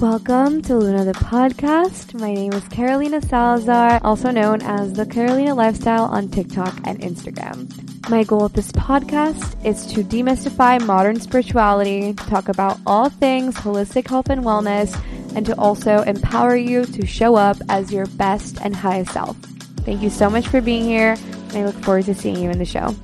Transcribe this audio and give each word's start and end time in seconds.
Welcome 0.00 0.62
to 0.62 0.78
Luna 0.78 1.04
the 1.04 1.12
podcast. 1.12 2.18
My 2.18 2.32
name 2.32 2.54
is 2.54 2.66
Carolina 2.68 3.20
Salazar, 3.20 4.00
also 4.02 4.30
known 4.30 4.62
as 4.62 4.94
the 4.94 5.04
Carolina 5.04 5.54
Lifestyle 5.54 6.04
on 6.04 6.30
TikTok 6.30 6.74
and 6.84 6.98
Instagram. 7.00 7.68
My 8.08 8.24
goal 8.24 8.44
with 8.44 8.54
this 8.54 8.72
podcast 8.72 9.62
is 9.62 9.84
to 9.92 10.02
demystify 10.02 10.82
modern 10.86 11.20
spirituality, 11.20 12.14
talk 12.14 12.48
about 12.48 12.78
all 12.86 13.10
things 13.10 13.54
holistic 13.56 14.08
health 14.08 14.30
and 14.30 14.42
wellness, 14.42 14.98
and 15.36 15.44
to 15.44 15.54
also 15.58 16.00
empower 16.04 16.56
you 16.56 16.86
to 16.86 17.04
show 17.04 17.34
up 17.34 17.58
as 17.68 17.92
your 17.92 18.06
best 18.06 18.58
and 18.62 18.74
highest 18.74 19.12
self. 19.12 19.36
Thank 19.84 20.00
you 20.00 20.08
so 20.08 20.30
much 20.30 20.48
for 20.48 20.62
being 20.62 20.84
here, 20.84 21.14
and 21.48 21.56
I 21.58 21.66
look 21.66 21.76
forward 21.84 22.06
to 22.06 22.14
seeing 22.14 22.42
you 22.42 22.48
in 22.48 22.56
the 22.58 22.64
show. 22.64 22.96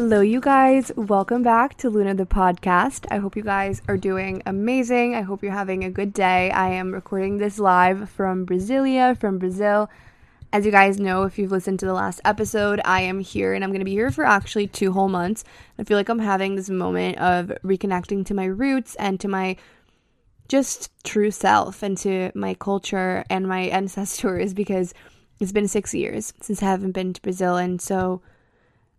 Hello, 0.00 0.20
you 0.20 0.40
guys. 0.40 0.92
Welcome 0.94 1.42
back 1.42 1.76
to 1.78 1.90
Luna 1.90 2.14
the 2.14 2.24
podcast. 2.24 3.04
I 3.10 3.16
hope 3.16 3.34
you 3.34 3.42
guys 3.42 3.82
are 3.88 3.96
doing 3.96 4.44
amazing. 4.46 5.16
I 5.16 5.22
hope 5.22 5.42
you're 5.42 5.50
having 5.50 5.82
a 5.82 5.90
good 5.90 6.12
day. 6.12 6.52
I 6.52 6.68
am 6.68 6.94
recording 6.94 7.38
this 7.38 7.58
live 7.58 8.08
from 8.08 8.46
Brasilia, 8.46 9.18
from 9.18 9.40
Brazil. 9.40 9.90
As 10.52 10.64
you 10.64 10.70
guys 10.70 11.00
know, 11.00 11.24
if 11.24 11.36
you've 11.36 11.50
listened 11.50 11.80
to 11.80 11.86
the 11.86 11.94
last 11.94 12.20
episode, 12.24 12.80
I 12.84 13.00
am 13.00 13.18
here 13.18 13.54
and 13.54 13.64
I'm 13.64 13.70
going 13.70 13.80
to 13.80 13.84
be 13.84 13.90
here 13.90 14.12
for 14.12 14.24
actually 14.24 14.68
two 14.68 14.92
whole 14.92 15.08
months. 15.08 15.42
I 15.80 15.82
feel 15.82 15.96
like 15.96 16.08
I'm 16.08 16.20
having 16.20 16.54
this 16.54 16.70
moment 16.70 17.18
of 17.18 17.50
reconnecting 17.64 18.24
to 18.26 18.34
my 18.34 18.44
roots 18.44 18.94
and 19.00 19.18
to 19.18 19.26
my 19.26 19.56
just 20.46 20.92
true 21.02 21.32
self 21.32 21.82
and 21.82 21.98
to 21.98 22.30
my 22.36 22.54
culture 22.54 23.24
and 23.28 23.48
my 23.48 23.62
ancestors 23.62 24.54
because 24.54 24.94
it's 25.40 25.50
been 25.50 25.66
six 25.66 25.92
years 25.92 26.34
since 26.40 26.62
I 26.62 26.66
haven't 26.66 26.92
been 26.92 27.14
to 27.14 27.20
Brazil. 27.20 27.56
And 27.56 27.82
so 27.82 28.22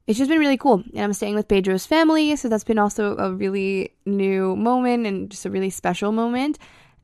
it's 0.10 0.18
just 0.18 0.28
been 0.28 0.40
really 0.40 0.58
cool. 0.58 0.84
And 0.96 1.04
I'm 1.04 1.14
staying 1.14 1.36
with 1.36 1.48
Pedro's 1.48 1.86
family, 1.86 2.36
so 2.36 2.50
that's 2.50 2.64
been 2.64 2.80
also 2.80 3.16
a 3.18 3.32
really 3.32 3.94
new 4.08 4.56
moment 4.56 5.06
and 5.06 5.30
just 5.30 5.46
a 5.46 5.52
really 5.52 5.70
special 5.70 6.12
moment. 6.12 6.58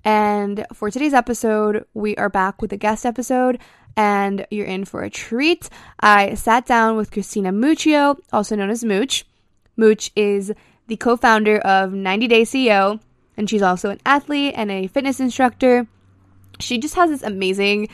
And 0.03 0.65
for 0.73 0.89
today's 0.89 1.13
episode, 1.13 1.85
we 1.93 2.15
are 2.15 2.29
back 2.29 2.63
with 2.63 2.73
a 2.73 2.77
guest 2.77 3.05
episode, 3.05 3.59
and 3.95 4.47
you're 4.49 4.65
in 4.65 4.85
for 4.85 5.03
a 5.03 5.11
treat. 5.11 5.69
I 5.99 6.33
sat 6.33 6.65
down 6.65 6.97
with 6.97 7.11
Christina 7.11 7.51
Muccio, 7.51 8.17
also 8.33 8.55
known 8.55 8.71
as 8.71 8.83
Mooch. 8.83 9.23
Mooch 9.77 10.09
is 10.15 10.51
the 10.87 10.97
co 10.97 11.15
founder 11.15 11.59
of 11.59 11.93
90 11.93 12.27
Day 12.27 12.41
CEO, 12.41 12.99
and 13.37 13.47
she's 13.47 13.61
also 13.61 13.91
an 13.91 14.01
athlete 14.03 14.55
and 14.57 14.71
a 14.71 14.87
fitness 14.87 15.19
instructor. 15.19 15.85
She 16.59 16.79
just 16.79 16.95
has 16.95 17.11
this 17.11 17.21
amazing 17.21 17.87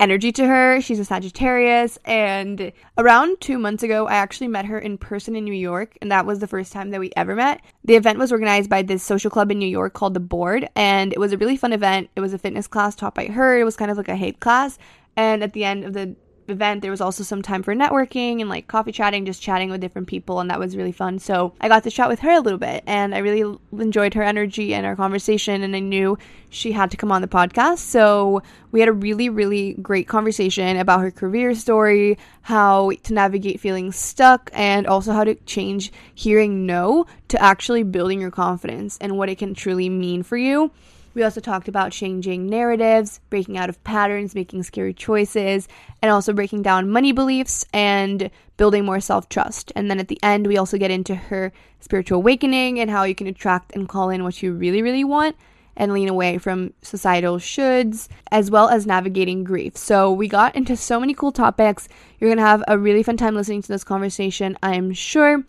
energy 0.00 0.32
to 0.32 0.46
her. 0.46 0.80
She's 0.80 0.98
a 0.98 1.04
Sagittarius. 1.04 1.98
And 2.04 2.72
around 2.98 3.40
two 3.40 3.58
months 3.58 3.82
ago, 3.82 4.08
I 4.08 4.14
actually 4.14 4.48
met 4.48 4.64
her 4.64 4.78
in 4.78 4.98
person 4.98 5.36
in 5.36 5.44
New 5.44 5.52
York. 5.52 5.96
And 6.00 6.10
that 6.10 6.26
was 6.26 6.40
the 6.40 6.48
first 6.48 6.72
time 6.72 6.90
that 6.90 6.98
we 6.98 7.12
ever 7.16 7.36
met. 7.36 7.60
The 7.84 7.94
event 7.94 8.18
was 8.18 8.32
organized 8.32 8.70
by 8.70 8.82
this 8.82 9.02
social 9.02 9.30
club 9.30 9.52
in 9.52 9.58
New 9.58 9.68
York 9.68 9.92
called 9.92 10.14
The 10.14 10.20
Board. 10.20 10.68
And 10.74 11.12
it 11.12 11.20
was 11.20 11.32
a 11.32 11.38
really 11.38 11.56
fun 11.56 11.72
event. 11.72 12.10
It 12.16 12.20
was 12.20 12.32
a 12.32 12.38
fitness 12.38 12.66
class 12.66 12.96
taught 12.96 13.14
by 13.14 13.26
her. 13.26 13.58
It 13.58 13.64
was 13.64 13.76
kind 13.76 13.90
of 13.90 13.96
like 13.96 14.08
a 14.08 14.16
hate 14.16 14.40
class. 14.40 14.78
And 15.16 15.42
at 15.44 15.52
the 15.52 15.64
end 15.64 15.84
of 15.84 15.92
the 15.92 16.16
event, 16.50 16.82
there 16.82 16.90
was 16.90 17.00
also 17.00 17.22
some 17.22 17.42
time 17.42 17.62
for 17.62 17.74
networking 17.74 18.40
and 18.40 18.48
like 18.48 18.68
coffee 18.68 18.92
chatting, 18.92 19.24
just 19.24 19.42
chatting 19.42 19.70
with 19.70 19.80
different 19.80 20.08
people, 20.08 20.40
and 20.40 20.50
that 20.50 20.58
was 20.58 20.76
really 20.76 20.92
fun. 20.92 21.18
So 21.18 21.54
I 21.60 21.68
got 21.68 21.84
to 21.84 21.90
chat 21.90 22.08
with 22.08 22.20
her 22.20 22.30
a 22.30 22.40
little 22.40 22.58
bit, 22.58 22.84
and 22.86 23.14
I 23.14 23.18
really 23.18 23.58
enjoyed 23.72 24.14
her 24.14 24.22
energy 24.22 24.74
and 24.74 24.86
our 24.86 24.96
conversation, 24.96 25.62
and 25.62 25.74
I 25.74 25.80
knew 25.80 26.18
she 26.50 26.72
had 26.72 26.90
to 26.90 26.96
come 26.96 27.12
on 27.12 27.22
the 27.22 27.28
podcast. 27.28 27.78
So 27.78 28.42
we 28.72 28.80
had 28.80 28.88
a 28.88 28.92
really, 28.92 29.28
really 29.28 29.74
great 29.74 30.08
conversation 30.08 30.76
about 30.76 31.00
her 31.00 31.10
career 31.10 31.54
story, 31.54 32.18
how 32.42 32.90
to 33.04 33.14
navigate 33.14 33.60
feeling 33.60 33.92
stuck, 33.92 34.50
and 34.52 34.86
also 34.86 35.12
how 35.12 35.24
to 35.24 35.34
change 35.46 35.92
hearing 36.14 36.66
no 36.66 37.06
to 37.28 37.40
actually 37.40 37.82
building 37.82 38.20
your 38.20 38.30
confidence 38.30 38.98
and 39.00 39.16
what 39.16 39.28
it 39.28 39.38
can 39.38 39.54
truly 39.54 39.88
mean 39.88 40.22
for 40.22 40.36
you. 40.36 40.70
We 41.12 41.24
also 41.24 41.40
talked 41.40 41.66
about 41.66 41.90
changing 41.90 42.46
narratives, 42.46 43.20
breaking 43.30 43.58
out 43.58 43.68
of 43.68 43.82
patterns, 43.82 44.34
making 44.34 44.62
scary 44.62 44.94
choices, 44.94 45.66
and 46.00 46.10
also 46.10 46.32
breaking 46.32 46.62
down 46.62 46.90
money 46.90 47.10
beliefs 47.10 47.64
and 47.72 48.30
building 48.56 48.84
more 48.84 49.00
self 49.00 49.28
trust. 49.28 49.72
And 49.74 49.90
then 49.90 49.98
at 49.98 50.08
the 50.08 50.20
end, 50.22 50.46
we 50.46 50.56
also 50.56 50.78
get 50.78 50.92
into 50.92 51.16
her 51.16 51.52
spiritual 51.80 52.18
awakening 52.18 52.78
and 52.78 52.90
how 52.90 53.02
you 53.02 53.14
can 53.14 53.26
attract 53.26 53.72
and 53.74 53.88
call 53.88 54.10
in 54.10 54.22
what 54.22 54.42
you 54.42 54.52
really, 54.52 54.82
really 54.82 55.04
want 55.04 55.36
and 55.76 55.92
lean 55.92 56.08
away 56.08 56.36
from 56.36 56.74
societal 56.82 57.38
shoulds, 57.38 58.08
as 58.30 58.50
well 58.50 58.68
as 58.68 58.86
navigating 58.86 59.42
grief. 59.44 59.76
So, 59.76 60.12
we 60.12 60.28
got 60.28 60.54
into 60.54 60.76
so 60.76 61.00
many 61.00 61.14
cool 61.14 61.32
topics. 61.32 61.88
You're 62.18 62.28
going 62.28 62.38
to 62.38 62.44
have 62.44 62.62
a 62.68 62.78
really 62.78 63.02
fun 63.02 63.16
time 63.16 63.34
listening 63.34 63.62
to 63.62 63.68
this 63.68 63.82
conversation, 63.82 64.56
I 64.62 64.76
am 64.76 64.92
sure. 64.92 65.42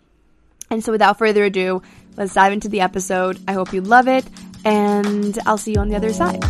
And 0.70 0.82
so, 0.82 0.90
without 0.90 1.18
further 1.18 1.44
ado, 1.44 1.82
let's 2.16 2.34
dive 2.34 2.52
into 2.52 2.68
the 2.68 2.80
episode. 2.80 3.38
I 3.46 3.52
hope 3.52 3.72
you 3.72 3.80
love 3.80 4.08
it 4.08 4.24
and 4.64 5.38
I'll 5.46 5.58
see 5.58 5.72
you 5.72 5.80
on 5.80 5.88
the 5.88 5.96
other 5.96 6.12
side. 6.12 6.42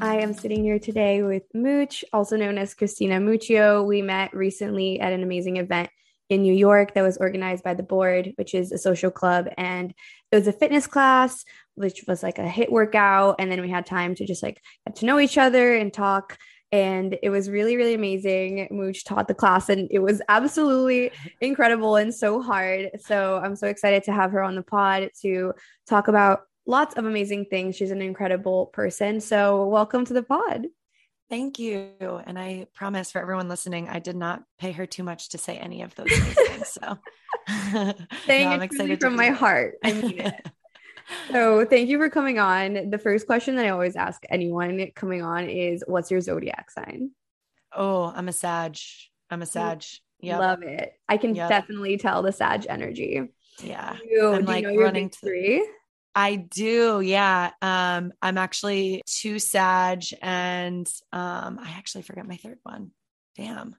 I 0.00 0.20
am 0.20 0.34
sitting 0.34 0.62
here 0.62 0.78
today 0.78 1.22
with 1.22 1.42
Mooch, 1.54 2.04
also 2.12 2.36
known 2.36 2.58
as 2.58 2.74
Christina 2.74 3.18
Muccio. 3.18 3.84
We 3.84 4.02
met 4.02 4.34
recently 4.34 5.00
at 5.00 5.12
an 5.12 5.22
amazing 5.22 5.56
event 5.56 5.90
in 6.28 6.42
New 6.42 6.54
York 6.54 6.94
that 6.94 7.02
was 7.02 7.16
organized 7.16 7.62
by 7.62 7.74
the 7.74 7.82
board, 7.82 8.32
which 8.36 8.54
is 8.54 8.72
a 8.72 8.78
social 8.78 9.10
club. 9.10 9.48
And 9.56 9.94
it 10.30 10.36
was 10.36 10.48
a 10.48 10.52
fitness 10.52 10.86
class, 10.86 11.44
which 11.74 12.04
was 12.08 12.22
like 12.22 12.38
a 12.38 12.46
HIIT 12.46 12.70
workout. 12.70 13.36
And 13.38 13.50
then 13.50 13.60
we 13.60 13.70
had 13.70 13.86
time 13.86 14.14
to 14.16 14.26
just 14.26 14.42
like 14.42 14.60
get 14.86 14.96
to 14.96 15.06
know 15.06 15.18
each 15.18 15.38
other 15.38 15.74
and 15.74 15.92
talk 15.92 16.38
and 16.72 17.18
it 17.22 17.30
was 17.30 17.48
really 17.48 17.76
really 17.76 17.94
amazing 17.94 18.66
mooch 18.70 19.04
taught 19.04 19.28
the 19.28 19.34
class 19.34 19.68
and 19.68 19.88
it 19.90 20.00
was 20.00 20.20
absolutely 20.28 21.10
incredible 21.40 21.96
and 21.96 22.14
so 22.14 22.42
hard 22.42 22.90
so 22.98 23.40
i'm 23.44 23.56
so 23.56 23.66
excited 23.66 24.02
to 24.02 24.12
have 24.12 24.32
her 24.32 24.42
on 24.42 24.54
the 24.54 24.62
pod 24.62 25.08
to 25.20 25.52
talk 25.86 26.08
about 26.08 26.42
lots 26.66 26.96
of 26.96 27.04
amazing 27.04 27.44
things 27.44 27.76
she's 27.76 27.90
an 27.90 28.02
incredible 28.02 28.66
person 28.66 29.20
so 29.20 29.66
welcome 29.66 30.04
to 30.04 30.12
the 30.12 30.22
pod 30.22 30.66
Thank 31.28 31.58
you. 31.58 31.90
And 32.00 32.38
I 32.38 32.66
promise 32.74 33.10
for 33.10 33.20
everyone 33.20 33.48
listening, 33.48 33.88
I 33.88 33.98
did 33.98 34.16
not 34.16 34.44
pay 34.58 34.72
her 34.72 34.86
too 34.86 35.02
much 35.02 35.30
to 35.30 35.38
say 35.38 35.56
any 35.56 35.82
of 35.82 35.94
those 35.96 36.06
things. 36.12 36.68
So 36.68 36.98
saying 38.26 38.48
no, 38.48 38.54
I'm 38.54 38.62
excited 38.62 39.00
from 39.00 39.16
my 39.16 39.30
heart. 39.30 39.74
I 39.84 39.92
mean 39.92 40.20
it. 40.20 40.46
So 41.30 41.64
thank 41.64 41.88
you 41.88 41.98
for 41.98 42.08
coming 42.10 42.38
on. 42.38 42.90
The 42.90 42.98
first 42.98 43.26
question 43.26 43.56
that 43.56 43.66
I 43.66 43.70
always 43.70 43.96
ask 43.96 44.22
anyone 44.28 44.88
coming 44.94 45.22
on 45.22 45.48
is 45.48 45.84
what's 45.86 46.10
your 46.10 46.20
zodiac 46.20 46.70
sign? 46.70 47.10
Oh, 47.72 48.12
I'm 48.14 48.28
a 48.28 48.32
Sag. 48.32 48.78
I'm 49.30 49.42
a 49.42 49.46
Sag. 49.46 49.84
Yeah. 50.20 50.38
Love 50.38 50.62
it. 50.62 50.92
I 51.08 51.16
can 51.16 51.34
yep. 51.34 51.48
definitely 51.48 51.98
tell 51.98 52.22
the 52.22 52.32
Sag 52.32 52.66
energy. 52.68 53.22
Yeah. 53.62 53.96
You, 54.08 54.32
I'm 54.32 54.44
like 54.44 54.64
you 54.64 54.80
running 54.80 55.10
three. 55.10 55.66
I 56.14 56.36
do, 56.36 57.02
yeah. 57.02 57.50
Um, 57.60 58.12
I'm 58.22 58.38
actually 58.38 59.02
two 59.04 59.38
Sag, 59.38 60.04
and 60.22 60.88
um, 61.12 61.58
I 61.60 61.74
actually 61.76 62.02
forget 62.02 62.26
my 62.26 62.38
third 62.38 62.58
one. 62.62 62.92
Damn. 63.36 63.76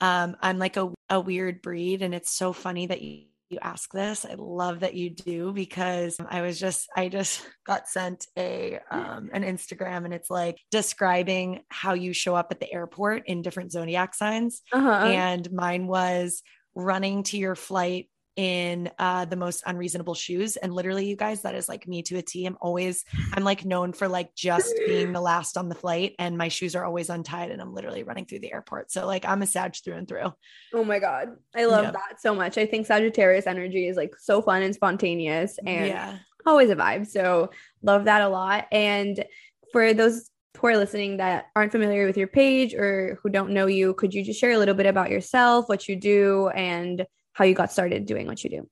Um, 0.00 0.36
I'm 0.40 0.58
like 0.58 0.78
a, 0.78 0.90
a 1.10 1.20
weird 1.20 1.60
breed, 1.60 2.00
and 2.00 2.14
it's 2.14 2.30
so 2.30 2.54
funny 2.54 2.86
that 2.86 3.02
you 3.02 3.24
you 3.54 3.60
ask 3.62 3.90
this. 3.92 4.24
I 4.24 4.34
love 4.36 4.80
that 4.80 4.94
you 4.94 5.10
do 5.10 5.52
because 5.52 6.16
I 6.28 6.42
was 6.42 6.58
just 6.58 6.88
I 6.96 7.08
just 7.08 7.46
got 7.66 7.88
sent 7.88 8.26
a 8.36 8.78
um 8.90 9.30
an 9.32 9.42
Instagram 9.42 10.04
and 10.04 10.12
it's 10.12 10.30
like 10.30 10.58
describing 10.70 11.60
how 11.68 11.94
you 11.94 12.12
show 12.12 12.34
up 12.34 12.48
at 12.50 12.60
the 12.60 12.72
airport 12.72 13.22
in 13.26 13.42
different 13.42 13.72
zodiac 13.72 14.14
signs. 14.14 14.62
Uh-huh. 14.72 15.06
And 15.06 15.50
mine 15.52 15.86
was 15.86 16.42
running 16.74 17.22
to 17.22 17.38
your 17.38 17.54
flight 17.54 18.08
in 18.36 18.90
uh, 18.98 19.24
the 19.24 19.36
most 19.36 19.62
unreasonable 19.66 20.14
shoes. 20.14 20.56
And 20.56 20.72
literally, 20.72 21.06
you 21.06 21.16
guys, 21.16 21.42
that 21.42 21.54
is 21.54 21.68
like 21.68 21.86
me 21.86 22.02
to 22.04 22.16
a 22.16 22.22
T. 22.22 22.46
I'm 22.46 22.56
always, 22.60 23.04
I'm 23.32 23.44
like 23.44 23.64
known 23.64 23.92
for 23.92 24.08
like 24.08 24.34
just 24.34 24.74
being 24.86 25.12
the 25.12 25.20
last 25.20 25.56
on 25.56 25.68
the 25.68 25.74
flight, 25.74 26.14
and 26.18 26.38
my 26.38 26.48
shoes 26.48 26.74
are 26.74 26.84
always 26.84 27.10
untied, 27.10 27.50
and 27.50 27.60
I'm 27.60 27.74
literally 27.74 28.02
running 28.02 28.26
through 28.26 28.40
the 28.40 28.52
airport. 28.52 28.90
So 28.90 29.06
like, 29.06 29.24
I'm 29.24 29.42
a 29.42 29.46
Sag 29.46 29.74
through 29.76 29.94
and 29.94 30.06
through. 30.06 30.32
Oh 30.72 30.84
my 30.84 30.98
god, 30.98 31.36
I 31.56 31.64
love 31.64 31.92
that 31.92 32.20
so 32.20 32.34
much. 32.34 32.58
I 32.58 32.66
think 32.66 32.86
Sagittarius 32.86 33.46
energy 33.46 33.88
is 33.88 33.96
like 33.96 34.14
so 34.18 34.42
fun 34.42 34.62
and 34.62 34.74
spontaneous, 34.74 35.58
and 35.66 35.88
yeah. 35.88 36.18
always 36.46 36.70
a 36.70 36.76
vibe. 36.76 37.06
So 37.06 37.50
love 37.82 38.04
that 38.04 38.22
a 38.22 38.28
lot. 38.28 38.66
And 38.70 39.24
for 39.72 39.94
those 39.94 40.30
who 40.58 40.68
are 40.68 40.76
listening 40.76 41.16
that 41.16 41.46
aren't 41.56 41.72
familiar 41.72 42.06
with 42.06 42.16
your 42.16 42.28
page 42.28 42.74
or 42.74 43.18
who 43.22 43.28
don't 43.28 43.50
know 43.50 43.66
you, 43.66 43.94
could 43.94 44.14
you 44.14 44.24
just 44.24 44.40
share 44.40 44.52
a 44.52 44.58
little 44.58 44.74
bit 44.74 44.86
about 44.86 45.10
yourself, 45.10 45.68
what 45.68 45.88
you 45.88 45.96
do, 45.96 46.48
and 46.48 47.06
how 47.34 47.44
you 47.44 47.54
got 47.54 47.70
started 47.70 48.06
doing 48.06 48.26
what 48.26 48.42
you 48.42 48.50
do. 48.50 48.68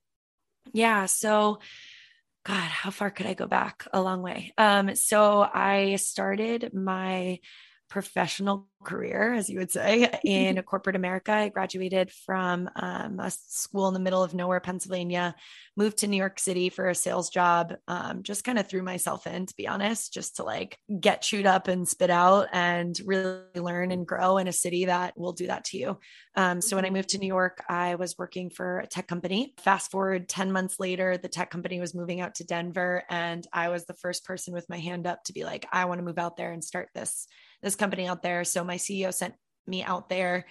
Yeah. 0.73 1.05
So, 1.05 1.59
God, 2.45 2.55
how 2.55 2.89
far 2.89 3.11
could 3.11 3.25
I 3.25 3.35
go 3.35 3.45
back? 3.45 3.87
A 3.93 4.01
long 4.01 4.21
way. 4.21 4.53
Um, 4.57 4.95
so 4.95 5.41
I 5.41 5.97
started 5.97 6.73
my 6.73 7.39
professional 7.93 8.67
career, 8.83 9.35
as 9.35 9.51
you 9.51 9.59
would 9.59 9.69
say, 9.69 10.11
in 10.23 10.59
corporate 10.63 10.95
America. 10.95 11.31
I 11.31 11.49
graduated 11.49 12.11
from 12.11 12.67
um, 12.75 13.19
a 13.19 13.29
school 13.29 13.87
in 13.87 13.93
the 13.93 13.99
middle 13.99 14.23
of 14.23 14.33
nowhere, 14.33 14.59
Pennsylvania, 14.59 15.35
moved 15.77 15.99
to 15.99 16.07
New 16.07 16.17
York 16.17 16.39
City 16.39 16.69
for 16.69 16.89
a 16.89 16.95
sales 16.95 17.29
job. 17.29 17.75
Um, 17.87 18.23
just 18.23 18.43
kind 18.43 18.57
of 18.57 18.67
threw 18.67 18.81
myself 18.81 19.27
in, 19.27 19.45
to 19.45 19.55
be 19.55 19.67
honest, 19.67 20.11
just 20.11 20.37
to 20.37 20.43
like 20.43 20.79
get 20.99 21.21
chewed 21.21 21.45
up 21.45 21.67
and 21.67 21.87
spit 21.87 22.09
out 22.09 22.47
and 22.51 22.99
really 23.05 23.43
learn 23.55 23.91
and 23.91 24.07
grow 24.07 24.39
in 24.39 24.47
a 24.47 24.51
city 24.51 24.85
that 24.85 25.15
will 25.15 25.33
do 25.33 25.45
that 25.45 25.65
to 25.65 25.77
you. 25.77 25.99
Um, 26.35 26.59
so 26.59 26.75
when 26.75 26.85
I 26.85 26.89
moved 26.89 27.09
to 27.09 27.19
New 27.19 27.27
York, 27.27 27.63
I 27.69 27.93
was 27.93 28.17
working 28.17 28.49
for 28.49 28.79
a 28.79 28.87
tech 28.87 29.07
company. 29.07 29.53
Fast 29.59 29.91
forward 29.91 30.27
10 30.27 30.51
months 30.51 30.79
later, 30.79 31.15
the 31.15 31.29
tech 31.29 31.51
company 31.51 31.79
was 31.79 31.93
moving 31.93 32.21
out 32.21 32.35
to 32.35 32.43
Denver, 32.43 33.03
and 33.07 33.45
I 33.53 33.69
was 33.69 33.85
the 33.85 33.93
first 33.93 34.25
person 34.25 34.51
with 34.51 34.67
my 34.67 34.79
hand 34.79 35.05
up 35.05 35.23
to 35.25 35.33
be 35.33 35.43
like, 35.43 35.67
I 35.71 35.85
want 35.85 35.99
to 35.99 36.05
move 36.05 36.17
out 36.17 36.37
there 36.37 36.51
and 36.51 36.63
start 36.63 36.89
this 36.95 37.27
this 37.63 37.75
company 37.75 38.07
out 38.07 38.21
there. 38.21 38.43
So 38.43 38.63
my 38.63 38.75
CEO 38.75 39.13
sent 39.13 39.33
me 39.65 39.83
out 39.83 40.09
there 40.09 40.45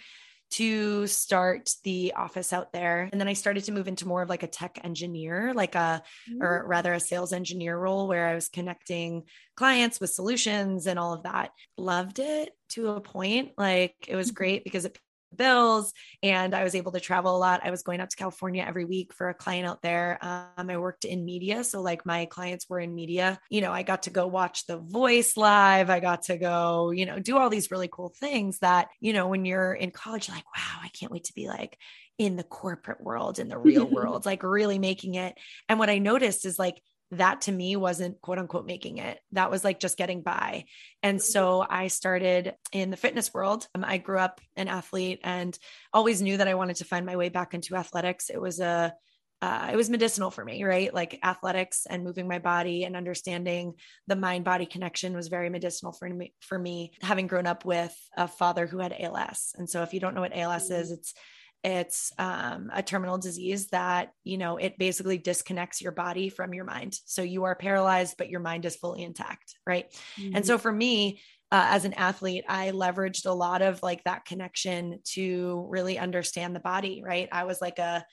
to 0.52 1.06
start 1.06 1.70
the 1.82 2.12
office 2.14 2.52
out 2.52 2.72
there. 2.74 3.08
And 3.10 3.18
then 3.18 3.28
I 3.28 3.32
started 3.32 3.64
to 3.64 3.72
move 3.72 3.88
into 3.88 4.06
more 4.06 4.20
of 4.20 4.28
like 4.28 4.42
a 4.42 4.48
tech 4.48 4.78
engineer, 4.84 5.54
like 5.54 5.74
a, 5.74 6.02
or 6.40 6.62
mm. 6.62 6.68
rather 6.68 6.92
a 6.92 7.00
sales 7.00 7.32
engineer 7.32 7.78
role 7.78 8.06
where 8.06 8.26
I 8.26 8.34
was 8.34 8.50
connecting 8.50 9.22
clients 9.56 9.98
with 9.98 10.10
solutions 10.10 10.86
and 10.86 10.98
all 10.98 11.14
of 11.14 11.22
that. 11.22 11.52
Loved 11.78 12.18
it 12.18 12.50
to 12.70 12.88
a 12.88 13.00
point. 13.00 13.52
Like 13.56 13.94
it 14.06 14.16
was 14.16 14.28
mm-hmm. 14.28 14.36
great 14.36 14.64
because 14.64 14.84
it 14.84 14.98
bills 15.36 15.92
and 16.22 16.54
I 16.54 16.64
was 16.64 16.74
able 16.74 16.92
to 16.92 17.00
travel 17.00 17.36
a 17.36 17.38
lot. 17.38 17.60
I 17.64 17.70
was 17.70 17.82
going 17.82 18.00
out 18.00 18.10
to 18.10 18.16
California 18.16 18.64
every 18.66 18.84
week 18.84 19.12
for 19.12 19.28
a 19.28 19.34
client 19.34 19.66
out 19.66 19.82
there. 19.82 20.18
Um, 20.22 20.70
I 20.70 20.76
worked 20.76 21.04
in 21.04 21.24
media. 21.24 21.64
So, 21.64 21.80
like, 21.80 22.06
my 22.06 22.26
clients 22.26 22.68
were 22.68 22.80
in 22.80 22.94
media. 22.94 23.38
You 23.50 23.60
know, 23.60 23.72
I 23.72 23.82
got 23.82 24.04
to 24.04 24.10
go 24.10 24.26
watch 24.26 24.66
The 24.66 24.78
Voice 24.78 25.36
live. 25.36 25.90
I 25.90 26.00
got 26.00 26.22
to 26.24 26.36
go, 26.36 26.90
you 26.90 27.06
know, 27.06 27.18
do 27.18 27.38
all 27.38 27.50
these 27.50 27.70
really 27.70 27.88
cool 27.88 28.12
things 28.18 28.58
that, 28.58 28.88
you 29.00 29.12
know, 29.12 29.28
when 29.28 29.44
you're 29.44 29.74
in 29.74 29.90
college, 29.90 30.28
like, 30.28 30.44
wow, 30.56 30.80
I 30.82 30.88
can't 30.88 31.12
wait 31.12 31.24
to 31.24 31.34
be 31.34 31.48
like, 31.48 31.78
in 32.18 32.36
the 32.36 32.44
corporate 32.44 33.00
world 33.02 33.38
in 33.38 33.48
the 33.48 33.58
real 33.58 33.86
world 33.90 34.26
like 34.26 34.42
really 34.42 34.78
making 34.78 35.14
it 35.14 35.34
and 35.68 35.78
what 35.78 35.90
i 35.90 35.98
noticed 35.98 36.44
is 36.44 36.58
like 36.58 36.80
that 37.12 37.42
to 37.42 37.52
me 37.52 37.76
wasn't 37.76 38.20
quote 38.22 38.38
unquote 38.38 38.66
making 38.66 38.98
it. 38.98 39.20
That 39.32 39.50
was 39.50 39.64
like 39.64 39.78
just 39.78 39.98
getting 39.98 40.22
by. 40.22 40.64
And 41.02 41.20
so 41.22 41.64
I 41.68 41.88
started 41.88 42.54
in 42.72 42.90
the 42.90 42.96
fitness 42.96 43.32
world. 43.34 43.68
Um, 43.74 43.84
I 43.84 43.98
grew 43.98 44.18
up 44.18 44.40
an 44.56 44.68
athlete 44.68 45.20
and 45.22 45.56
always 45.92 46.22
knew 46.22 46.38
that 46.38 46.48
I 46.48 46.54
wanted 46.54 46.76
to 46.76 46.84
find 46.84 47.04
my 47.04 47.16
way 47.16 47.28
back 47.28 47.52
into 47.54 47.76
athletics. 47.76 48.30
It 48.30 48.40
was 48.40 48.60
a 48.60 48.94
uh, 49.42 49.70
it 49.72 49.76
was 49.76 49.90
medicinal 49.90 50.30
for 50.30 50.44
me, 50.44 50.62
right? 50.62 50.94
Like 50.94 51.18
athletics 51.24 51.84
and 51.90 52.04
moving 52.04 52.28
my 52.28 52.38
body 52.38 52.84
and 52.84 52.94
understanding 52.94 53.74
the 54.06 54.14
mind 54.14 54.44
body 54.44 54.66
connection 54.66 55.14
was 55.14 55.26
very 55.26 55.50
medicinal 55.50 55.92
for 55.92 56.08
me. 56.08 56.32
For 56.40 56.56
me, 56.56 56.92
having 57.02 57.26
grown 57.26 57.48
up 57.48 57.64
with 57.64 57.92
a 58.16 58.28
father 58.28 58.66
who 58.68 58.78
had 58.78 58.94
ALS, 58.98 59.52
and 59.58 59.68
so 59.68 59.82
if 59.82 59.92
you 59.92 60.00
don't 60.00 60.14
know 60.14 60.20
what 60.20 60.36
ALS 60.36 60.70
is, 60.70 60.90
mm. 60.90 60.94
it's 60.94 61.12
it's 61.64 62.12
um, 62.18 62.70
a 62.72 62.82
terminal 62.82 63.18
disease 63.18 63.68
that 63.68 64.10
you 64.24 64.38
know 64.38 64.56
it 64.56 64.78
basically 64.78 65.18
disconnects 65.18 65.80
your 65.80 65.92
body 65.92 66.28
from 66.28 66.52
your 66.54 66.64
mind 66.64 66.94
so 67.04 67.22
you 67.22 67.44
are 67.44 67.54
paralyzed 67.54 68.16
but 68.18 68.28
your 68.28 68.40
mind 68.40 68.64
is 68.64 68.76
fully 68.76 69.02
intact 69.02 69.54
right 69.66 69.92
mm-hmm. 70.18 70.34
and 70.36 70.46
so 70.46 70.58
for 70.58 70.72
me 70.72 71.20
uh, 71.52 71.66
as 71.70 71.84
an 71.84 71.92
athlete 71.94 72.44
i 72.48 72.70
leveraged 72.70 73.26
a 73.26 73.32
lot 73.32 73.62
of 73.62 73.82
like 73.82 74.02
that 74.04 74.24
connection 74.24 74.98
to 75.04 75.66
really 75.68 75.98
understand 75.98 76.54
the 76.54 76.60
body 76.60 77.02
right 77.04 77.28
i 77.32 77.44
was 77.44 77.60
like 77.60 77.78
a 77.78 78.04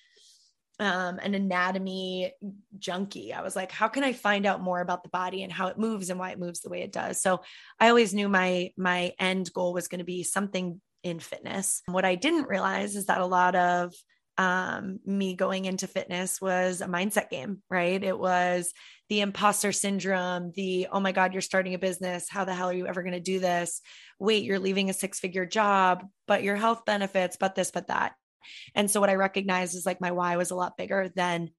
um, 0.79 1.19
an 1.21 1.35
anatomy 1.35 2.31
junkie. 2.77 3.33
I 3.33 3.41
was 3.41 3.55
like, 3.55 3.71
how 3.71 3.89
can 3.89 4.03
I 4.03 4.13
find 4.13 4.45
out 4.45 4.61
more 4.61 4.79
about 4.79 5.03
the 5.03 5.09
body 5.09 5.43
and 5.43 5.51
how 5.51 5.67
it 5.67 5.77
moves 5.77 6.09
and 6.09 6.17
why 6.17 6.31
it 6.31 6.39
moves 6.39 6.61
the 6.61 6.69
way 6.69 6.81
it 6.81 6.93
does? 6.93 7.21
So 7.21 7.41
I 7.79 7.89
always 7.89 8.13
knew 8.13 8.29
my 8.29 8.71
my 8.77 9.13
end 9.19 9.51
goal 9.51 9.73
was 9.73 9.89
going 9.89 9.99
to 9.99 10.05
be 10.05 10.23
something 10.23 10.79
in 11.03 11.19
fitness. 11.19 11.81
What 11.85 12.05
I 12.05 12.15
didn't 12.15 12.47
realize 12.47 12.95
is 12.95 13.05
that 13.05 13.21
a 13.21 13.25
lot 13.25 13.55
of 13.55 13.93
um, 14.37 14.99
me 15.05 15.35
going 15.35 15.65
into 15.65 15.85
fitness 15.85 16.39
was 16.39 16.79
a 16.79 16.87
mindset 16.87 17.29
game, 17.29 17.61
right? 17.69 18.01
It 18.01 18.17
was 18.17 18.73
the 19.09 19.19
imposter 19.19 19.73
syndrome, 19.73 20.53
the, 20.55 20.87
oh 20.91 21.01
my 21.01 21.11
God, 21.11 21.33
you're 21.33 21.41
starting 21.41 21.73
a 21.73 21.79
business. 21.79 22.29
How 22.29 22.45
the 22.45 22.53
hell 22.53 22.69
are 22.69 22.73
you 22.73 22.87
ever 22.87 23.03
going 23.03 23.13
to 23.13 23.19
do 23.19 23.39
this? 23.39 23.81
Wait, 24.17 24.45
you're 24.45 24.59
leaving 24.59 24.89
a 24.89 24.93
six 24.93 25.19
figure 25.19 25.45
job, 25.45 26.05
but 26.25 26.41
your 26.41 26.55
health 26.55 26.85
benefits, 26.85 27.35
but 27.37 27.55
this, 27.55 27.71
but 27.71 27.87
that. 27.87 28.13
And 28.73 28.89
so 28.89 29.01
what 29.01 29.09
I 29.09 29.15
recognized 29.15 29.75
is 29.75 29.85
like 29.85 29.99
my 29.99 30.11
why 30.11 30.37
was 30.37 30.51
a 30.51 30.55
lot 30.55 30.77
bigger 30.77 31.11
than 31.13 31.49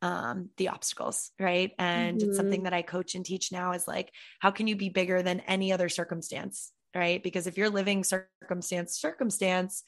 um, 0.00 0.50
the 0.58 0.68
obstacles, 0.68 1.32
right? 1.40 1.72
And 1.76 2.18
mm-hmm. 2.18 2.28
it's 2.28 2.36
something 2.36 2.62
that 2.64 2.74
I 2.74 2.82
coach 2.82 3.16
and 3.16 3.24
teach 3.24 3.50
now 3.50 3.72
is 3.72 3.88
like, 3.88 4.12
how 4.38 4.52
can 4.52 4.68
you 4.68 4.76
be 4.76 4.90
bigger 4.90 5.22
than 5.22 5.40
any 5.40 5.72
other 5.72 5.88
circumstance? 5.88 6.72
Right? 6.98 7.22
Because 7.22 7.46
if 7.46 7.56
you're 7.56 7.70
living 7.70 8.04
circumstance, 8.04 8.98
circumstance, 8.98 9.82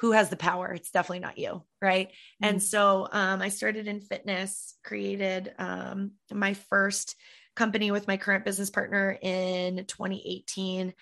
who 0.00 0.12
has 0.12 0.28
the 0.28 0.36
power? 0.36 0.72
It's 0.72 0.90
definitely 0.90 1.20
not 1.20 1.38
you, 1.38 1.62
right? 1.80 2.08
Mm-hmm. 2.08 2.44
And 2.44 2.62
so 2.62 3.08
um, 3.10 3.42
I 3.42 3.48
started 3.48 3.88
in 3.88 4.00
fitness, 4.00 4.74
created 4.84 5.52
um, 5.58 6.12
my 6.32 6.54
first 6.54 7.16
company 7.56 7.90
with 7.90 8.06
my 8.06 8.16
current 8.16 8.44
business 8.44 8.70
partner 8.70 9.18
in 9.20 9.84
2018 9.86 10.94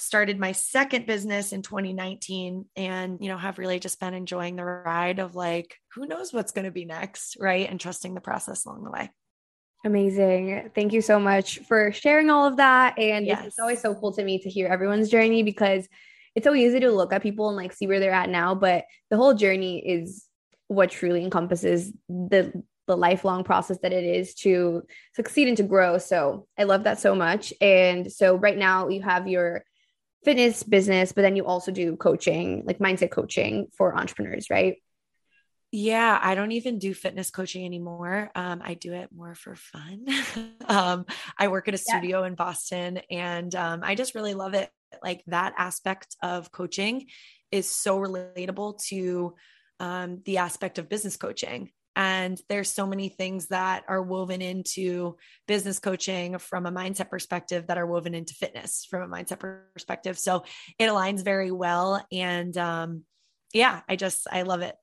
started 0.00 0.38
my 0.38 0.52
second 0.52 1.06
business 1.06 1.52
in 1.52 1.60
2019 1.60 2.66
and 2.76 3.18
you 3.20 3.28
know 3.28 3.36
have 3.36 3.58
really 3.58 3.80
just 3.80 3.98
been 3.98 4.14
enjoying 4.14 4.54
the 4.54 4.64
ride 4.64 5.18
of 5.18 5.34
like 5.34 5.74
who 5.92 6.06
knows 6.06 6.32
what's 6.32 6.52
going 6.52 6.66
to 6.66 6.70
be 6.70 6.84
next 6.84 7.36
right 7.40 7.68
and 7.68 7.80
trusting 7.80 8.14
the 8.14 8.20
process 8.20 8.64
along 8.64 8.84
the 8.84 8.92
way 8.92 9.10
Amazing. 9.84 10.70
Thank 10.74 10.92
you 10.92 11.00
so 11.00 11.20
much 11.20 11.60
for 11.60 11.92
sharing 11.92 12.30
all 12.30 12.46
of 12.46 12.56
that. 12.56 12.98
And 12.98 13.26
yes. 13.26 13.46
it's 13.46 13.58
always 13.58 13.80
so 13.80 13.94
cool 13.94 14.12
to 14.12 14.24
me 14.24 14.38
to 14.40 14.50
hear 14.50 14.68
everyone's 14.68 15.08
journey 15.08 15.42
because 15.42 15.88
it's 16.34 16.44
so 16.44 16.54
easy 16.54 16.80
to 16.80 16.90
look 16.90 17.12
at 17.12 17.22
people 17.22 17.48
and 17.48 17.56
like 17.56 17.72
see 17.72 17.86
where 17.86 18.00
they're 18.00 18.12
at 18.12 18.28
now, 18.28 18.54
but 18.54 18.84
the 19.10 19.16
whole 19.16 19.34
journey 19.34 19.78
is 19.78 20.24
what 20.66 20.90
truly 20.90 21.24
encompasses 21.24 21.92
the 22.08 22.62
the 22.86 22.96
lifelong 22.96 23.44
process 23.44 23.78
that 23.82 23.92
it 23.92 24.02
is 24.02 24.34
to 24.34 24.82
succeed 25.14 25.46
and 25.46 25.58
to 25.58 25.62
grow. 25.62 25.98
So 25.98 26.46
I 26.58 26.64
love 26.64 26.84
that 26.84 26.98
so 26.98 27.14
much. 27.14 27.52
And 27.60 28.10
so 28.10 28.34
right 28.36 28.56
now 28.56 28.88
you 28.88 29.02
have 29.02 29.28
your 29.28 29.62
fitness 30.24 30.62
business, 30.62 31.12
but 31.12 31.22
then 31.22 31.36
you 31.36 31.44
also 31.44 31.70
do 31.70 31.96
coaching, 31.96 32.64
like 32.66 32.78
mindset 32.78 33.10
coaching 33.10 33.68
for 33.76 33.94
entrepreneurs, 33.94 34.48
right? 34.50 34.78
Yeah, 35.70 36.18
I 36.22 36.34
don't 36.34 36.52
even 36.52 36.78
do 36.78 36.94
fitness 36.94 37.30
coaching 37.30 37.66
anymore. 37.66 38.30
Um, 38.34 38.62
I 38.64 38.72
do 38.74 38.94
it 38.94 39.10
more 39.14 39.34
for 39.34 39.54
fun. 39.54 40.06
um, 40.68 41.04
I 41.36 41.48
work 41.48 41.68
at 41.68 41.74
a 41.74 41.78
studio 41.78 42.22
yeah. 42.22 42.28
in 42.28 42.34
Boston 42.34 43.00
and 43.10 43.54
um, 43.54 43.80
I 43.82 43.94
just 43.94 44.14
really 44.14 44.32
love 44.32 44.54
it. 44.54 44.70
Like 45.02 45.22
that 45.26 45.52
aspect 45.58 46.16
of 46.22 46.50
coaching 46.50 47.06
is 47.52 47.70
so 47.70 47.98
relatable 47.98 48.82
to 48.86 49.34
um, 49.78 50.22
the 50.24 50.38
aspect 50.38 50.78
of 50.78 50.88
business 50.88 51.18
coaching. 51.18 51.70
And 51.94 52.40
there's 52.48 52.70
so 52.70 52.86
many 52.86 53.10
things 53.10 53.48
that 53.48 53.84
are 53.88 54.00
woven 54.00 54.40
into 54.40 55.16
business 55.46 55.80
coaching 55.80 56.38
from 56.38 56.64
a 56.64 56.72
mindset 56.72 57.10
perspective 57.10 57.66
that 57.66 57.76
are 57.76 57.86
woven 57.86 58.14
into 58.14 58.34
fitness 58.34 58.86
from 58.88 59.02
a 59.02 59.14
mindset 59.14 59.40
perspective. 59.74 60.18
So 60.18 60.44
it 60.78 60.86
aligns 60.86 61.24
very 61.24 61.50
well. 61.50 62.06
And 62.10 62.56
um, 62.56 63.02
yeah, 63.52 63.80
I 63.88 63.96
just, 63.96 64.26
I 64.30 64.42
love 64.42 64.62
it. 64.62 64.76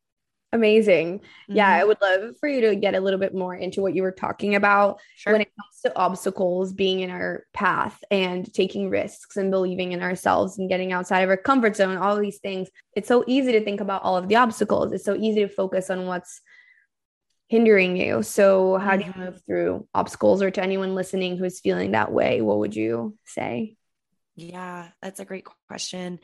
Amazing. 0.55 1.19
Mm-hmm. 1.19 1.55
Yeah, 1.57 1.67
I 1.67 1.83
would 1.83 1.97
love 2.01 2.37
for 2.39 2.47
you 2.47 2.61
to 2.61 2.75
get 2.77 2.95
a 2.95 3.01
little 3.01 3.19
bit 3.19 3.35
more 3.35 3.53
into 3.53 3.81
what 3.81 3.93
you 3.93 4.03
were 4.03 4.13
talking 4.13 4.55
about 4.55 5.01
sure. 5.17 5.33
when 5.33 5.41
it 5.41 5.51
comes 5.59 5.81
to 5.83 5.97
obstacles 5.97 6.71
being 6.71 7.01
in 7.01 7.09
our 7.09 7.45
path 7.53 8.01
and 8.09 8.51
taking 8.53 8.89
risks 8.89 9.35
and 9.35 9.51
believing 9.51 9.91
in 9.91 10.01
ourselves 10.01 10.57
and 10.57 10.69
getting 10.69 10.93
outside 10.93 11.21
of 11.21 11.29
our 11.29 11.35
comfort 11.35 11.75
zone, 11.75 11.97
all 11.97 12.17
these 12.17 12.39
things. 12.39 12.69
It's 12.95 13.09
so 13.09 13.25
easy 13.27 13.51
to 13.51 13.65
think 13.65 13.81
about 13.81 14.03
all 14.03 14.15
of 14.15 14.29
the 14.29 14.37
obstacles. 14.37 14.93
It's 14.93 15.03
so 15.03 15.15
easy 15.15 15.41
to 15.41 15.49
focus 15.49 15.89
on 15.89 16.05
what's 16.05 16.39
hindering 17.49 17.97
you. 17.97 18.23
So, 18.23 18.77
how 18.77 18.91
mm-hmm. 18.91 18.99
do 18.99 19.05
you 19.05 19.11
mm-hmm. 19.11 19.23
move 19.25 19.41
through 19.45 19.87
obstacles 19.93 20.41
or 20.41 20.51
to 20.51 20.63
anyone 20.63 20.95
listening 20.95 21.37
who's 21.37 21.59
feeling 21.59 21.91
that 21.91 22.13
way? 22.13 22.39
What 22.39 22.59
would 22.59 22.77
you 22.77 23.17
say? 23.25 23.75
Yeah, 24.37 24.87
that's 25.01 25.19
a 25.19 25.25
great 25.25 25.45
question. 25.67 26.19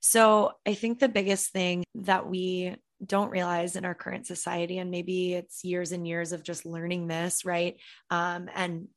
So, 0.00 0.52
I 0.66 0.74
think 0.74 0.98
the 0.98 1.08
biggest 1.08 1.50
thing 1.50 1.84
that 1.94 2.28
we 2.28 2.76
don't 3.04 3.30
realize 3.30 3.76
in 3.76 3.84
our 3.84 3.94
current 3.94 4.26
society 4.26 4.78
and 4.78 4.90
maybe 4.90 5.34
it's 5.34 5.64
years 5.64 5.92
and 5.92 6.06
years 6.06 6.32
of 6.32 6.42
just 6.42 6.66
learning 6.66 7.06
this 7.06 7.44
right? 7.44 7.76
Um, 8.10 8.48
and 8.54 8.88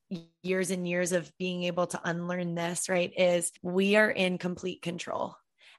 years 0.42 0.72
and 0.72 0.88
years 0.88 1.14
of 1.14 1.32
being 1.40 1.64
able 1.64 1.88
to 1.88 2.02
unlearn 2.04 2.56
this 2.56 2.90
right 2.90 3.12
is 3.18 3.52
we 3.62 3.96
are 3.96 4.10
in 4.10 4.38
complete 4.38 4.82
control. 4.82 5.36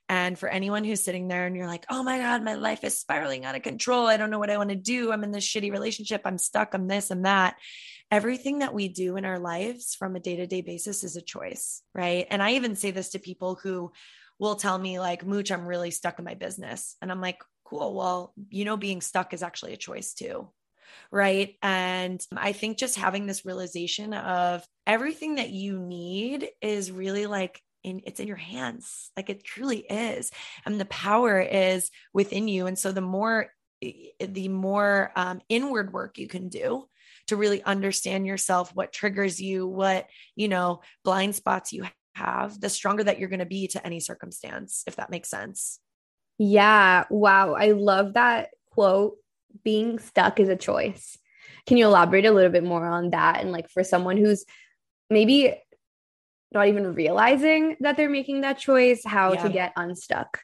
And 0.09 0.39
for 0.39 0.49
anyone 0.49 0.85
who's 0.85 1.03
sitting 1.03 1.29
there 1.29 1.47
and 1.47 1.57
you're 1.57 1.67
like 1.67 1.87
oh 1.91 2.03
my 2.03 2.19
god 2.19 2.43
my 2.43 2.55
life 2.55 2.85
is 2.85 2.99
spiraling 2.99 3.45
out 3.45 3.57
of 3.57 3.63
control. 3.63 4.07
I 4.07 4.17
don't 4.17 4.31
know 4.31 4.39
what 4.39 4.51
i 4.51 4.57
want 4.59 4.71
to 4.71 4.77
do. 4.77 5.13
I'm 5.13 5.25
in 5.25 5.31
this 5.31 5.47
shitty 5.47 5.71
relationship. 5.71 6.23
I'm 6.25 6.39
stuck. 6.39 6.75
I'm 6.75 6.89
this 6.89 7.11
and 7.11 7.25
that. 7.27 7.57
Everything 8.11 8.61
that 8.61 8.75
we 8.75 8.89
do 8.89 9.17
in 9.17 9.25
our 9.25 9.39
lives 9.39 9.95
from 9.95 10.15
a 10.15 10.21
day-to-day 10.21 10.61
basis 10.61 11.05
is 11.05 11.17
a 11.17 11.23
choice 11.23 11.83
right? 11.95 12.27
And 12.31 12.43
i 12.43 12.53
even 12.53 12.75
say 12.75 12.91
this 12.91 13.11
to 13.11 13.19
people 13.19 13.59
who 13.63 13.93
will 14.39 14.57
tell 14.57 14.79
me 14.79 14.99
like 14.99 15.25
mooch 15.25 15.53
i'm 15.53 15.67
really 15.67 15.91
stuck 15.91 16.19
in 16.19 16.25
my 16.25 16.35
business. 16.35 16.97
And 17.03 17.13
i'm 17.13 17.21
like 17.21 17.39
cool. 17.75 17.95
Well, 17.95 18.33
you 18.51 18.65
know, 18.65 18.77
being 18.77 19.01
stuck 19.01 19.35
is 19.35 19.43
actually 19.43 19.73
a 19.73 19.79
choice 19.79 20.15
too. 20.15 20.49
Right. 21.11 21.57
And 21.63 22.25
I 22.37 22.53
think 22.53 22.79
just 22.79 22.97
having 22.97 23.27
this 23.27 23.45
realization 23.45 24.15
of 24.15 24.65
everything 24.87 25.37
that 25.37 25.51
you 25.51 25.79
need 25.79 26.49
is 26.63 26.91
really 26.91 27.27
like 27.27 27.61
in, 27.83 28.03
it's 28.07 28.21
in 28.21 28.29
your 28.29 28.37
hands. 28.37 29.11
Like 29.17 29.29
it 29.29 29.45
truly 29.45 29.79
is. 29.79 30.31
And 30.65 30.81
the 30.81 30.85
power 30.87 31.41
is 31.41 31.91
within 32.13 32.49
you. 32.49 32.67
And 32.67 32.79
so 32.79 32.93
the 32.93 33.01
more, 33.01 33.49
the 33.81 34.49
more 34.49 35.13
um, 35.17 35.41
inward 35.49 35.93
work 35.93 36.19
you 36.19 36.29
can 36.29 36.49
do 36.49 36.87
to 37.29 37.37
really 37.37 37.63
understand 37.63 38.27
yourself, 38.27 38.75
what 38.75 38.93
triggers 38.93 39.41
you, 39.41 39.67
what, 39.67 40.07
you 40.37 40.49
know, 40.49 40.81
blind 41.05 41.35
spots 41.35 41.73
you 41.73 41.85
have, 42.15 42.61
the 42.61 42.71
stronger 42.71 43.05
that 43.05 43.19
you're 43.19 43.29
going 43.29 43.41
to 43.41 43.47
be 43.47 43.67
to 43.69 43.85
any 43.85 44.01
circumstance, 44.01 44.85
if 44.87 44.97
that 44.97 45.11
makes 45.11 45.29
sense. 45.29 45.81
Yeah. 46.39 47.05
Wow. 47.11 47.55
I 47.55 47.73
love 47.73 48.15
that 48.15 48.51
quote 48.71 49.17
being 49.63 49.99
stuck 49.99 50.41
is 50.41 50.49
a 50.49 50.57
choice. 50.57 51.17
Can 51.67 51.77
you 51.77 51.87
elaborate 51.87 52.27
a 52.27 52.33
little 52.33 52.51
bit 52.51 52.65
more 52.65 52.87
on 52.87 53.11
that? 53.11 53.41
And 53.41 53.53
like 53.53 53.71
for 53.71 53.85
someone 53.85 54.17
who's 54.17 54.45
maybe 55.09 55.55
not 56.53 56.69
even 56.69 56.95
realizing 56.95 57.77
that 57.81 57.97
they're 57.97 58.11
making 58.11 58.43
that 58.43 58.59
choice, 58.59 59.03
how 59.05 59.33
yeah. 59.33 59.43
to 59.43 59.49
get 59.49 59.73
unstuck. 59.77 60.41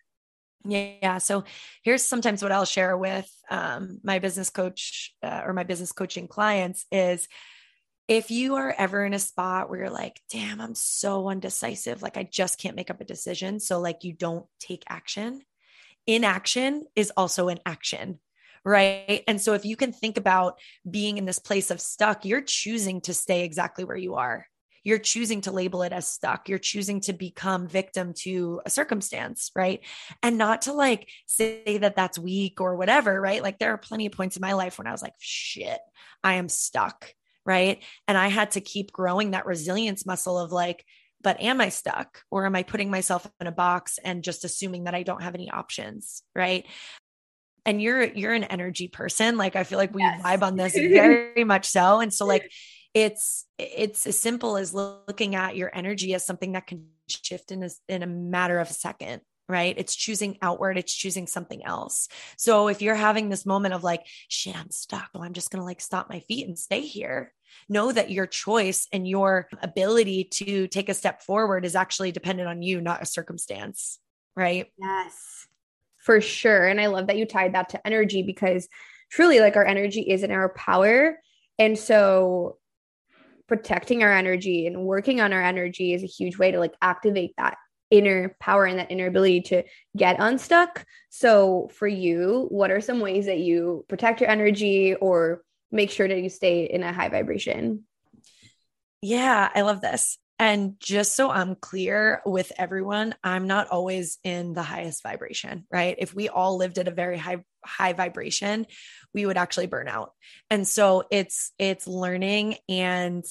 Yeah. 0.64 1.18
So 1.18 1.44
here's 1.82 2.04
sometimes 2.04 2.42
what 2.42 2.52
I'll 2.52 2.64
share 2.64 2.96
with 2.96 3.30
um, 3.50 3.98
my 4.02 4.18
business 4.18 4.50
coach 4.50 5.14
uh, 5.22 5.42
or 5.44 5.52
my 5.52 5.64
business 5.64 5.92
coaching 5.92 6.28
clients 6.28 6.84
is 6.92 7.28
if 8.08 8.30
you 8.30 8.56
are 8.56 8.74
ever 8.76 9.04
in 9.04 9.14
a 9.14 9.20
spot 9.20 9.70
where 9.70 9.78
you're 9.78 9.90
like, 9.90 10.20
damn, 10.30 10.60
I'm 10.60 10.74
so 10.74 11.28
undecisive, 11.28 12.02
like 12.02 12.16
I 12.16 12.24
just 12.24 12.58
can't 12.58 12.74
make 12.74 12.90
up 12.90 13.00
a 13.00 13.04
decision. 13.04 13.60
So, 13.60 13.78
like, 13.78 14.02
you 14.02 14.12
don't 14.12 14.46
take 14.58 14.82
action, 14.88 15.42
inaction 16.06 16.84
is 16.96 17.12
also 17.16 17.48
an 17.48 17.58
action. 17.64 18.18
Right. 18.62 19.24
And 19.26 19.40
so, 19.40 19.54
if 19.54 19.64
you 19.64 19.74
can 19.74 19.90
think 19.90 20.18
about 20.18 20.58
being 20.88 21.16
in 21.16 21.24
this 21.24 21.38
place 21.38 21.70
of 21.70 21.80
stuck, 21.80 22.26
you're 22.26 22.42
choosing 22.42 23.00
to 23.02 23.14
stay 23.14 23.42
exactly 23.42 23.84
where 23.84 23.96
you 23.96 24.16
are 24.16 24.46
you're 24.82 24.98
choosing 24.98 25.42
to 25.42 25.52
label 25.52 25.82
it 25.82 25.92
as 25.92 26.08
stuck. 26.08 26.48
You're 26.48 26.58
choosing 26.58 27.00
to 27.02 27.12
become 27.12 27.68
victim 27.68 28.14
to 28.20 28.60
a 28.64 28.70
circumstance, 28.70 29.50
right? 29.54 29.80
And 30.22 30.38
not 30.38 30.62
to 30.62 30.72
like 30.72 31.08
say 31.26 31.78
that 31.78 31.96
that's 31.96 32.18
weak 32.18 32.60
or 32.60 32.76
whatever, 32.76 33.20
right? 33.20 33.42
Like 33.42 33.58
there 33.58 33.72
are 33.72 33.78
plenty 33.78 34.06
of 34.06 34.12
points 34.12 34.36
in 34.36 34.40
my 34.40 34.54
life 34.54 34.78
when 34.78 34.86
I 34.86 34.92
was 34.92 35.02
like, 35.02 35.14
shit, 35.18 35.78
I 36.24 36.34
am 36.34 36.48
stuck, 36.48 37.12
right? 37.44 37.82
And 38.08 38.16
I 38.16 38.28
had 38.28 38.52
to 38.52 38.60
keep 38.60 38.92
growing 38.92 39.32
that 39.32 39.46
resilience 39.46 40.06
muscle 40.06 40.38
of 40.38 40.52
like, 40.52 40.84
but 41.22 41.40
am 41.40 41.60
I 41.60 41.68
stuck 41.68 42.22
or 42.30 42.46
am 42.46 42.56
I 42.56 42.62
putting 42.62 42.90
myself 42.90 43.30
in 43.40 43.46
a 43.46 43.52
box 43.52 43.98
and 44.02 44.24
just 44.24 44.44
assuming 44.44 44.84
that 44.84 44.94
I 44.94 45.02
don't 45.02 45.22
have 45.22 45.34
any 45.34 45.50
options, 45.50 46.22
right? 46.34 46.66
And 47.66 47.80
you're 47.80 48.04
you're 48.04 48.32
an 48.32 48.44
energy 48.44 48.88
person. 48.88 49.36
Like 49.36 49.56
I 49.56 49.64
feel 49.64 49.78
like 49.78 49.94
we 49.94 50.02
yes. 50.02 50.22
vibe 50.22 50.42
on 50.42 50.56
this 50.56 50.74
very 50.74 51.44
much 51.44 51.66
so. 51.66 52.00
And 52.00 52.12
so 52.12 52.26
like 52.26 52.50
it's 52.94 53.46
it's 53.58 54.06
as 54.06 54.18
simple 54.18 54.56
as 54.56 54.74
looking 54.74 55.34
at 55.34 55.56
your 55.56 55.70
energy 55.74 56.14
as 56.14 56.26
something 56.26 56.52
that 56.52 56.66
can 56.66 56.88
shift 57.08 57.52
in 57.52 57.62
a, 57.62 57.70
in 57.88 58.02
a 58.02 58.06
matter 58.06 58.58
of 58.58 58.68
a 58.68 58.74
second 58.74 59.20
right 59.48 59.74
it's 59.78 59.94
choosing 59.94 60.38
outward 60.42 60.76
it's 60.76 60.94
choosing 60.94 61.26
something 61.26 61.64
else 61.64 62.08
so 62.36 62.68
if 62.68 62.82
you're 62.82 62.94
having 62.94 63.28
this 63.28 63.46
moment 63.46 63.74
of 63.74 63.84
like 63.84 64.04
shit 64.28 64.56
i'm 64.56 64.70
stuck 64.70 65.08
well 65.14 65.24
i'm 65.24 65.32
just 65.32 65.50
going 65.50 65.60
to 65.60 65.64
like 65.64 65.80
stop 65.80 66.08
my 66.08 66.20
feet 66.20 66.46
and 66.46 66.58
stay 66.58 66.80
here 66.80 67.32
know 67.68 67.92
that 67.92 68.10
your 68.10 68.26
choice 68.26 68.88
and 68.92 69.06
your 69.06 69.48
ability 69.62 70.24
to 70.24 70.66
take 70.68 70.88
a 70.88 70.94
step 70.94 71.22
forward 71.22 71.64
is 71.64 71.74
actually 71.74 72.12
dependent 72.12 72.48
on 72.48 72.62
you 72.62 72.80
not 72.80 73.02
a 73.02 73.06
circumstance 73.06 73.98
right? 74.36 74.66
Yes. 74.78 75.46
For 75.98 76.20
sure. 76.20 76.66
And 76.66 76.80
i 76.80 76.86
love 76.86 77.08
that 77.08 77.16
you 77.16 77.26
tied 77.26 77.54
that 77.54 77.70
to 77.70 77.86
energy 77.86 78.22
because 78.22 78.68
truly 79.10 79.40
like 79.40 79.56
our 79.56 79.66
energy 79.66 80.00
is 80.00 80.22
in 80.22 80.30
our 80.30 80.48
power. 80.50 81.18
And 81.58 81.78
so 81.78 82.56
protecting 83.46 84.02
our 84.02 84.12
energy 84.12 84.66
and 84.66 84.84
working 84.84 85.20
on 85.20 85.32
our 85.32 85.42
energy 85.42 85.92
is 85.92 86.02
a 86.02 86.06
huge 86.06 86.38
way 86.38 86.52
to 86.52 86.58
like 86.58 86.74
activate 86.80 87.34
that 87.36 87.58
inner 87.90 88.36
power 88.38 88.64
and 88.64 88.78
that 88.78 88.90
inner 88.90 89.08
ability 89.08 89.40
to 89.40 89.64
get 89.96 90.16
unstuck. 90.20 90.84
So, 91.10 91.68
for 91.74 91.88
you, 91.88 92.46
what 92.50 92.70
are 92.70 92.80
some 92.80 93.00
ways 93.00 93.26
that 93.26 93.40
you 93.40 93.84
protect 93.88 94.20
your 94.20 94.30
energy 94.30 94.94
or 94.94 95.42
make 95.70 95.90
sure 95.90 96.08
that 96.08 96.20
you 96.20 96.28
stay 96.28 96.64
in 96.64 96.82
a 96.82 96.92
high 96.92 97.08
vibration? 97.08 97.84
Yeah, 99.02 99.48
I 99.54 99.62
love 99.62 99.80
this. 99.80 100.18
And 100.38 100.80
just 100.80 101.16
so 101.16 101.30
I'm 101.30 101.54
clear 101.54 102.22
with 102.24 102.50
everyone, 102.56 103.14
I'm 103.22 103.46
not 103.46 103.68
always 103.68 104.18
in 104.24 104.54
the 104.54 104.62
highest 104.62 105.02
vibration, 105.02 105.66
right? 105.70 105.94
If 105.98 106.14
we 106.14 106.30
all 106.30 106.56
lived 106.56 106.78
at 106.78 106.88
a 106.88 106.92
very 106.92 107.18
high 107.18 107.44
high 107.62 107.92
vibration, 107.92 108.66
we 109.12 109.26
would 109.26 109.36
actually 109.36 109.66
burn 109.66 109.86
out. 109.86 110.12
And 110.48 110.66
so 110.66 111.04
it's 111.10 111.52
it's 111.58 111.86
learning 111.86 112.56
and 112.70 113.22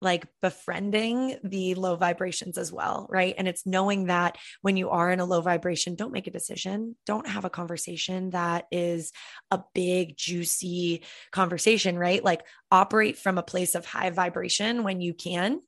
like 0.00 0.26
befriending 0.42 1.36
the 1.42 1.74
low 1.74 1.96
vibrations 1.96 2.58
as 2.58 2.72
well, 2.72 3.06
right? 3.10 3.34
And 3.36 3.48
it's 3.48 3.66
knowing 3.66 4.06
that 4.06 4.36
when 4.60 4.76
you 4.76 4.90
are 4.90 5.10
in 5.10 5.20
a 5.20 5.24
low 5.24 5.40
vibration, 5.40 5.94
don't 5.94 6.12
make 6.12 6.26
a 6.26 6.32
decision. 6.32 6.96
Don't 7.06 7.26
have 7.26 7.44
a 7.44 7.50
conversation 7.50 8.30
that 8.30 8.66
is 8.70 9.12
a 9.50 9.62
big, 9.74 10.16
juicy 10.16 11.04
conversation, 11.32 11.98
right? 11.98 12.22
Like 12.22 12.42
operate 12.70 13.18
from 13.18 13.38
a 13.38 13.42
place 13.42 13.74
of 13.74 13.86
high 13.86 14.10
vibration 14.10 14.84
when 14.84 15.00
you 15.00 15.14
can. 15.14 15.60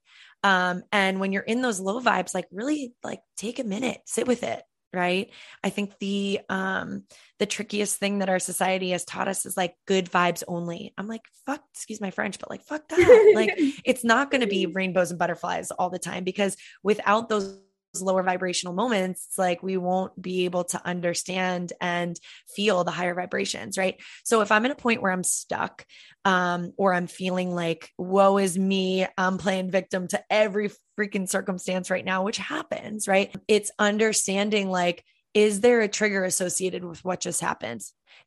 Um, 0.44 0.82
and 0.92 1.18
when 1.20 1.32
you're 1.32 1.42
in 1.42 1.62
those 1.62 1.80
low 1.80 2.00
vibes, 2.00 2.34
like 2.34 2.46
really 2.52 2.92
like 3.02 3.20
take 3.36 3.58
a 3.58 3.64
minute, 3.64 4.00
sit 4.04 4.26
with 4.26 4.42
it, 4.42 4.62
right? 4.92 5.30
I 5.62 5.70
think 5.70 5.98
the 5.98 6.40
um 6.48 7.04
the 7.38 7.46
trickiest 7.46 7.98
thing 7.98 8.18
that 8.18 8.28
our 8.28 8.38
society 8.38 8.90
has 8.90 9.04
taught 9.04 9.28
us 9.28 9.46
is 9.46 9.56
like 9.56 9.74
good 9.86 10.10
vibes 10.10 10.42
only. 10.48 10.92
I'm 10.96 11.08
like 11.08 11.22
fuck 11.46 11.62
excuse 11.72 12.00
my 12.00 12.10
french 12.10 12.38
but 12.38 12.50
like 12.50 12.64
fuck 12.64 12.88
that. 12.88 13.32
Like 13.34 13.54
it's 13.84 14.04
not 14.04 14.30
going 14.30 14.40
to 14.40 14.46
be 14.46 14.66
rainbows 14.66 15.10
and 15.10 15.18
butterflies 15.18 15.70
all 15.70 15.90
the 15.90 15.98
time 15.98 16.24
because 16.24 16.56
without 16.82 17.28
those 17.28 17.58
lower 17.94 18.22
vibrational 18.22 18.74
moments 18.74 19.26
it's 19.28 19.38
like 19.38 19.62
we 19.62 19.76
won't 19.76 20.20
be 20.20 20.44
able 20.44 20.64
to 20.64 20.80
understand 20.86 21.72
and 21.80 22.18
feel 22.54 22.84
the 22.84 22.90
higher 22.90 23.14
vibrations 23.14 23.76
right? 23.76 24.00
So 24.24 24.40
if 24.40 24.52
i'm 24.52 24.64
in 24.64 24.70
a 24.70 24.76
point 24.76 25.02
where 25.02 25.12
i'm 25.12 25.24
stuck 25.24 25.84
um 26.24 26.72
or 26.76 26.92
i'm 26.92 27.06
feeling 27.06 27.54
like 27.54 27.90
woe 27.98 28.38
is 28.38 28.58
me 28.58 29.06
i'm 29.16 29.38
playing 29.38 29.70
victim 29.70 30.08
to 30.08 30.22
every 30.30 30.70
freaking 30.98 31.28
circumstance 31.28 31.90
right 31.90 32.04
now 32.04 32.22
which 32.22 32.38
happens 32.38 33.08
right? 33.08 33.34
It's 33.46 33.70
understanding 33.78 34.70
like 34.70 35.04
is 35.34 35.60
there 35.60 35.80
a 35.80 35.88
trigger 35.88 36.24
associated 36.24 36.84
with 36.84 37.04
what 37.04 37.20
just 37.20 37.40
happened? 37.40 37.82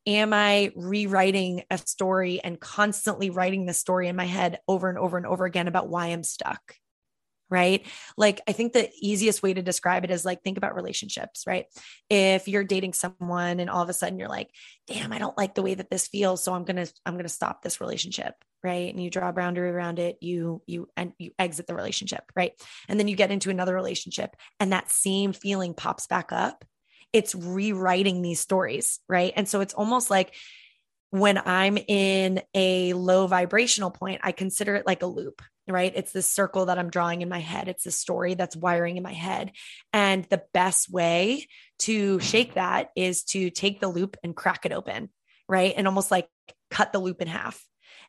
Am 0.08 0.34
i 0.34 0.72
rewriting 0.75 1.63
a 1.70 1.77
story 1.77 2.41
and 2.44 2.60
constantly 2.60 3.30
writing 3.30 3.65
the 3.65 3.74
story 3.74 4.08
in 4.08 4.15
my 4.15 4.25
head 4.25 4.60
over 4.68 4.89
and 4.89 4.98
over 4.98 5.18
and 5.18 5.25
over 5.25 5.46
again 5.46 5.68
about 5.68 5.89
why 5.89 6.08
i'm 6.08 6.24
stuck 6.24 6.75
right? 7.51 7.86
Like, 8.17 8.41
I 8.48 8.53
think 8.53 8.74
the 8.74 8.89
easiest 9.00 9.43
way 9.43 9.53
to 9.53 9.62
describe 9.62 10.05
it 10.05 10.10
is 10.10 10.25
like, 10.25 10.41
think 10.41 10.58
about 10.58 10.74
relationships, 10.74 11.43
right? 11.46 11.65
If 12.10 12.48
you're 12.48 12.63
dating 12.63 12.93
someone 12.93 13.60
and 13.60 13.70
all 13.70 13.84
of 13.84 13.89
a 13.89 13.93
sudden 13.93 14.17
you're 14.17 14.29
like, 14.29 14.50
damn, 14.88 15.12
I 15.12 15.20
don't 15.20 15.38
like 15.38 15.53
the 15.53 15.62
way 15.62 15.75
that 15.75 15.91
this 15.91 16.08
feels. 16.08 16.43
So 16.43 16.53
I'm 16.53 16.63
going 16.63 16.77
to, 16.77 16.91
I'm 17.05 17.13
going 17.13 17.25
to 17.25 17.29
stop 17.29 17.62
this 17.62 17.81
relationship. 17.81 18.34
Right. 18.63 18.93
And 18.93 19.03
you 19.03 19.10
draw 19.10 19.29
a 19.29 19.34
boundary 19.34 19.70
around 19.70 19.98
it, 19.98 20.17
you, 20.22 20.62
you, 20.67 20.88
and 20.96 21.13
you 21.17 21.31
exit 21.39 21.65
the 21.65 21.75
relationship. 21.75 22.24
Right. 22.36 22.53
And 22.88 23.00
then 23.00 23.08
you 23.08 23.15
get 23.15 23.31
into 23.31 23.50
another 23.50 23.74
relationship 23.74 24.36
and 24.60 24.72
that 24.72 24.91
same 24.91 25.34
feeling 25.34 25.74
pops 25.74 26.05
back 26.05 26.31
up. 26.31 26.63
It's 27.12 27.34
rewriting 27.36 28.22
these 28.22 28.39
stories. 28.39 29.00
Right. 29.10 29.34
And 29.36 29.50
so 29.50 29.62
it's 29.62 29.74
almost 29.74 30.10
like, 30.12 30.36
when 31.12 31.38
I'm 31.38 31.77
in 31.77 32.41
a 32.53 32.94
low 32.94 33.27
vibrational 33.27 33.91
point, 33.91 34.22
I 34.24 34.32
consider 34.32 34.75
it 34.75 34.88
like 34.88 35.03
a 35.03 35.08
loop, 35.08 35.41
right? 35.68 35.91
It's 35.94 36.13
this 36.13 36.32
circle 36.32 36.68
that 36.68 36.80
I'm 36.80 36.89
drawing 36.89 37.22
in 37.22 37.30
my 37.30 37.39
head. 37.39 37.68
It's 37.68 37.86
a 37.86 37.91
story 37.91 38.34
that's 38.34 38.56
wiring 38.56 38.98
in 38.98 39.03
my 39.03 39.13
head. 39.13 39.51
And 39.94 40.24
the 40.25 40.41
best 40.53 40.89
way 40.89 41.48
to 41.80 42.20
shake 42.22 42.53
that 42.53 42.91
is 42.96 43.24
to 43.25 43.50
take 43.50 43.82
the 43.82 43.89
loop 43.89 44.15
and 44.24 44.36
crack 44.36 44.65
it 44.65 44.72
open, 44.72 45.10
right? 45.50 45.74
And 45.75 45.86
almost 45.86 46.12
like 46.12 46.27
cut 46.70 46.94
the 46.94 47.00
loop 47.00 47.22
in 47.22 47.27
half 47.27 47.62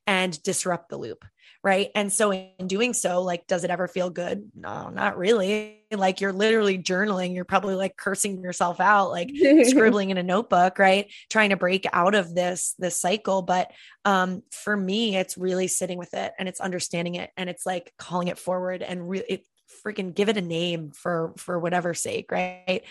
and 0.07 0.41
disrupt 0.43 0.89
the 0.89 0.97
loop. 0.97 1.25
Right. 1.65 1.91
And 1.95 2.13
so 2.13 2.33
in 2.33 2.67
doing 2.67 2.93
so, 2.93 3.23
like, 3.23 3.47
does 3.47 3.63
it 3.63 3.71
ever 3.71 3.87
feel 3.87 4.11
good? 4.11 4.51
No, 4.57 4.89
not 4.89 5.17
really. 5.17 5.79
Like 5.93 6.21
you're 6.21 6.33
literally 6.33 6.77
journaling. 6.77 7.37
You're 7.37 7.45
probably 7.45 7.77
like 7.77 7.97
cursing 7.97 8.43
yourself 8.43 8.81
out, 8.81 9.11
like 9.11 9.31
scribbling 9.65 10.11
in 10.11 10.19
a 10.19 10.25
notebook, 10.25 10.81
right? 10.81 11.07
Trying 11.31 11.51
to 11.51 11.57
break 11.57 11.87
out 11.93 12.17
of 12.17 12.35
this, 12.35 12.75
this 12.81 13.01
cycle. 13.01 13.43
But 13.43 13.71
um, 14.05 14.43
for 14.51 14.77
me, 14.77 15.17
it's 15.17 15.39
really 15.39 15.69
sitting 15.69 15.99
with 15.99 16.15
it 16.15 16.33
and 16.37 16.49
it's 16.49 16.61
understanding 16.61 17.15
it 17.15 17.31
and 17.37 17.49
it's 17.49 17.65
like 17.65 17.93
calling 17.97 18.27
it 18.27 18.39
forward 18.39 18.83
and 18.83 19.09
really 19.09 19.45
freaking 19.87 20.15
give 20.15 20.29
it 20.29 20.37
a 20.37 20.43
name 20.43 20.91
for 20.91 21.33
for 21.39 21.59
whatever 21.59 21.95
sake 21.95 22.31
right 22.31 22.83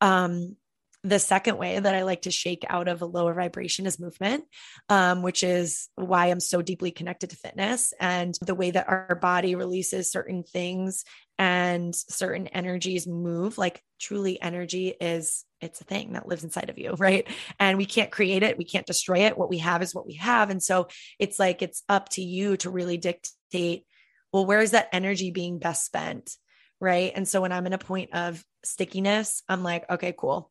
um 0.00 0.56
the 1.02 1.18
second 1.18 1.56
way 1.56 1.78
that 1.78 1.94
I 1.94 2.02
like 2.02 2.22
to 2.22 2.30
shake 2.30 2.64
out 2.68 2.86
of 2.86 3.00
a 3.00 3.06
lower 3.06 3.32
vibration 3.32 3.86
is 3.86 3.98
movement, 3.98 4.44
um, 4.90 5.22
which 5.22 5.42
is 5.42 5.88
why 5.94 6.26
I'm 6.26 6.40
so 6.40 6.60
deeply 6.60 6.90
connected 6.90 7.30
to 7.30 7.36
fitness 7.36 7.94
and 7.98 8.36
the 8.42 8.54
way 8.54 8.70
that 8.70 8.88
our 8.88 9.14
body 9.14 9.54
releases 9.54 10.12
certain 10.12 10.42
things 10.42 11.04
and 11.38 11.94
certain 11.94 12.48
energies 12.48 13.06
move. 13.06 13.56
Like 13.56 13.82
truly 13.98 14.40
energy 14.40 14.88
is 14.88 15.44
it's 15.62 15.80
a 15.80 15.84
thing 15.84 16.12
that 16.12 16.28
lives 16.28 16.44
inside 16.44 16.68
of 16.68 16.78
you 16.78 16.94
right? 16.98 17.26
And 17.58 17.78
we 17.78 17.86
can't 17.86 18.10
create 18.10 18.42
it 18.42 18.58
we 18.58 18.64
can't 18.64 18.86
destroy 18.86 19.20
it. 19.20 19.38
What 19.38 19.50
we 19.50 19.58
have 19.58 19.82
is 19.82 19.94
what 19.94 20.06
we 20.06 20.14
have. 20.14 20.50
And 20.50 20.62
so 20.62 20.88
it's 21.18 21.38
like 21.38 21.62
it's 21.62 21.82
up 21.88 22.10
to 22.10 22.22
you 22.22 22.58
to 22.58 22.68
really 22.68 22.98
dictate 22.98 23.86
well 24.32 24.44
where 24.44 24.60
is 24.60 24.72
that 24.72 24.90
energy 24.92 25.30
being 25.30 25.58
best 25.58 25.86
spent 25.86 26.36
right? 26.82 27.12
And 27.14 27.28
so 27.28 27.42
when 27.42 27.52
i'm 27.52 27.66
in 27.66 27.72
a 27.72 27.78
point 27.78 28.10
of 28.14 28.42
stickiness 28.64 29.42
i'm 29.48 29.62
like 29.62 29.88
okay 29.90 30.14
cool 30.16 30.50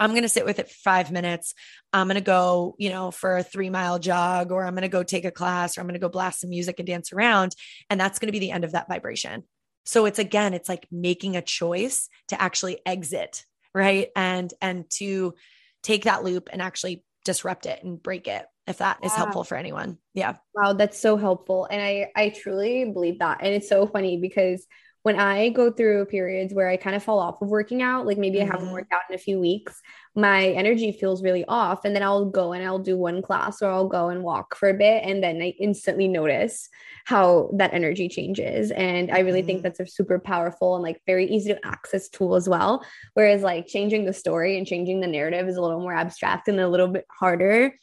I'm 0.00 0.10
going 0.10 0.22
to 0.22 0.28
sit 0.28 0.46
with 0.46 0.58
it 0.58 0.68
for 0.68 0.78
five 0.82 1.12
minutes. 1.12 1.54
I'm 1.92 2.06
going 2.06 2.16
to 2.16 2.22
go, 2.22 2.74
you 2.78 2.88
know, 2.88 3.10
for 3.10 3.36
a 3.36 3.42
three 3.42 3.70
mile 3.70 3.98
jog, 3.98 4.50
or 4.50 4.64
I'm 4.64 4.74
going 4.74 4.82
to 4.82 4.88
go 4.88 5.02
take 5.02 5.24
a 5.26 5.30
class, 5.30 5.76
or 5.76 5.82
I'm 5.82 5.86
going 5.86 5.94
to 5.94 6.00
go 6.00 6.08
blast 6.08 6.40
some 6.40 6.50
music 6.50 6.78
and 6.78 6.86
dance 6.86 7.12
around. 7.12 7.54
And 7.90 8.00
that's 8.00 8.18
going 8.18 8.28
to 8.28 8.32
be 8.32 8.38
the 8.38 8.50
end 8.50 8.64
of 8.64 8.72
that 8.72 8.88
vibration. 8.88 9.44
So 9.84 10.06
it's 10.06 10.18
again, 10.18 10.54
it's 10.54 10.68
like 10.68 10.86
making 10.90 11.36
a 11.36 11.42
choice 11.42 12.08
to 12.28 12.40
actually 12.40 12.80
exit, 12.86 13.44
right? 13.74 14.08
And, 14.16 14.52
and 14.60 14.88
to 14.94 15.34
take 15.82 16.04
that 16.04 16.24
loop 16.24 16.48
and 16.52 16.62
actually 16.62 17.04
disrupt 17.24 17.66
it 17.66 17.82
and 17.84 18.02
break 18.02 18.26
it 18.26 18.46
if 18.66 18.78
that 18.78 18.98
is 19.02 19.12
helpful 19.12 19.44
for 19.44 19.56
anyone. 19.56 19.98
Yeah. 20.14 20.36
Wow, 20.54 20.74
that's 20.74 20.98
so 20.98 21.16
helpful. 21.16 21.66
And 21.70 21.82
I 21.82 22.10
I 22.14 22.28
truly 22.30 22.84
believe 22.84 23.18
that. 23.18 23.38
And 23.42 23.54
it's 23.54 23.68
so 23.68 23.86
funny 23.86 24.18
because 24.18 24.66
when 25.02 25.18
I 25.18 25.48
go 25.48 25.70
through 25.70 26.04
periods 26.06 26.52
where 26.52 26.68
I 26.68 26.76
kind 26.76 26.94
of 26.94 27.02
fall 27.02 27.20
off 27.20 27.40
of 27.40 27.48
working 27.48 27.80
out, 27.80 28.06
like 28.06 28.18
maybe 28.18 28.38
mm-hmm. 28.38 28.50
I 28.50 28.52
haven't 28.52 28.66
mm-hmm. 28.66 28.74
worked 28.74 28.92
out 28.92 29.00
in 29.08 29.14
a 29.14 29.18
few 29.18 29.40
weeks, 29.40 29.80
my 30.14 30.48
energy 30.48 30.92
feels 30.92 31.22
really 31.22 31.44
off. 31.46 31.86
And 31.86 31.96
then 31.96 32.02
I'll 32.02 32.26
go 32.26 32.52
and 32.52 32.62
I'll 32.62 32.78
do 32.78 32.98
one 32.98 33.22
class 33.22 33.62
or 33.62 33.70
I'll 33.70 33.88
go 33.88 34.10
and 34.10 34.22
walk 34.22 34.56
for 34.56 34.68
a 34.68 34.74
bit. 34.74 35.02
And 35.04 35.22
then 35.22 35.40
I 35.40 35.54
instantly 35.58 36.06
notice 36.06 36.68
how 37.06 37.50
that 37.54 37.72
energy 37.72 38.10
changes. 38.10 38.72
And 38.72 39.10
I 39.10 39.20
really 39.20 39.40
mm-hmm. 39.40 39.46
think 39.46 39.62
that's 39.62 39.80
a 39.80 39.86
super 39.86 40.18
powerful 40.18 40.74
and 40.74 40.82
like 40.82 41.00
very 41.06 41.26
easy 41.30 41.54
to 41.54 41.66
access 41.66 42.10
tool 42.10 42.34
as 42.34 42.46
well. 42.46 42.84
Whereas 43.14 43.42
like 43.42 43.66
changing 43.68 44.04
the 44.04 44.12
story 44.12 44.58
and 44.58 44.66
changing 44.66 45.00
the 45.00 45.06
narrative 45.06 45.48
is 45.48 45.56
a 45.56 45.62
little 45.62 45.80
more 45.80 45.94
abstract 45.94 46.48
and 46.48 46.60
a 46.60 46.68
little 46.68 46.88
bit 46.88 47.06
harder 47.10 47.74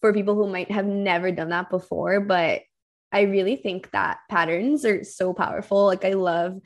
for 0.00 0.14
people 0.14 0.34
who 0.34 0.48
might 0.50 0.70
have 0.70 0.86
never 0.86 1.30
done 1.30 1.50
that 1.50 1.68
before. 1.68 2.20
But 2.20 2.62
I 3.12 3.22
really 3.22 3.56
think 3.56 3.90
that 3.90 4.18
patterns 4.30 4.84
are 4.84 5.04
so 5.04 5.32
powerful. 5.32 5.86
Like 5.86 6.04
I 6.04 6.12
love 6.12 6.60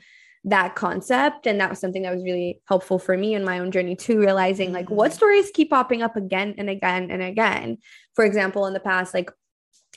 that 0.45 0.75
concept 0.75 1.45
and 1.45 1.59
that 1.59 1.69
was 1.69 1.79
something 1.79 2.03
that 2.03 2.13
was 2.13 2.23
really 2.23 2.61
helpful 2.67 2.97
for 2.97 3.17
me 3.17 3.33
in 3.33 3.43
my 3.43 3.59
own 3.59 3.69
journey 3.69 3.97
too 3.97 4.17
realizing 4.17 4.71
like 4.71 4.89
what 4.89 5.09
mm-hmm. 5.09 5.17
stories 5.17 5.51
keep 5.53 5.69
popping 5.69 6.01
up 6.01 6.15
again 6.15 6.55
and 6.57 6.69
again 6.69 7.11
and 7.11 7.21
again 7.21 7.77
for 8.15 8.23
example 8.23 8.65
in 8.65 8.73
the 8.73 8.79
past 8.79 9.13
like 9.13 9.29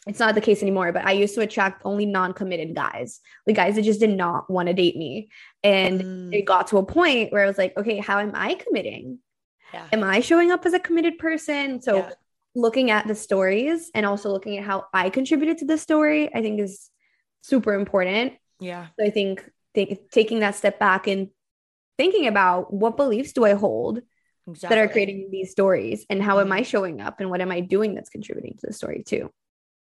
it's 0.09 0.19
not 0.19 0.35
the 0.35 0.41
case 0.41 0.61
anymore 0.61 0.91
but 0.91 1.05
i 1.05 1.13
used 1.13 1.37
to 1.37 1.41
attract 1.41 1.83
only 1.85 2.05
non-committed 2.05 2.75
guys 2.75 3.21
the 3.47 3.53
guys 3.53 3.77
that 3.77 3.83
just 3.83 4.01
did 4.01 4.11
not 4.11 4.51
want 4.51 4.67
to 4.67 4.75
date 4.75 4.97
me 4.97 5.29
and 5.63 6.01
mm. 6.01 6.35
it 6.35 6.47
got 6.47 6.67
to 6.67 6.79
a 6.79 6.85
point 6.85 7.33
where 7.33 7.45
i 7.45 7.47
was 7.47 7.59
like 7.59 7.77
okay 7.77 7.99
how 7.99 8.19
am 8.19 8.33
i 8.35 8.55
committing 8.55 9.19
yeah. 9.73 9.87
am 9.93 10.03
i 10.03 10.19
showing 10.19 10.51
up 10.51 10.67
as 10.67 10.73
a 10.73 10.81
committed 10.81 11.17
person 11.19 11.81
so 11.81 11.99
yeah 11.99 12.11
looking 12.61 12.91
at 12.91 13.07
the 13.07 13.15
stories 13.15 13.91
and 13.95 14.07
also 14.07 14.31
looking 14.31 14.59
at 14.59 14.65
how 14.65 14.87
I 14.93 15.11
contributed 15.11 15.59
to 15.59 15.67
the 15.67 15.79
story, 15.79 16.35
I 16.35 16.43
think 16.43 16.61
is 16.61 16.91
super 17.43 17.75
important. 17.75 18.35
Yeah. 18.61 18.89
So 18.99 19.07
I 19.07 19.11
think 19.11 19.49
th- 19.75 19.99
taking 20.11 20.41
that 20.41 20.55
step 20.55 20.79
back 20.79 21.07
and 21.07 21.29
thinking 21.99 22.27
about 22.27 22.73
what 22.73 22.97
beliefs 22.97 23.33
do 23.33 23.45
I 23.45 23.55
hold 23.55 24.01
exactly. 24.49 24.77
that 24.77 24.83
are 24.83 24.89
creating 24.93 25.29
these 25.31 25.51
stories 25.51 26.07
and 26.09 26.23
how 26.23 26.41
am 26.41 26.53
I 26.53 26.61
mm-hmm. 26.61 26.65
showing 26.65 27.01
up 27.01 27.21
and 27.21 27.31
what 27.31 27.41
am 27.41 27.51
I 27.51 27.61
doing 27.61 27.95
that's 27.95 28.11
contributing 28.11 28.57
to 28.61 28.67
the 28.67 28.73
story 28.73 29.03
too. 29.05 29.31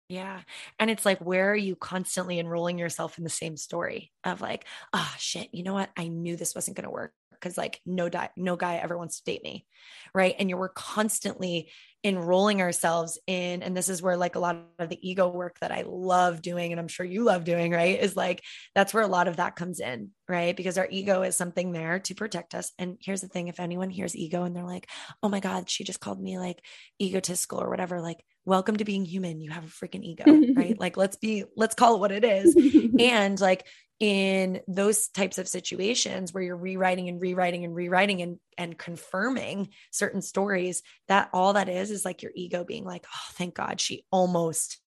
Yeah. 0.08 0.40
And 0.78 0.90
it's 0.90 1.04
like, 1.04 1.18
where 1.18 1.50
are 1.50 1.56
you 1.56 1.76
constantly 1.76 2.38
enrolling 2.38 2.78
yourself 2.78 3.18
in 3.18 3.24
the 3.24 3.30
same 3.30 3.56
story 3.56 4.10
of 4.24 4.40
like, 4.40 4.64
oh 4.92 5.14
shit, 5.18 5.48
you 5.52 5.62
know 5.62 5.74
what? 5.74 5.90
I 5.96 6.08
knew 6.08 6.36
this 6.36 6.54
wasn't 6.54 6.76
going 6.76 6.86
to 6.86 6.90
work 6.90 7.12
because 7.32 7.58
like 7.58 7.80
no 7.84 8.08
di- 8.08 8.30
no 8.36 8.56
guy 8.56 8.76
ever 8.76 8.96
wants 8.96 9.18
to 9.18 9.24
date 9.24 9.42
me. 9.42 9.66
Right. 10.14 10.34
And 10.38 10.48
you 10.48 10.56
were 10.56 10.70
constantly 10.70 11.70
enrolling 12.04 12.62
ourselves 12.62 13.18
in 13.26 13.62
and 13.62 13.76
this 13.76 13.88
is 13.88 14.00
where 14.00 14.16
like 14.16 14.36
a 14.36 14.38
lot 14.38 14.56
of 14.78 14.88
the 14.88 15.08
ego 15.08 15.28
work 15.28 15.58
that 15.60 15.72
I 15.72 15.82
love 15.84 16.40
doing 16.40 16.70
and 16.70 16.78
I'm 16.78 16.86
sure 16.86 17.04
you 17.04 17.24
love 17.24 17.42
doing 17.42 17.72
right 17.72 18.00
is 18.00 18.14
like 18.16 18.42
that's 18.74 18.94
where 18.94 19.02
a 19.02 19.08
lot 19.08 19.26
of 19.26 19.36
that 19.36 19.56
comes 19.56 19.80
in 19.80 20.10
right? 20.28 20.56
Because 20.56 20.78
our 20.78 20.86
ego 20.90 21.22
is 21.22 21.36
something 21.36 21.72
there 21.72 22.00
to 22.00 22.14
protect 22.14 22.54
us. 22.54 22.70
And 22.78 22.98
here's 23.00 23.22
the 23.22 23.28
thing 23.28 23.48
if 23.48 23.58
anyone 23.58 23.90
hears 23.90 24.14
ego 24.14 24.44
and 24.44 24.54
they're 24.54 24.64
like 24.64 24.88
oh 25.22 25.28
my 25.28 25.40
god 25.40 25.68
she 25.68 25.82
just 25.84 26.00
called 26.00 26.20
me 26.20 26.38
like 26.38 26.64
egotistical 27.00 27.60
or 27.60 27.68
whatever 27.68 28.00
like 28.00 28.24
welcome 28.48 28.78
to 28.78 28.84
being 28.84 29.04
human 29.04 29.42
you 29.42 29.50
have 29.50 29.64
a 29.64 29.68
freaking 29.68 30.02
ego 30.02 30.24
right? 30.56 30.76
Like 30.80 30.96
let's 30.96 31.16
be 31.16 31.44
let's 31.54 31.74
call 31.74 31.96
it 31.96 32.00
what 32.00 32.12
it 32.12 32.24
is. 32.24 32.56
And 32.98 33.38
like 33.40 33.66
in 34.00 34.60
those 34.66 35.08
types 35.08 35.38
of 35.38 35.46
situations 35.46 36.32
where 36.32 36.42
you're 36.42 36.56
rewriting 36.56 37.08
and 37.08 37.20
rewriting 37.20 37.64
and 37.64 37.74
rewriting 37.74 38.22
and 38.22 38.38
and 38.56 38.78
confirming 38.78 39.68
certain 39.90 40.22
stories 40.22 40.82
that 41.08 41.28
all 41.32 41.52
that 41.52 41.68
is 41.68 41.90
is 41.90 42.04
like 42.04 42.22
your 42.22 42.32
ego 42.34 42.64
being 42.64 42.84
like 42.84 43.04
oh 43.06 43.32
thank 43.32 43.54
god 43.54 43.80
she 43.80 44.04
almost 44.10 44.80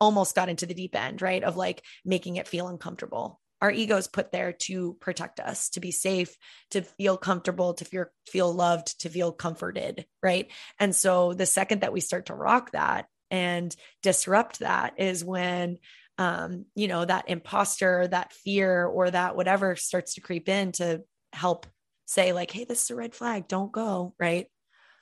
almost 0.00 0.34
got 0.34 0.48
into 0.48 0.66
the 0.66 0.74
deep 0.74 0.96
end 0.96 1.22
right? 1.22 1.44
Of 1.44 1.56
like 1.56 1.82
making 2.04 2.36
it 2.36 2.48
feel 2.48 2.68
uncomfortable 2.68 3.40
our 3.66 3.72
ego 3.72 3.96
is 3.96 4.08
put 4.08 4.32
there 4.32 4.52
to 4.52 4.96
protect 5.00 5.40
us 5.40 5.70
to 5.70 5.80
be 5.80 5.90
safe 5.90 6.36
to 6.70 6.82
feel 6.82 7.16
comfortable 7.16 7.74
to 7.74 7.84
feel 7.84 8.06
feel 8.26 8.52
loved 8.52 9.00
to 9.00 9.08
feel 9.08 9.32
comforted 9.32 10.06
right 10.22 10.50
and 10.78 10.94
so 10.94 11.32
the 11.34 11.46
second 11.46 11.82
that 11.82 11.92
we 11.92 12.00
start 12.00 12.26
to 12.26 12.34
rock 12.34 12.70
that 12.72 13.06
and 13.30 13.74
disrupt 14.02 14.60
that 14.60 14.94
is 14.98 15.24
when 15.24 15.78
um, 16.18 16.64
you 16.74 16.88
know, 16.88 17.04
that 17.04 17.28
imposter, 17.28 18.08
that 18.08 18.32
fear, 18.32 18.86
or 18.86 19.10
that 19.10 19.36
whatever 19.36 19.76
starts 19.76 20.14
to 20.14 20.20
creep 20.20 20.48
in 20.48 20.72
to 20.72 21.02
help 21.32 21.66
say, 22.06 22.32
like, 22.32 22.50
hey, 22.50 22.64
this 22.64 22.84
is 22.84 22.90
a 22.90 22.94
red 22.94 23.14
flag, 23.14 23.48
don't 23.48 23.70
go. 23.70 24.14
Right. 24.18 24.46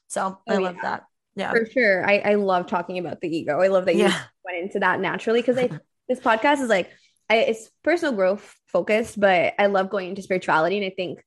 So 0.08 0.38
oh, 0.46 0.52
I 0.52 0.58
love 0.58 0.76
yeah. 0.76 0.82
that. 0.82 1.04
Yeah. 1.36 1.50
For 1.50 1.66
sure. 1.66 2.08
I, 2.08 2.18
I 2.18 2.34
love 2.34 2.66
talking 2.66 2.98
about 2.98 3.20
the 3.20 3.28
ego. 3.28 3.60
I 3.60 3.68
love 3.68 3.86
that 3.86 3.94
you 3.94 4.02
yeah. 4.02 4.22
went 4.44 4.58
into 4.58 4.80
that 4.80 5.00
naturally 5.00 5.40
because 5.40 5.58
I 5.58 5.68
this 6.08 6.20
podcast 6.20 6.60
is 6.60 6.68
like 6.68 6.90
I, 7.30 7.36
it's 7.36 7.70
personal 7.82 8.14
growth 8.14 8.54
focused, 8.66 9.18
but 9.18 9.54
I 9.58 9.66
love 9.66 9.90
going 9.90 10.10
into 10.10 10.22
spirituality. 10.22 10.76
And 10.76 10.86
I 10.86 10.90
think 10.94 11.24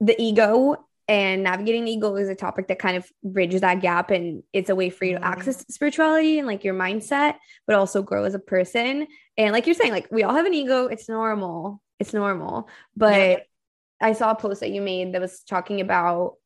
the 0.00 0.20
ego 0.20 0.76
and 1.08 1.42
navigating 1.42 1.88
ego 1.88 2.16
is 2.16 2.28
a 2.28 2.34
topic 2.34 2.68
that 2.68 2.78
kind 2.78 2.96
of 2.96 3.06
bridges 3.24 3.60
that 3.60 3.80
gap 3.80 4.10
and 4.10 4.42
it's 4.52 4.70
a 4.70 4.74
way 4.74 4.90
for 4.90 5.04
you 5.04 5.12
to 5.12 5.20
mm-hmm. 5.20 5.32
access 5.32 5.64
spirituality 5.68 6.38
and 6.38 6.46
like 6.46 6.64
your 6.64 6.74
mindset 6.74 7.36
but 7.66 7.76
also 7.76 8.02
grow 8.02 8.24
as 8.24 8.34
a 8.34 8.38
person 8.38 9.06
and 9.36 9.52
like 9.52 9.66
you're 9.66 9.74
saying 9.74 9.92
like 9.92 10.08
we 10.10 10.22
all 10.22 10.34
have 10.34 10.46
an 10.46 10.54
ego 10.54 10.86
it's 10.86 11.08
normal 11.08 11.82
it's 11.98 12.14
normal 12.14 12.68
but 12.96 13.18
yeah. 13.20 13.36
i 14.00 14.12
saw 14.12 14.30
a 14.30 14.34
post 14.36 14.60
that 14.60 14.70
you 14.70 14.80
made 14.80 15.12
that 15.12 15.20
was 15.20 15.40
talking 15.40 15.80
about 15.80 16.36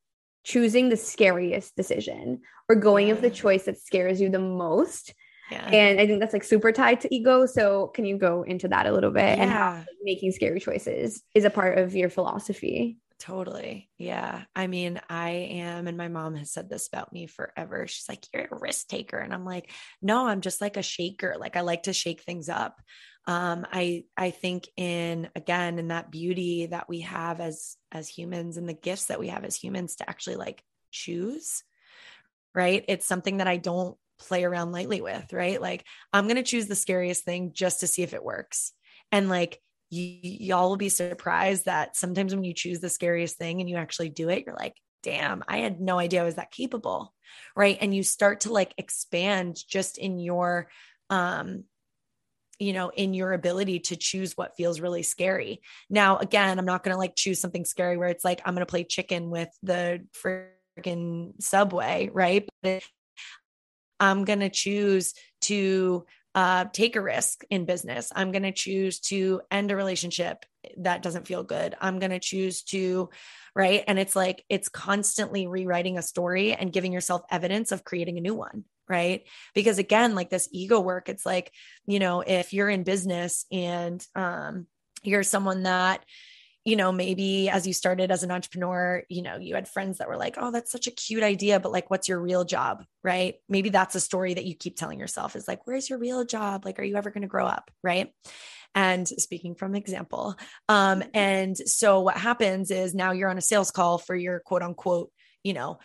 choosing 0.42 0.88
the 0.88 0.96
scariest 0.96 1.77
decision 1.77 2.40
or 2.68 2.77
going 2.77 3.11
of 3.11 3.20
the 3.20 3.31
choice 3.31 3.64
that 3.64 3.79
scares 3.79 4.20
you 4.20 4.31
the 4.31 4.38
most 4.38 5.12
yeah. 5.50 5.68
And 5.68 6.00
I 6.00 6.06
think 6.06 6.20
that's 6.20 6.32
like 6.32 6.44
super 6.44 6.72
tied 6.72 7.00
to 7.02 7.14
ego. 7.14 7.46
So 7.46 7.88
can 7.88 8.04
you 8.04 8.18
go 8.18 8.42
into 8.42 8.68
that 8.68 8.87
a 8.87 8.92
little 8.92 9.11
bit 9.11 9.38
yeah. 9.38 9.42
and 9.42 9.50
how 9.50 9.85
making 10.02 10.32
scary 10.32 10.61
choices 10.61 11.22
is 11.35 11.44
a 11.44 11.50
part 11.50 11.78
of 11.78 11.94
your 11.94 12.11
philosophy? 12.11 12.98
Totally. 13.18 13.88
Yeah. 13.96 14.42
I 14.54 14.66
mean, 14.66 15.00
I 15.09 15.30
am, 15.30 15.87
and 15.87 15.96
my 15.96 16.09
mom 16.09 16.35
has 16.35 16.52
said 16.52 16.68
this 16.68 16.87
about 16.87 17.12
me 17.14 17.26
forever. 17.26 17.87
She's 17.87 18.09
like, 18.09 18.24
You're 18.32 18.48
a 18.50 18.59
risk 18.59 18.88
taker. 18.88 19.18
And 19.18 19.32
I'm 19.32 19.44
like, 19.44 19.70
No, 20.02 20.26
I'm 20.26 20.42
just 20.42 20.61
like 20.61 20.76
a 20.76 20.82
shaker. 20.82 21.37
Like, 21.38 21.56
I 21.56 21.62
like 21.62 21.85
to 21.85 21.94
shake 21.94 22.22
things 22.22 22.48
up. 22.48 22.80
Um, 23.26 23.66
I 23.72 24.04
I 24.16 24.30
think 24.30 24.68
in 24.76 25.28
again 25.35 25.78
in 25.78 25.88
that 25.88 26.11
beauty 26.11 26.66
that 26.66 26.88
we 26.88 27.00
have 27.00 27.40
as 27.40 27.76
as 27.90 28.09
humans 28.09 28.56
and 28.56 28.68
the 28.68 28.74
gifts 28.74 29.06
that 29.06 29.18
we 29.18 29.28
have 29.28 29.44
as 29.44 29.56
humans 29.56 29.96
to 29.96 30.09
actually 30.09 30.37
like 30.37 30.62
choose, 30.92 31.64
right? 32.54 32.85
It's 32.87 33.06
something 33.06 33.38
that 33.38 33.48
I 33.48 33.56
don't 33.56 33.96
play 34.18 34.44
around 34.44 34.72
lightly 34.72 35.00
with, 35.00 35.33
right? 35.33 35.61
Like 35.61 35.85
I'm 36.12 36.29
gonna 36.29 36.42
choose 36.42 36.66
the 36.66 36.74
scariest 36.74 37.24
thing 37.24 37.52
just 37.52 37.81
to 37.81 37.87
see 37.87 38.02
if 38.02 38.14
it 38.14 38.24
works. 38.24 38.72
And 39.12 39.29
like 39.29 39.61
y- 39.90 40.20
y'all 40.22 40.68
will 40.68 40.76
be 40.76 40.88
surprised 40.88 41.66
that 41.66 41.96
sometimes 41.96 42.35
when 42.35 42.44
you 42.44 42.55
choose 42.55 42.81
the 42.81 42.88
scariest 42.88 43.37
thing 43.37 43.61
and 43.61 43.68
you 43.68 43.76
actually 43.76 44.09
do 44.09 44.29
it, 44.29 44.44
you're 44.46 44.57
like, 44.57 44.74
damn, 45.02 45.44
I 45.46 45.59
had 45.59 45.81
no 45.81 45.98
idea 45.98 46.22
I 46.22 46.24
was 46.24 46.35
that 46.37 46.50
capable. 46.50 47.14
Right. 47.55 47.79
And 47.81 47.94
you 47.94 48.02
start 48.02 48.40
to 48.40 48.52
like 48.52 48.74
expand 48.79 49.57
just 49.68 49.98
in 49.98 50.18
your, 50.18 50.68
um, 51.11 51.64
you 52.59 52.72
know, 52.72 52.88
in 52.88 53.14
your 53.14 53.33
ability 53.33 53.81
to 53.81 53.96
choose 53.96 54.37
what 54.37 54.57
feels 54.57 54.81
really 54.81 55.02
scary. 55.02 55.61
Now, 55.90 56.16
again, 56.16 56.59
I'm 56.59 56.64
not 56.64 56.83
going 56.83 56.94
to 56.94 56.98
like 56.98 57.14
choose 57.14 57.40
something 57.40 57.64
scary 57.64 57.96
where 57.96 58.09
it's 58.09 58.24
like, 58.24 58.40
I'm 58.44 58.55
going 58.55 58.66
to 58.66 58.70
play 58.70 58.85
chicken 58.85 59.31
with 59.31 59.50
the 59.62 60.07
freaking 60.24 61.40
subway. 61.40 62.11
Right. 62.12 62.48
But 62.62 62.83
I'm 64.00 64.24
going 64.24 64.40
to 64.40 64.50
choose 64.50 65.14
to 65.42 66.06
uh, 66.35 66.66
take 66.70 66.96
a 66.96 67.00
risk 67.00 67.44
in 67.48 67.64
business. 67.64 68.12
I'm 68.14 68.30
going 68.30 68.42
to 68.42 68.52
choose 68.52 69.00
to 69.00 69.40
end 69.50 69.70
a 69.70 69.76
relationship 69.76 70.44
that 70.76 71.02
doesn't 71.02 71.26
feel 71.26 71.42
good. 71.42 71.74
I'm 71.80 71.98
going 71.98 72.11
to 72.11 72.18
choose 72.18 72.62
to, 72.64 73.09
right? 73.54 73.82
And 73.88 73.98
it's 73.98 74.14
like, 74.14 74.44
it's 74.50 74.68
constantly 74.68 75.46
rewriting 75.46 75.96
a 75.96 76.02
story 76.02 76.52
and 76.52 76.72
giving 76.72 76.92
yourself 76.92 77.22
evidence 77.30 77.72
of 77.72 77.85
creating 77.85 78.18
a 78.18 78.20
new 78.20 78.35
one, 78.35 78.64
right? 78.87 79.24
Because 79.54 79.78
again, 79.78 80.14
like 80.14 80.28
this 80.28 80.48
ego 80.52 80.78
work, 80.78 81.09
it's 81.09 81.24
like, 81.24 81.52
you 81.87 81.98
know, 81.98 82.20
if 82.20 82.52
you're 82.52 82.68
in 82.68 82.82
business 82.82 83.46
and 83.50 84.06
um, 84.14 84.66
you're 85.02 85.22
someone 85.22 85.62
that, 85.62 86.04
you 86.66 86.74
know, 86.74 86.90
maybe 86.90 87.48
as 87.48 87.64
you 87.64 87.72
started 87.72 88.11
as 88.11 88.24
an 88.24 88.33
entrepreneur, 88.33 89.05
you 89.09 89.22
know, 89.22 89.37
you 89.37 89.55
had 89.55 89.68
friends 89.68 89.98
that 89.98 90.09
were 90.09 90.16
like, 90.16 90.35
oh, 90.37 90.50
that's 90.50 90.72
such 90.72 90.88
a 90.88 90.90
cute 90.90 91.22
idea, 91.22 91.61
but 91.61 91.70
like, 91.70 91.88
what's 91.90 92.09
your 92.09 92.18
real 92.18 92.44
job? 92.44 92.85
Right. 93.05 93.37
Maybe 93.48 93.68
that's 93.68 93.94
a 93.94 94.00
story 94.00 94.35
that 94.35 94.44
you 94.44 94.57
keep 94.57 94.76
telling 94.76 94.98
yourself 94.98 95.37
is 95.37 95.46
like, 95.46 95.64
where's 95.64 95.88
your 95.88 96.00
real 96.00 96.24
job? 96.24 96.64
Like, 96.64 96.81
are 96.81 96.83
you 96.83 96.96
ever 96.96 97.11
going 97.11 97.22
to 97.22 97.29
grow 97.29 97.46
up? 97.46 97.70
Right. 97.85 98.12
And 98.74 99.07
speaking 99.07 99.55
from 99.55 99.76
example, 99.76 100.35
um, 100.68 101.05
and 101.14 101.57
so 101.57 102.00
what 102.00 102.16
happens 102.16 102.72
is 102.72 102.96
now 102.96 103.12
you're 103.12 103.31
on 103.31 103.38
a 103.38 103.42
sales 103.42 103.70
call 103.70 103.98
for 103.98 104.16
your 104.16 104.40
quote 104.40 104.62
unquote, 104.62 105.12
you 105.44 105.55
know, 105.55 105.79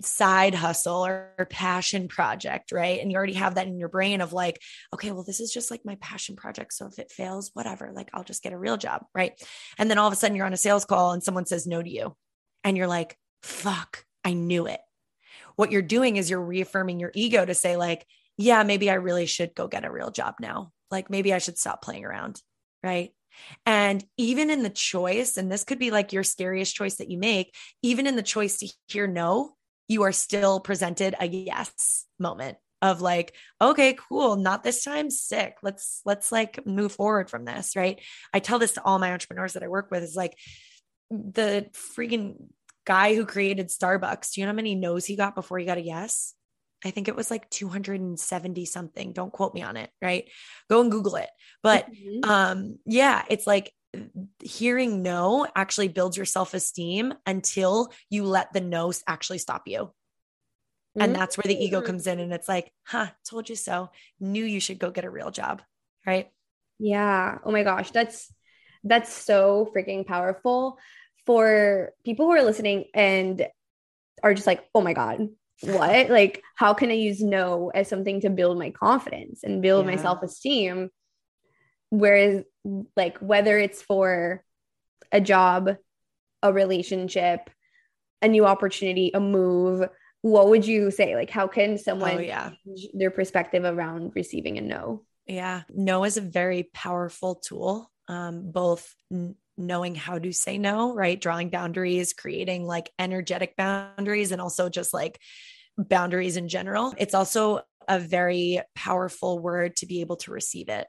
side 0.00 0.54
hustle 0.54 1.04
or, 1.06 1.30
passion 1.50 2.06
project, 2.06 2.70
right? 2.70 3.00
And 3.00 3.10
you 3.10 3.16
already 3.16 3.32
have 3.32 3.56
that 3.56 3.66
in 3.66 3.78
your 3.78 3.88
brain 3.88 4.20
of 4.20 4.32
like, 4.32 4.60
okay, 4.94 5.10
well, 5.10 5.24
this 5.24 5.40
is 5.40 5.52
just 5.52 5.70
like 5.70 5.84
my 5.84 5.96
passion 5.96 6.36
project. 6.36 6.72
So 6.72 6.86
if 6.86 6.98
it 6.98 7.10
fails, 7.10 7.50
whatever, 7.54 7.90
like 7.92 8.10
I'll 8.14 8.22
just 8.22 8.42
get 8.42 8.52
a 8.52 8.58
real 8.58 8.76
job, 8.76 9.04
right? 9.14 9.32
And 9.76 9.90
then 9.90 9.98
all 9.98 10.06
of 10.06 10.12
a 10.12 10.16
sudden 10.16 10.36
you're 10.36 10.46
on 10.46 10.52
a 10.52 10.56
sales 10.56 10.84
call 10.84 11.12
and 11.12 11.22
someone 11.22 11.46
says 11.46 11.66
no 11.66 11.82
to 11.82 11.90
you. 11.90 12.16
And 12.62 12.76
you're 12.76 12.86
like, 12.86 13.18
fuck, 13.42 14.04
I 14.24 14.34
knew 14.34 14.66
it. 14.66 14.80
What 15.56 15.72
you're 15.72 15.82
doing 15.82 16.16
is 16.16 16.30
you're 16.30 16.40
reaffirming 16.40 17.00
your 17.00 17.10
ego 17.14 17.44
to 17.44 17.54
say, 17.54 17.76
like, 17.76 18.06
yeah, 18.36 18.62
maybe 18.62 18.88
I 18.88 18.94
really 18.94 19.26
should 19.26 19.54
go 19.54 19.66
get 19.68 19.84
a 19.84 19.92
real 19.92 20.10
job 20.10 20.36
now. 20.40 20.72
Like 20.90 21.10
maybe 21.10 21.34
I 21.34 21.38
should 21.38 21.58
stop 21.58 21.82
playing 21.82 22.04
around, 22.04 22.40
right? 22.82 23.10
And 23.66 24.04
even 24.16 24.50
in 24.50 24.62
the 24.62 24.70
choice, 24.70 25.36
and 25.36 25.50
this 25.50 25.64
could 25.64 25.78
be 25.78 25.90
like 25.90 26.12
your 26.12 26.24
scariest 26.24 26.74
choice 26.74 26.96
that 26.96 27.10
you 27.10 27.18
make, 27.18 27.54
even 27.82 28.06
in 28.06 28.16
the 28.16 28.22
choice 28.22 28.58
to 28.58 28.68
hear 28.88 29.06
no, 29.06 29.56
you 29.88 30.02
are 30.02 30.12
still 30.12 30.60
presented 30.60 31.14
a 31.18 31.26
yes 31.26 32.06
moment 32.18 32.56
of 32.80 33.00
like 33.00 33.34
okay 33.60 33.94
cool 34.08 34.36
not 34.36 34.64
this 34.64 34.82
time 34.82 35.08
sick. 35.10 35.56
Let's 35.62 36.00
let's 36.04 36.32
like 36.32 36.66
move 36.66 36.92
forward 36.92 37.30
from 37.30 37.44
this 37.44 37.76
right? 37.76 38.00
I 38.34 38.40
tell 38.40 38.58
this 38.58 38.72
to 38.72 38.82
all 38.82 38.98
my 38.98 39.12
entrepreneurs 39.12 39.52
that 39.54 39.62
i 39.62 39.68
work 39.68 39.90
with 39.90 40.02
is 40.02 40.16
like 40.16 40.36
the 41.10 41.66
freaking 41.96 42.36
guy 42.84 43.14
who 43.14 43.24
created 43.24 43.68
starbucks 43.68 44.32
do 44.32 44.40
you 44.40 44.46
know 44.46 44.52
how 44.52 44.56
many 44.56 44.74
no's 44.74 45.06
he 45.06 45.14
got 45.14 45.34
before 45.34 45.58
he 45.58 45.66
got 45.66 45.78
a 45.78 45.82
yes? 45.82 46.34
I 46.84 46.90
think 46.90 47.06
it 47.06 47.14
was 47.14 47.30
like 47.30 47.48
270 47.48 48.64
something. 48.64 49.12
Don't 49.12 49.32
quote 49.32 49.54
me 49.54 49.62
on 49.62 49.76
it 49.76 49.90
right? 50.02 50.28
Go 50.68 50.80
and 50.80 50.90
google 50.90 51.14
it. 51.16 51.30
But 51.62 51.86
mm-hmm. 51.88 52.28
um 52.28 52.78
yeah 52.84 53.24
it's 53.28 53.46
like 53.46 53.72
hearing 54.42 55.02
no 55.02 55.46
actually 55.54 55.88
builds 55.88 56.16
your 56.16 56.26
self 56.26 56.54
esteem 56.54 57.14
until 57.26 57.92
you 58.10 58.24
let 58.24 58.52
the 58.52 58.60
no 58.60 58.92
actually 59.06 59.38
stop 59.38 59.62
you. 59.66 59.92
And 60.94 61.14
that's 61.14 61.38
where 61.38 61.44
the 61.46 61.64
ego 61.64 61.80
mm. 61.80 61.86
comes 61.86 62.06
in. 62.06 62.20
And 62.20 62.32
it's 62.32 62.48
like, 62.48 62.70
huh, 62.86 63.06
told 63.24 63.48
you 63.48 63.56
so. 63.56 63.90
Knew 64.20 64.44
you 64.44 64.60
should 64.60 64.78
go 64.78 64.90
get 64.90 65.06
a 65.06 65.10
real 65.10 65.30
job. 65.30 65.62
Right. 66.06 66.30
Yeah. 66.78 67.38
Oh 67.44 67.50
my 67.50 67.62
gosh. 67.62 67.90
That's, 67.92 68.30
that's 68.84 69.12
so 69.12 69.70
freaking 69.74 70.06
powerful 70.06 70.78
for 71.24 71.92
people 72.04 72.26
who 72.26 72.32
are 72.32 72.42
listening 72.42 72.86
and 72.94 73.46
are 74.22 74.34
just 74.34 74.46
like, 74.46 74.64
oh 74.74 74.82
my 74.82 74.92
God, 74.92 75.28
what? 75.62 76.10
Like, 76.10 76.42
how 76.56 76.74
can 76.74 76.90
I 76.90 76.94
use 76.94 77.22
no 77.22 77.70
as 77.74 77.88
something 77.88 78.20
to 78.22 78.30
build 78.30 78.58
my 78.58 78.70
confidence 78.70 79.44
and 79.44 79.62
build 79.62 79.86
yeah. 79.86 79.92
my 79.92 79.96
self 79.96 80.22
esteem? 80.22 80.90
Whereas, 81.92 82.42
like, 82.96 83.18
whether 83.18 83.58
it's 83.58 83.82
for 83.82 84.42
a 85.12 85.20
job, 85.20 85.76
a 86.42 86.50
relationship, 86.50 87.50
a 88.22 88.28
new 88.28 88.46
opportunity, 88.46 89.10
a 89.12 89.20
move, 89.20 89.86
what 90.22 90.48
would 90.48 90.66
you 90.66 90.90
say? 90.90 91.14
Like, 91.14 91.28
how 91.28 91.48
can 91.48 91.76
someone 91.76 92.16
oh, 92.16 92.20
yeah. 92.20 92.52
their 92.94 93.10
perspective 93.10 93.64
around 93.64 94.12
receiving 94.14 94.56
a 94.56 94.62
no? 94.62 95.04
Yeah, 95.26 95.64
no 95.68 96.04
is 96.04 96.16
a 96.16 96.22
very 96.22 96.70
powerful 96.72 97.34
tool. 97.34 97.90
Um, 98.08 98.50
both 98.50 98.94
n- 99.12 99.34
knowing 99.58 99.94
how 99.94 100.18
to 100.18 100.32
say 100.32 100.56
no, 100.56 100.94
right? 100.94 101.20
Drawing 101.20 101.50
boundaries, 101.50 102.14
creating 102.14 102.64
like 102.64 102.90
energetic 102.98 103.54
boundaries, 103.54 104.32
and 104.32 104.40
also 104.40 104.70
just 104.70 104.94
like 104.94 105.20
boundaries 105.76 106.38
in 106.38 106.48
general. 106.48 106.94
It's 106.96 107.12
also 107.12 107.60
a 107.86 107.98
very 107.98 108.62
powerful 108.74 109.38
word 109.38 109.76
to 109.76 109.86
be 109.86 110.00
able 110.00 110.16
to 110.16 110.30
receive 110.30 110.70
it 110.70 110.86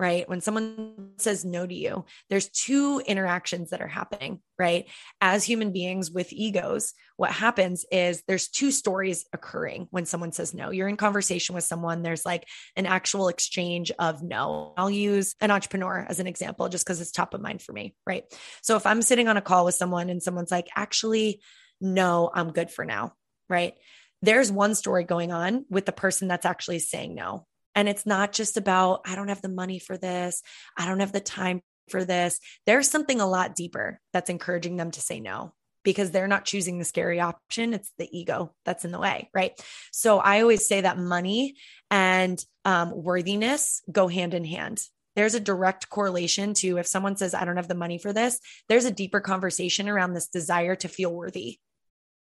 right? 0.00 0.28
When 0.28 0.40
someone 0.40 1.10
says 1.18 1.44
no 1.44 1.66
to 1.66 1.74
you, 1.74 2.04
there's 2.28 2.48
two 2.48 3.00
interactions 3.06 3.70
that 3.70 3.80
are 3.80 3.88
happening, 3.88 4.40
right? 4.58 4.86
As 5.20 5.44
human 5.44 5.72
beings 5.72 6.10
with 6.10 6.32
egos, 6.32 6.94
what 7.16 7.30
happens 7.30 7.84
is 7.92 8.22
there's 8.26 8.48
two 8.48 8.72
stories 8.72 9.24
occurring 9.32 9.86
when 9.90 10.04
someone 10.04 10.32
says 10.32 10.52
no. 10.52 10.70
You're 10.70 10.88
in 10.88 10.96
conversation 10.96 11.54
with 11.54 11.64
someone, 11.64 12.02
there's 12.02 12.26
like 12.26 12.48
an 12.74 12.86
actual 12.86 13.28
exchange 13.28 13.92
of 13.98 14.22
no. 14.22 14.74
I'll 14.76 14.90
use 14.90 15.36
an 15.40 15.52
entrepreneur 15.52 16.04
as 16.08 16.18
an 16.18 16.26
example 16.26 16.68
just 16.68 16.84
because 16.84 17.00
it's 17.00 17.12
top 17.12 17.32
of 17.34 17.40
mind 17.40 17.62
for 17.62 17.72
me, 17.72 17.94
right? 18.04 18.24
So 18.62 18.76
if 18.76 18.86
I'm 18.86 19.02
sitting 19.02 19.28
on 19.28 19.36
a 19.36 19.42
call 19.42 19.64
with 19.64 19.76
someone 19.76 20.10
and 20.10 20.22
someone's 20.22 20.50
like, 20.50 20.68
actually, 20.74 21.40
no, 21.80 22.30
I'm 22.34 22.50
good 22.50 22.70
for 22.70 22.84
now, 22.84 23.12
right? 23.48 23.74
There's 24.22 24.50
one 24.50 24.74
story 24.74 25.04
going 25.04 25.30
on 25.32 25.66
with 25.68 25.86
the 25.86 25.92
person 25.92 26.28
that's 26.28 26.46
actually 26.46 26.78
saying 26.80 27.14
no 27.14 27.46
and 27.74 27.88
it's 27.88 28.06
not 28.06 28.32
just 28.32 28.56
about, 28.56 29.02
I 29.06 29.14
don't 29.14 29.28
have 29.28 29.42
the 29.42 29.48
money 29.48 29.78
for 29.78 29.96
this. 29.96 30.42
I 30.76 30.86
don't 30.86 31.00
have 31.00 31.12
the 31.12 31.20
time 31.20 31.60
for 31.88 32.04
this. 32.04 32.40
There's 32.66 32.88
something 32.90 33.20
a 33.20 33.26
lot 33.26 33.54
deeper 33.54 34.00
that's 34.12 34.30
encouraging 34.30 34.76
them 34.76 34.90
to 34.92 35.00
say 35.00 35.20
no 35.20 35.52
because 35.82 36.10
they're 36.10 36.28
not 36.28 36.46
choosing 36.46 36.78
the 36.78 36.84
scary 36.84 37.20
option. 37.20 37.74
It's 37.74 37.92
the 37.98 38.08
ego 38.16 38.54
that's 38.64 38.84
in 38.84 38.92
the 38.92 38.98
way. 38.98 39.28
Right. 39.34 39.52
So 39.92 40.18
I 40.18 40.40
always 40.40 40.66
say 40.66 40.80
that 40.80 40.98
money 40.98 41.56
and 41.90 42.42
um, 42.64 42.92
worthiness 42.94 43.82
go 43.90 44.08
hand 44.08 44.34
in 44.34 44.44
hand. 44.44 44.80
There's 45.14 45.34
a 45.34 45.40
direct 45.40 45.90
correlation 45.90 46.54
to 46.54 46.78
if 46.78 46.86
someone 46.86 47.16
says, 47.16 47.34
I 47.34 47.44
don't 47.44 47.56
have 47.56 47.68
the 47.68 47.74
money 47.74 47.98
for 47.98 48.12
this, 48.12 48.40
there's 48.68 48.86
a 48.86 48.90
deeper 48.90 49.20
conversation 49.20 49.88
around 49.88 50.14
this 50.14 50.28
desire 50.28 50.74
to 50.76 50.88
feel 50.88 51.14
worthy 51.14 51.58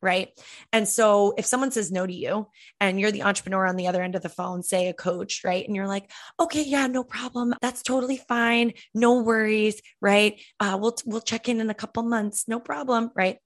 right? 0.01 0.29
And 0.71 0.87
so 0.87 1.33
if 1.37 1.45
someone 1.45 1.71
says 1.71 1.91
no 1.91 2.05
to 2.05 2.13
you 2.13 2.47
and 2.79 2.99
you're 2.99 3.11
the 3.11 3.23
entrepreneur 3.23 3.65
on 3.65 3.75
the 3.75 3.87
other 3.87 4.01
end 4.01 4.15
of 4.15 4.21
the 4.21 4.29
phone, 4.29 4.63
say 4.63 4.87
a 4.87 4.93
coach, 4.93 5.41
right? 5.43 5.65
And 5.65 5.75
you're 5.75 5.87
like, 5.87 6.09
okay, 6.39 6.63
yeah, 6.63 6.87
no 6.87 7.03
problem. 7.03 7.53
That's 7.61 7.83
totally 7.83 8.17
fine. 8.17 8.73
No 8.93 9.21
worries, 9.21 9.81
right? 10.01 10.39
Uh, 10.59 10.77
we'll, 10.79 10.95
we'll 11.05 11.21
check 11.21 11.49
in 11.49 11.59
in 11.59 11.69
a 11.69 11.75
couple 11.75 12.03
months. 12.03 12.47
No 12.47 12.59
problem, 12.59 13.11
right? 13.15 13.37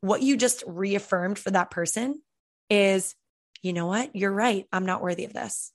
What 0.00 0.22
you 0.22 0.36
just 0.36 0.64
reaffirmed 0.66 1.38
for 1.38 1.50
that 1.50 1.70
person 1.70 2.22
is, 2.70 3.14
you 3.62 3.72
know 3.72 3.86
what? 3.86 4.14
You're 4.14 4.32
right. 4.32 4.66
I'm 4.72 4.86
not 4.86 5.02
worthy 5.02 5.24
of 5.24 5.32
this. 5.32 5.72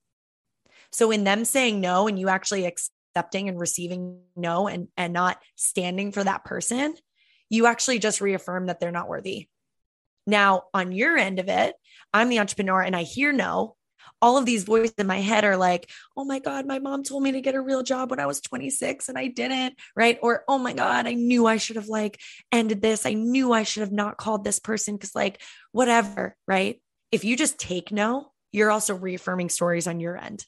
So 0.92 1.12
in 1.12 1.24
them 1.24 1.46
saying 1.46 1.82
no 1.82 2.08
and 2.08 2.20
you 2.20 2.30
actually 2.30 2.66
accepting 2.66 3.50
and 3.50 3.60
receiving 3.60 4.22
no 4.36 4.68
and, 4.68 4.88
and 4.96 5.14
not 5.14 5.38
standing 5.56 6.12
for 6.12 6.24
that 6.24 6.46
person, 6.46 6.96
you 7.50 7.66
actually 7.68 8.00
just 8.00 8.22
reaffirm 8.22 8.68
that 8.68 8.80
they're 8.80 8.92
not 8.92 9.10
worthy 9.10 9.48
now, 10.26 10.64
on 10.74 10.92
your 10.92 11.18
end 11.18 11.40
of 11.40 11.50
it, 11.50 11.76
I'm 12.14 12.30
the 12.30 12.40
entrepreneur 12.40 12.82
and 12.82 12.96
I 12.96 13.04
hear 13.04 13.32
no. 13.32 13.76
All 14.22 14.38
of 14.38 14.46
these 14.46 14.64
voices 14.64 14.94
in 14.98 15.08
my 15.08 15.20
head 15.20 15.44
are 15.44 15.58
like, 15.58 15.90
oh 16.16 16.24
my 16.24 16.40
God, 16.40 16.66
my 16.66 16.80
mom 16.80 17.04
told 17.04 17.24
me 17.24 17.34
to 17.34 17.42
get 17.42 17.56
a 17.56 17.62
real 17.62 17.84
job 17.84 18.10
when 18.10 18.22
I 18.22 18.26
was 18.26 18.40
26 18.40 19.10
and 19.10 19.18
I 19.18 19.28
didn't. 19.28 19.76
Right. 19.98 20.18
Or, 20.22 20.46
oh 20.48 20.58
my 20.58 20.72
God, 20.72 21.08
I 21.08 21.14
knew 21.14 21.46
I 21.46 21.58
should 21.58 21.76
have 21.76 21.90
like 21.90 22.22
ended 22.50 22.82
this. 22.82 23.06
I 23.06 23.14
knew 23.14 23.52
I 23.52 23.64
should 23.64 23.82
have 23.82 23.92
not 23.92 24.18
called 24.18 24.46
this 24.46 24.60
person 24.60 24.96
because, 24.96 25.14
like, 25.14 25.42
whatever. 25.74 26.38
Right. 26.48 26.82
If 27.12 27.26
you 27.26 27.36
just 27.36 27.60
take 27.60 27.92
no, 27.92 28.32
you're 28.54 28.72
also 28.72 28.96
reaffirming 28.96 29.50
stories 29.50 29.88
on 29.88 30.00
your 30.00 30.18
end. 30.18 30.46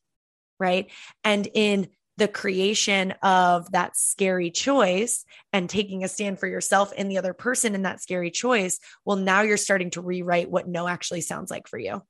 Right. 0.58 0.90
And 1.26 1.46
in 1.54 1.90
the 2.18 2.28
creation 2.28 3.12
of 3.22 3.72
that 3.72 3.98
scary 3.98 4.52
choice 4.52 5.26
and 5.52 5.70
taking 5.70 6.04
a 6.04 6.08
stand 6.08 6.40
for 6.40 6.48
yourself 6.48 6.94
and 6.98 7.10
the 7.10 7.18
other 7.18 7.34
person 7.34 7.76
in 7.76 7.84
that 7.84 8.02
scary 8.02 8.32
choice, 8.32 8.80
well, 9.04 9.18
now 9.18 9.42
you're 9.42 9.58
starting 9.58 9.90
to 9.92 10.02
rewrite 10.02 10.50
what 10.50 10.68
no 10.68 10.88
actually 10.88 11.22
sounds 11.22 11.52
like 11.52 11.68
for 11.68 11.78
you. 11.78 12.02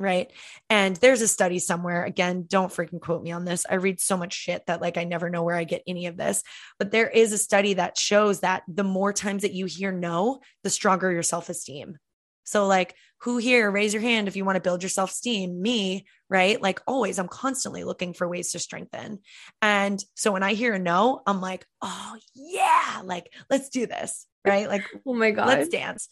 Right. 0.00 0.30
And 0.70 0.94
there's 0.96 1.22
a 1.22 1.28
study 1.28 1.58
somewhere. 1.58 2.04
Again, 2.04 2.46
don't 2.48 2.72
freaking 2.72 3.00
quote 3.00 3.22
me 3.22 3.32
on 3.32 3.44
this. 3.44 3.66
I 3.68 3.74
read 3.74 4.00
so 4.00 4.16
much 4.16 4.32
shit 4.32 4.64
that 4.66 4.80
like 4.80 4.96
I 4.96 5.02
never 5.02 5.28
know 5.28 5.42
where 5.42 5.56
I 5.56 5.64
get 5.64 5.82
any 5.88 6.06
of 6.06 6.16
this. 6.16 6.44
But 6.78 6.92
there 6.92 7.08
is 7.08 7.32
a 7.32 7.38
study 7.38 7.74
that 7.74 7.98
shows 7.98 8.40
that 8.40 8.62
the 8.68 8.84
more 8.84 9.12
times 9.12 9.42
that 9.42 9.54
you 9.54 9.66
hear 9.66 9.90
no, 9.90 10.38
the 10.62 10.70
stronger 10.70 11.10
your 11.10 11.24
self 11.24 11.48
esteem. 11.48 11.98
So, 12.44 12.66
like, 12.66 12.94
who 13.22 13.36
here, 13.36 13.70
raise 13.70 13.92
your 13.92 14.00
hand 14.00 14.28
if 14.28 14.36
you 14.36 14.44
want 14.44 14.56
to 14.56 14.62
build 14.62 14.82
your 14.82 14.88
self 14.88 15.10
esteem? 15.10 15.60
Me, 15.60 16.06
right? 16.30 16.60
Like, 16.60 16.80
always, 16.86 17.18
I'm 17.18 17.28
constantly 17.28 17.84
looking 17.84 18.12
for 18.12 18.28
ways 18.28 18.52
to 18.52 18.58
strengthen. 18.58 19.20
And 19.62 20.02
so 20.14 20.32
when 20.32 20.42
I 20.42 20.54
hear 20.54 20.74
a 20.74 20.78
no, 20.78 21.22
I'm 21.26 21.40
like, 21.40 21.66
oh, 21.82 22.16
yeah, 22.34 23.02
like, 23.04 23.32
let's 23.50 23.68
do 23.68 23.86
this, 23.86 24.26
right? 24.46 24.68
Like, 24.68 24.84
oh 25.06 25.14
my 25.14 25.30
God, 25.30 25.48
let's 25.48 25.68
dance. 25.68 26.08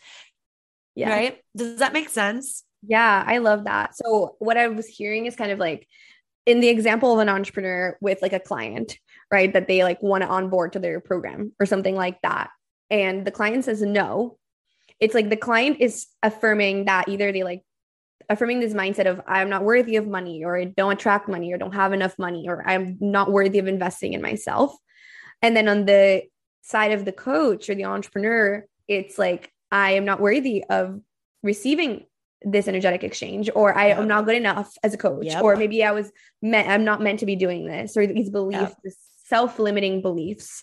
Yeah. 0.95 1.11
Right. 1.11 1.39
Does 1.55 1.81
that 1.81 1.93
make 1.93 2.09
sense? 2.09 2.65
Yeah, 2.83 3.23
I 3.27 3.39
love 3.39 3.65
that. 3.65 3.95
So, 3.97 4.37
what 4.39 4.57
I 4.57 4.69
was 4.69 4.87
hearing 4.87 5.27
is 5.27 5.37
kind 5.37 5.51
of 5.51 5.59
like, 5.59 5.87
in 6.47 6.61
the 6.61 6.69
example 6.69 7.13
of 7.13 7.19
an 7.19 7.29
entrepreneur 7.29 7.99
with 8.01 8.23
like 8.23 8.33
a 8.33 8.41
client, 8.41 8.97
right? 9.31 9.53
That 9.53 9.67
they 9.67 9.83
like 9.83 10.03
want 10.03 10.23
to 10.23 10.29
onboard 10.29 10.73
to 10.75 10.79
their 10.79 11.01
program 11.01 11.53
or 11.59 11.67
something 11.67 11.97
like 11.97 12.23
that. 12.23 12.51
And 12.89 13.27
the 13.27 13.33
client 13.33 13.65
says 13.65 13.83
no 13.83 14.39
it's 15.01 15.15
like 15.15 15.29
the 15.29 15.37
client 15.37 15.79
is 15.81 16.07
affirming 16.23 16.87
that 16.87 17.09
either 17.09 17.33
they 17.33 17.43
like 17.43 17.63
affirming 18.29 18.61
this 18.61 18.75
mindset 18.75 19.07
of 19.07 19.21
I'm 19.27 19.49
not 19.49 19.65
worthy 19.65 19.97
of 19.97 20.07
money 20.07 20.45
or 20.45 20.59
I 20.59 20.65
don't 20.65 20.93
attract 20.93 21.29
money 21.29 21.53
or 21.53 21.59
don't 21.59 21.75
have 21.75 21.93
enough 21.93 22.19
money 22.19 22.47
or 22.49 22.67
I'm 22.67 22.97
not 23.01 23.31
worthy 23.31 23.59
of 23.59 23.67
investing 23.67 24.13
in 24.13 24.23
myself. 24.23 24.75
And 25.43 25.57
then 25.57 25.69
on 25.69 25.85
the 25.85 26.25
side 26.63 26.93
of 26.93 27.05
the 27.05 27.13
coach 27.13 27.71
or 27.71 27.75
the 27.75 27.85
entrepreneur, 27.85 28.67
it's 28.89 29.19
like, 29.19 29.53
I 29.71 29.93
am 29.93 30.05
not 30.05 30.21
worthy 30.21 30.65
of 30.69 31.01
receiving 31.43 32.07
this 32.43 32.69
energetic 32.69 33.03
exchange 33.03 33.51
or 33.55 33.77
I 33.77 33.89
yep. 33.89 33.99
am 33.99 34.09
not 34.09 34.27
good 34.27 34.37
enough 34.37 34.73
as 34.83 34.95
a 34.95 34.99
coach 34.99 35.27
yep. 35.27 35.43
or 35.43 35.57
maybe 35.57 35.83
I 35.83 35.93
was 35.93 36.13
meant 36.43 36.69
I'm 36.69 36.85
not 36.85 37.01
meant 37.01 37.21
to 37.21 37.27
be 37.27 37.35
doing 37.35 37.67
this 37.67 37.97
or 37.97 38.07
these 38.07 38.31
beliefs 38.31 38.61
yep. 38.61 38.77
these 38.85 38.97
self-limiting 39.27 40.03
beliefs 40.03 40.63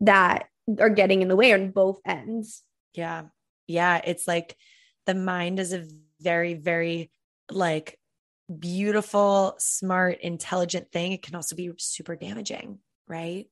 that 0.00 0.46
are 0.78 0.90
getting 0.90 1.22
in 1.22 1.28
the 1.28 1.36
way 1.36 1.52
on 1.52 1.70
both 1.70 1.98
ends. 2.04 2.62
Yeah. 2.94 3.24
Yeah, 3.66 4.00
it's 4.04 4.26
like 4.26 4.56
the 5.06 5.14
mind 5.14 5.58
is 5.58 5.72
a 5.72 5.86
very 6.20 6.54
very 6.54 7.10
like 7.50 7.98
beautiful, 8.48 9.54
smart, 9.58 10.20
intelligent 10.20 10.90
thing. 10.90 11.12
It 11.12 11.22
can 11.22 11.34
also 11.34 11.54
be 11.54 11.70
super 11.78 12.16
damaging, 12.16 12.78
right? 13.06 13.46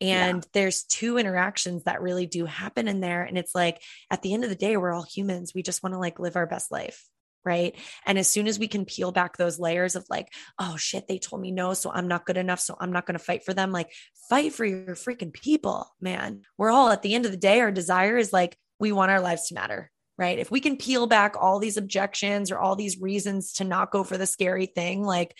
And 0.00 0.38
yeah. 0.38 0.48
there's 0.54 0.84
two 0.84 1.18
interactions 1.18 1.84
that 1.84 2.00
really 2.00 2.26
do 2.26 2.46
happen 2.46 2.88
in 2.88 3.00
there. 3.00 3.22
And 3.22 3.36
it's 3.36 3.54
like 3.54 3.82
at 4.10 4.22
the 4.22 4.32
end 4.32 4.44
of 4.44 4.50
the 4.50 4.56
day, 4.56 4.76
we're 4.76 4.94
all 4.94 5.02
humans. 5.02 5.52
We 5.54 5.62
just 5.62 5.82
want 5.82 5.94
to 5.94 5.98
like 5.98 6.18
live 6.18 6.36
our 6.36 6.46
best 6.46 6.72
life. 6.72 7.06
Right. 7.42 7.74
And 8.04 8.18
as 8.18 8.28
soon 8.28 8.46
as 8.46 8.58
we 8.58 8.68
can 8.68 8.84
peel 8.84 9.12
back 9.12 9.38
those 9.38 9.58
layers 9.58 9.96
of 9.96 10.04
like, 10.10 10.28
oh 10.58 10.76
shit, 10.76 11.08
they 11.08 11.18
told 11.18 11.40
me 11.40 11.50
no. 11.50 11.72
So 11.72 11.90
I'm 11.90 12.06
not 12.06 12.26
good 12.26 12.36
enough. 12.36 12.60
So 12.60 12.76
I'm 12.78 12.92
not 12.92 13.06
going 13.06 13.18
to 13.18 13.24
fight 13.24 13.44
for 13.46 13.54
them. 13.54 13.72
Like, 13.72 13.90
fight 14.28 14.52
for 14.52 14.66
your 14.66 14.94
freaking 14.94 15.32
people, 15.32 15.86
man. 16.02 16.42
We're 16.58 16.70
all 16.70 16.90
at 16.90 17.00
the 17.00 17.14
end 17.14 17.24
of 17.24 17.30
the 17.30 17.38
day, 17.38 17.60
our 17.60 17.72
desire 17.72 18.18
is 18.18 18.30
like, 18.30 18.58
we 18.78 18.92
want 18.92 19.10
our 19.10 19.22
lives 19.22 19.48
to 19.48 19.54
matter 19.54 19.90
right? 20.20 20.38
If 20.38 20.50
we 20.50 20.60
can 20.60 20.76
peel 20.76 21.06
back 21.06 21.34
all 21.40 21.58
these 21.58 21.78
objections 21.78 22.50
or 22.50 22.58
all 22.58 22.76
these 22.76 23.00
reasons 23.00 23.54
to 23.54 23.64
not 23.64 23.90
go 23.90 24.04
for 24.04 24.18
the 24.18 24.26
scary 24.26 24.66
thing, 24.66 25.02
like 25.02 25.34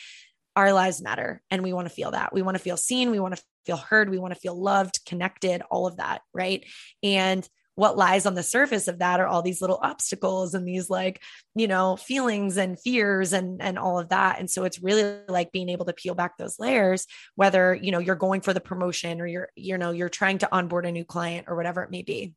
our 0.56 0.72
lives 0.72 1.02
matter 1.02 1.42
and 1.50 1.62
we 1.62 1.74
want 1.74 1.86
to 1.86 1.94
feel 1.94 2.12
that. 2.12 2.32
We 2.32 2.40
want 2.40 2.56
to 2.56 2.62
feel 2.62 2.78
seen, 2.78 3.10
we 3.10 3.20
want 3.20 3.36
to 3.36 3.42
feel 3.66 3.76
heard, 3.76 4.08
we 4.08 4.18
want 4.18 4.32
to 4.32 4.40
feel 4.40 4.58
loved, 4.60 5.04
connected, 5.04 5.62
all 5.70 5.86
of 5.86 5.98
that, 5.98 6.22
right? 6.32 6.64
And 7.02 7.46
what 7.74 7.98
lies 7.98 8.24
on 8.24 8.34
the 8.34 8.42
surface 8.42 8.88
of 8.88 9.00
that 9.00 9.20
are 9.20 9.26
all 9.26 9.42
these 9.42 9.60
little 9.60 9.78
obstacles 9.82 10.54
and 10.54 10.66
these 10.66 10.90
like 10.90 11.22
you 11.54 11.68
know 11.68 11.96
feelings 11.96 12.56
and 12.56 12.80
fears 12.80 13.32
and 13.32 13.62
and 13.62 13.78
all 13.78 13.98
of 13.98 14.10
that 14.10 14.38
and 14.38 14.50
so 14.50 14.64
it's 14.64 14.82
really 14.82 15.20
like 15.28 15.52
being 15.52 15.70
able 15.70 15.86
to 15.86 15.94
peel 15.94 16.14
back 16.14 16.36
those 16.36 16.58
layers 16.58 17.06
whether 17.36 17.72
you 17.72 17.90
know 17.90 17.98
you're 17.98 18.16
going 18.16 18.42
for 18.42 18.52
the 18.52 18.60
promotion 18.60 19.20
or 19.20 19.26
you're 19.26 19.48
you 19.54 19.78
know 19.78 19.92
you're 19.92 20.10
trying 20.10 20.36
to 20.36 20.48
onboard 20.52 20.84
a 20.84 20.92
new 20.92 21.04
client 21.04 21.46
or 21.48 21.56
whatever 21.56 21.82
it 21.82 21.90
may 21.90 22.02
be 22.02 22.34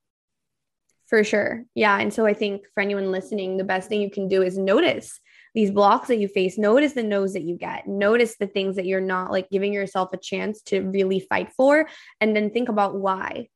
for 1.13 1.23
sure. 1.23 1.63
Yeah. 1.75 1.99
And 1.99 2.11
so 2.11 2.25
I 2.25 2.33
think 2.33 2.63
for 2.73 2.81
anyone 2.81 3.11
listening, 3.11 3.57
the 3.57 3.63
best 3.63 3.87
thing 3.87 4.01
you 4.01 4.09
can 4.09 4.27
do 4.27 4.41
is 4.41 4.57
notice 4.57 5.19
these 5.53 5.69
blocks 5.69 6.07
that 6.07 6.17
you 6.17 6.27
face, 6.27 6.57
notice 6.57 6.93
the 6.93 7.03
no's 7.03 7.33
that 7.33 7.43
you 7.43 7.55
get, 7.55 7.87
notice 7.87 8.35
the 8.37 8.47
things 8.47 8.77
that 8.77 8.87
you're 8.87 8.99
not 8.99 9.29
like 9.29 9.47
giving 9.51 9.71
yourself 9.71 10.09
a 10.11 10.17
chance 10.17 10.63
to 10.63 10.79
really 10.79 11.19
fight 11.19 11.51
for, 11.55 11.87
and 12.19 12.35
then 12.35 12.49
think 12.49 12.67
about 12.67 12.95
why 12.95 13.47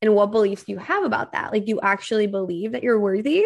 and 0.00 0.14
what 0.14 0.30
beliefs 0.30 0.62
you 0.68 0.78
have 0.78 1.02
about 1.02 1.32
that. 1.32 1.50
Like, 1.50 1.66
you 1.66 1.80
actually 1.80 2.28
believe 2.28 2.70
that 2.70 2.84
you're 2.84 3.00
worthy 3.00 3.44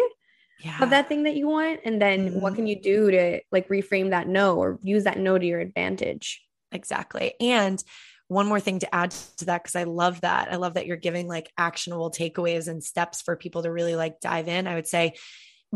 yeah. 0.59 0.83
of 0.83 0.91
that 0.91 1.09
thing 1.09 1.23
that 1.23 1.35
you 1.35 1.47
want? 1.47 1.79
And 1.85 1.99
then 1.99 2.29
mm-hmm. 2.29 2.41
what 2.41 2.53
can 2.53 2.67
you 2.67 2.79
do 2.79 3.09
to 3.09 3.41
like 3.51 3.67
reframe 3.69 4.11
that 4.11 4.27
no 4.27 4.57
or 4.57 4.77
use 4.83 5.05
that 5.05 5.17
no 5.17 5.39
to 5.39 5.45
your 5.45 5.59
advantage? 5.59 6.39
Exactly. 6.71 7.33
And 7.39 7.83
one 8.27 8.47
more 8.47 8.59
thing 8.59 8.79
to 8.79 8.95
add 8.95 9.11
to 9.37 9.45
that 9.45 9.63
because 9.63 9.75
I 9.75 9.83
love 9.83 10.21
that. 10.21 10.51
I 10.51 10.55
love 10.55 10.75
that 10.75 10.87
you're 10.87 10.97
giving 10.97 11.27
like 11.27 11.51
actionable 11.57 12.11
takeaways 12.11 12.67
and 12.67 12.83
steps 12.83 13.21
for 13.21 13.35
people 13.35 13.63
to 13.63 13.71
really 13.71 13.95
like 13.95 14.19
dive 14.19 14.47
in. 14.47 14.67
I 14.67 14.75
would 14.75 14.87
say 14.87 15.13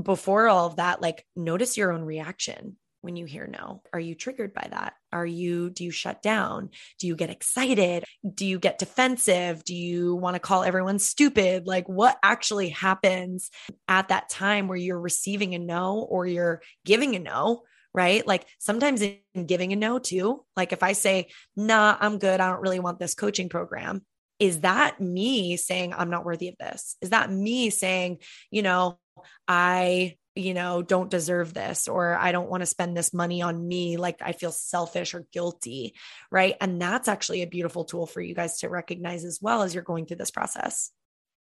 before 0.02 0.48
all 0.48 0.68
of 0.68 0.78
that, 0.78 1.02
like 1.02 1.26
notice 1.36 1.78
your 1.78 1.92
own 1.92 2.04
reaction 2.04 2.78
when 3.02 3.16
you 3.16 3.26
hear 3.26 3.48
no? 3.48 3.82
Are 3.94 4.00
you 4.00 4.14
triggered 4.14 4.54
by 4.54 4.68
that? 4.72 4.94
Are 5.12 5.26
you, 5.26 5.70
do 5.70 5.84
you 5.84 5.92
shut 5.92 6.22
down? 6.22 6.70
Do 7.00 7.08
you 7.08 7.16
get 7.16 7.30
excited? 7.30 8.04
Do 8.34 8.46
you 8.46 8.60
get 8.60 8.78
defensive? 8.78 9.64
Do 9.64 9.76
you 9.76 10.16
want 10.16 10.36
to 10.36 10.40
call 10.40 10.64
everyone 10.64 11.00
stupid? 11.00 11.66
Like, 11.66 11.88
what 11.88 12.18
actually 12.22 12.70
happens 12.70 13.50
at 13.88 14.10
that 14.10 14.30
time 14.30 14.68
where 14.68 14.78
you're 14.78 15.00
receiving 15.00 15.56
a 15.56 15.60
no 15.60 16.00
or 16.00 16.26
you're 16.26 16.62
giving 16.86 17.16
a 17.16 17.20
no? 17.20 17.64
Right? 17.94 18.26
Like 18.26 18.46
sometimes 18.60 19.02
in 19.02 19.46
giving 19.46 19.74
a 19.74 19.76
no 19.76 20.00
too, 20.00 20.46
like 20.56 20.74
if 20.74 20.84
I 20.84 20.94
say, 20.94 21.30
nah, 21.56 21.98
I'm 22.00 22.20
good, 22.20 22.40
I 22.40 22.50
don't 22.50 22.62
really 22.62 22.80
want 22.80 23.00
this 23.00 23.16
coaching 23.16 23.50
program, 23.50 24.04
is 24.40 24.62
that 24.62 25.02
me 25.02 25.58
saying 25.58 25.94
I'm 25.94 26.10
not 26.10 26.26
worthy 26.26 26.48
of 26.50 26.58
this? 26.58 26.96
Is 27.02 27.10
that 27.10 27.32
me 27.32 27.70
saying, 27.70 28.20
you 28.52 28.62
know, 28.62 29.00
I, 29.48 30.16
you 30.36 30.54
know, 30.54 30.82
don't 30.82 31.10
deserve 31.10 31.54
this 31.54 31.90
or 31.90 32.16
I 32.16 32.32
don't 32.32 32.50
want 32.50 32.62
to 32.62 32.68
spend 32.68 32.96
this 32.96 33.14
money 33.14 33.42
on 33.42 33.68
me? 33.68 33.98
Like 33.98 34.22
I 34.22 34.32
feel 34.32 34.52
selfish 34.52 35.14
or 35.14 35.26
guilty, 35.34 35.96
right? 36.32 36.56
And 36.62 36.82
that's 36.82 37.10
actually 37.10 37.42
a 37.42 37.48
beautiful 37.48 37.84
tool 37.84 38.06
for 38.06 38.22
you 38.22 38.34
guys 38.34 38.60
to 38.60 38.70
recognize 38.70 39.26
as 39.26 39.40
well 39.42 39.64
as 39.64 39.74
you're 39.74 39.84
going 39.84 40.06
through 40.06 40.18
this 40.18 40.32
process. 40.32 40.92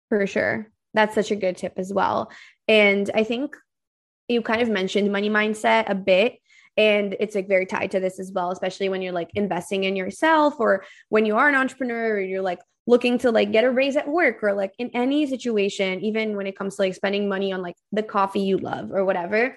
For 0.09 0.27
sure. 0.27 0.69
That's 0.93 1.15
such 1.15 1.31
a 1.31 1.37
good 1.37 1.57
tip 1.57 1.75
as 1.77 1.93
well. 1.93 2.33
And 2.67 3.09
I 3.15 3.23
think 3.23 3.55
you 4.31 4.43
kind 4.43 4.63
of 4.63 4.69
mentioned 4.69 5.13
money 5.13 5.29
mindset 5.29 5.89
a 5.89 5.95
bit 5.95 6.39
and 6.77 7.17
it's 7.19 7.35
like 7.35 7.49
very 7.49 7.67
tied 7.67 7.91
to 7.91 8.01
this 8.01 8.19
as 8.19 8.33
well 8.33 8.51
especially 8.51 8.89
when 8.89 9.03
you're 9.03 9.13
like 9.13 9.31
investing 9.35 9.85
in 9.85 9.97
yourself 9.97 10.55
or 10.59 10.85
when 11.09 11.27
you 11.27 11.37
are 11.37 11.49
an 11.49 11.55
entrepreneur 11.55 12.15
or 12.15 12.21
you're 12.21 12.43
like 12.43 12.61
looking 12.87 13.19
to 13.19 13.31
like 13.31 13.53
get 13.53 13.65
a 13.65 13.71
raise 13.71 13.97
at 13.97 14.09
work 14.09 14.43
or 14.43 14.53
like 14.53 14.73
in 14.79 14.91
any 14.95 15.27
situation 15.27 16.01
even 16.01 16.37
when 16.37 16.47
it 16.47 16.57
comes 16.57 16.77
to 16.77 16.83
like 16.83 16.95
spending 16.95 17.29
money 17.29 17.53
on 17.53 17.63
like 17.63 17.77
the 17.93 18.03
coffee 18.03 18.41
you 18.41 18.57
love 18.57 18.91
or 18.93 19.05
whatever 19.05 19.55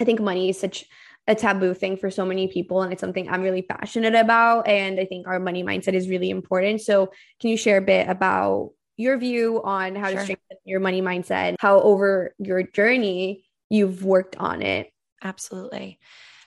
i 0.00 0.04
think 0.04 0.20
money 0.20 0.48
is 0.48 0.58
such 0.58 0.84
a 1.26 1.34
taboo 1.34 1.74
thing 1.74 1.96
for 1.96 2.10
so 2.10 2.24
many 2.24 2.48
people 2.48 2.82
and 2.82 2.92
it's 2.92 3.00
something 3.00 3.28
i'm 3.28 3.42
really 3.42 3.62
passionate 3.62 4.14
about 4.14 4.66
and 4.66 4.98
i 4.98 5.04
think 5.04 5.26
our 5.26 5.38
money 5.38 5.62
mindset 5.62 5.92
is 5.92 6.08
really 6.08 6.30
important 6.30 6.80
so 6.80 7.10
can 7.40 7.50
you 7.50 7.56
share 7.56 7.78
a 7.78 7.82
bit 7.82 8.08
about 8.08 8.70
your 8.96 9.16
view 9.16 9.62
on 9.62 9.94
how 9.94 10.08
sure. 10.08 10.18
to 10.18 10.24
strengthen 10.24 10.56
your 10.64 10.80
money 10.80 11.00
mindset 11.00 11.54
how 11.60 11.80
over 11.80 12.34
your 12.38 12.62
journey 12.62 13.44
you've 13.70 14.04
worked 14.04 14.36
on 14.36 14.60
it. 14.60 14.92
Absolutely. 15.22 15.98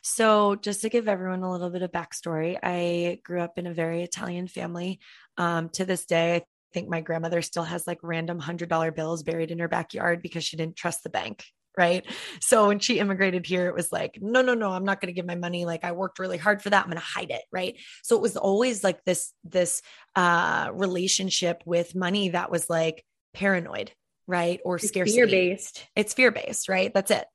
So, 0.05 0.55
just 0.55 0.81
to 0.81 0.89
give 0.89 1.07
everyone 1.07 1.43
a 1.43 1.51
little 1.51 1.69
bit 1.69 1.81
of 1.81 1.91
backstory, 1.91 2.59
I 2.61 3.19
grew 3.23 3.41
up 3.41 3.57
in 3.57 3.67
a 3.67 3.73
very 3.73 4.03
Italian 4.03 4.47
family. 4.47 4.99
Um, 5.37 5.69
to 5.69 5.85
this 5.85 6.05
day, 6.05 6.35
I 6.35 6.41
think 6.73 6.89
my 6.89 6.99
grandmother 6.99 7.41
still 7.41 7.63
has 7.63 7.87
like 7.87 7.99
random 8.03 8.39
hundred 8.39 8.67
dollar 8.67 8.91
bills 8.91 9.23
buried 9.23 9.49
in 9.49 9.59
her 9.59 9.69
backyard 9.69 10.21
because 10.21 10.43
she 10.43 10.57
didn't 10.57 10.75
trust 10.75 11.03
the 11.03 11.09
bank. 11.09 11.45
Right. 11.75 12.05
So 12.39 12.67
when 12.67 12.77
she 12.77 12.99
immigrated 12.99 13.47
here, 13.47 13.67
it 13.67 13.73
was 13.73 13.91
like, 13.91 14.19
no, 14.21 14.43
no, 14.43 14.53
no, 14.53 14.69
I'm 14.69 14.83
not 14.83 15.01
going 15.01 15.07
to 15.07 15.15
give 15.15 15.25
my 15.25 15.35
money. 15.35 15.65
Like 15.65 15.83
I 15.83 15.93
worked 15.93 16.19
really 16.19 16.37
hard 16.37 16.61
for 16.61 16.69
that. 16.69 16.83
I'm 16.83 16.91
going 16.91 16.99
to 16.99 17.03
hide 17.03 17.31
it. 17.31 17.41
Right. 17.51 17.79
So 18.03 18.15
it 18.15 18.21
was 18.21 18.37
always 18.37 18.83
like 18.83 19.03
this, 19.05 19.31
this 19.43 19.81
uh, 20.15 20.69
relationship 20.71 21.63
with 21.65 21.95
money 21.95 22.29
that 22.29 22.51
was 22.51 22.69
like 22.69 23.03
paranoid 23.33 23.91
right? 24.27 24.59
Or 24.65 24.75
it's 24.75 24.87
scarcity. 24.87 25.17
Fear 25.17 25.27
based. 25.27 25.85
It's 25.95 26.13
fear 26.13 26.31
based, 26.31 26.69
right? 26.69 26.93
That's 26.93 27.11
it. 27.11 27.25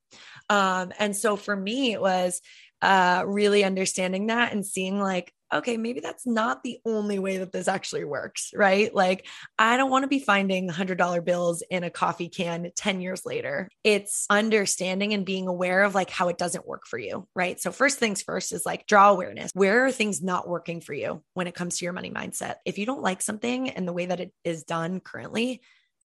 Um, 0.49 0.91
and 0.97 1.15
so 1.15 1.35
for 1.35 1.55
me, 1.55 1.93
it 1.93 2.01
was 2.01 2.41
uh, 2.81 3.23
really 3.25 3.63
understanding 3.63 4.27
that 4.27 4.53
and 4.53 4.65
seeing 4.65 4.99
like, 4.99 5.33
okay, 5.51 5.77
maybe 5.77 5.99
that's 5.99 6.27
not 6.27 6.61
the 6.63 6.79
only 6.85 7.17
way 7.17 7.37
that 7.37 7.51
this 7.51 7.67
actually 7.67 8.05
works, 8.05 8.51
right? 8.53 8.93
Like, 8.93 9.25
I 9.57 9.77
don't 9.77 9.89
want 9.89 10.03
to 10.03 10.07
be 10.07 10.19
finding 10.19 10.69
$100 10.69 11.25
bills 11.25 11.63
in 11.69 11.83
a 11.83 11.89
coffee 11.89 12.29
can 12.29 12.69
10 12.75 13.01
years 13.01 13.25
later. 13.25 13.67
It's 13.83 14.27
understanding 14.29 15.13
and 15.13 15.25
being 15.25 15.47
aware 15.47 15.83
of 15.83 15.95
like 15.95 16.11
how 16.11 16.29
it 16.29 16.37
doesn't 16.37 16.67
work 16.67 16.83
for 16.85 16.99
you, 16.99 17.27
right? 17.35 17.59
So, 17.59 17.71
first 17.71 17.97
things 17.97 18.21
first 18.21 18.53
is 18.53 18.65
like 18.65 18.85
draw 18.85 19.09
awareness. 19.09 19.51
Where 19.53 19.85
are 19.85 19.91
things 19.91 20.21
not 20.21 20.47
working 20.47 20.81
for 20.81 20.93
you 20.93 21.23
when 21.33 21.47
it 21.47 21.55
comes 21.55 21.79
to 21.79 21.85
your 21.85 21.93
money 21.93 22.11
mindset? 22.11 22.55
If 22.65 22.77
you 22.77 22.85
don't 22.85 23.01
like 23.01 23.21
something 23.21 23.69
and 23.69 23.87
the 23.87 23.93
way 23.93 24.05
that 24.05 24.19
it 24.19 24.31
is 24.43 24.63
done 24.63 24.99
currently, 24.99 25.61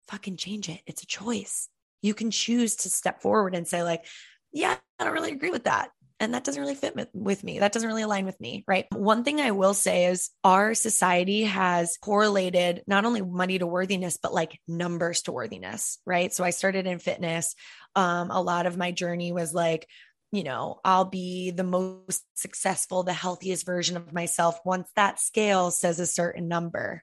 fucking 0.08 0.36
change 0.36 0.68
it. 0.68 0.80
It's 0.86 1.02
a 1.02 1.06
choice. 1.06 1.68
You 2.02 2.14
can 2.14 2.30
choose 2.30 2.76
to 2.76 2.90
step 2.90 3.22
forward 3.22 3.54
and 3.54 3.66
say, 3.66 3.82
like, 3.82 4.04
yeah, 4.52 4.76
I 4.98 5.04
don't 5.04 5.14
really 5.14 5.32
agree 5.32 5.50
with 5.50 5.64
that. 5.64 5.90
And 6.20 6.32
that 6.32 6.44
doesn't 6.44 6.60
really 6.60 6.76
fit 6.76 6.94
with 7.12 7.42
me. 7.42 7.58
That 7.58 7.72
doesn't 7.72 7.88
really 7.88 8.02
align 8.02 8.24
with 8.24 8.40
me. 8.40 8.64
Right. 8.68 8.86
One 8.92 9.24
thing 9.24 9.40
I 9.40 9.50
will 9.50 9.74
say 9.74 10.06
is 10.06 10.30
our 10.44 10.74
society 10.74 11.42
has 11.42 11.98
correlated 12.00 12.84
not 12.86 13.04
only 13.04 13.20
money 13.20 13.58
to 13.58 13.66
worthiness, 13.66 14.16
but 14.22 14.32
like 14.32 14.60
numbers 14.68 15.22
to 15.22 15.32
worthiness. 15.32 15.98
Right. 16.06 16.32
So 16.32 16.44
I 16.44 16.50
started 16.50 16.86
in 16.86 17.00
fitness. 17.00 17.56
Um, 17.96 18.30
a 18.30 18.40
lot 18.40 18.66
of 18.66 18.76
my 18.76 18.92
journey 18.92 19.32
was 19.32 19.52
like, 19.52 19.88
you 20.30 20.44
know, 20.44 20.80
I'll 20.84 21.04
be 21.04 21.50
the 21.50 21.64
most 21.64 22.22
successful, 22.34 23.02
the 23.02 23.12
healthiest 23.12 23.66
version 23.66 23.96
of 23.96 24.12
myself 24.12 24.58
once 24.64 24.88
that 24.94 25.20
scale 25.20 25.72
says 25.72 25.98
a 25.98 26.06
certain 26.06 26.48
number 26.48 27.02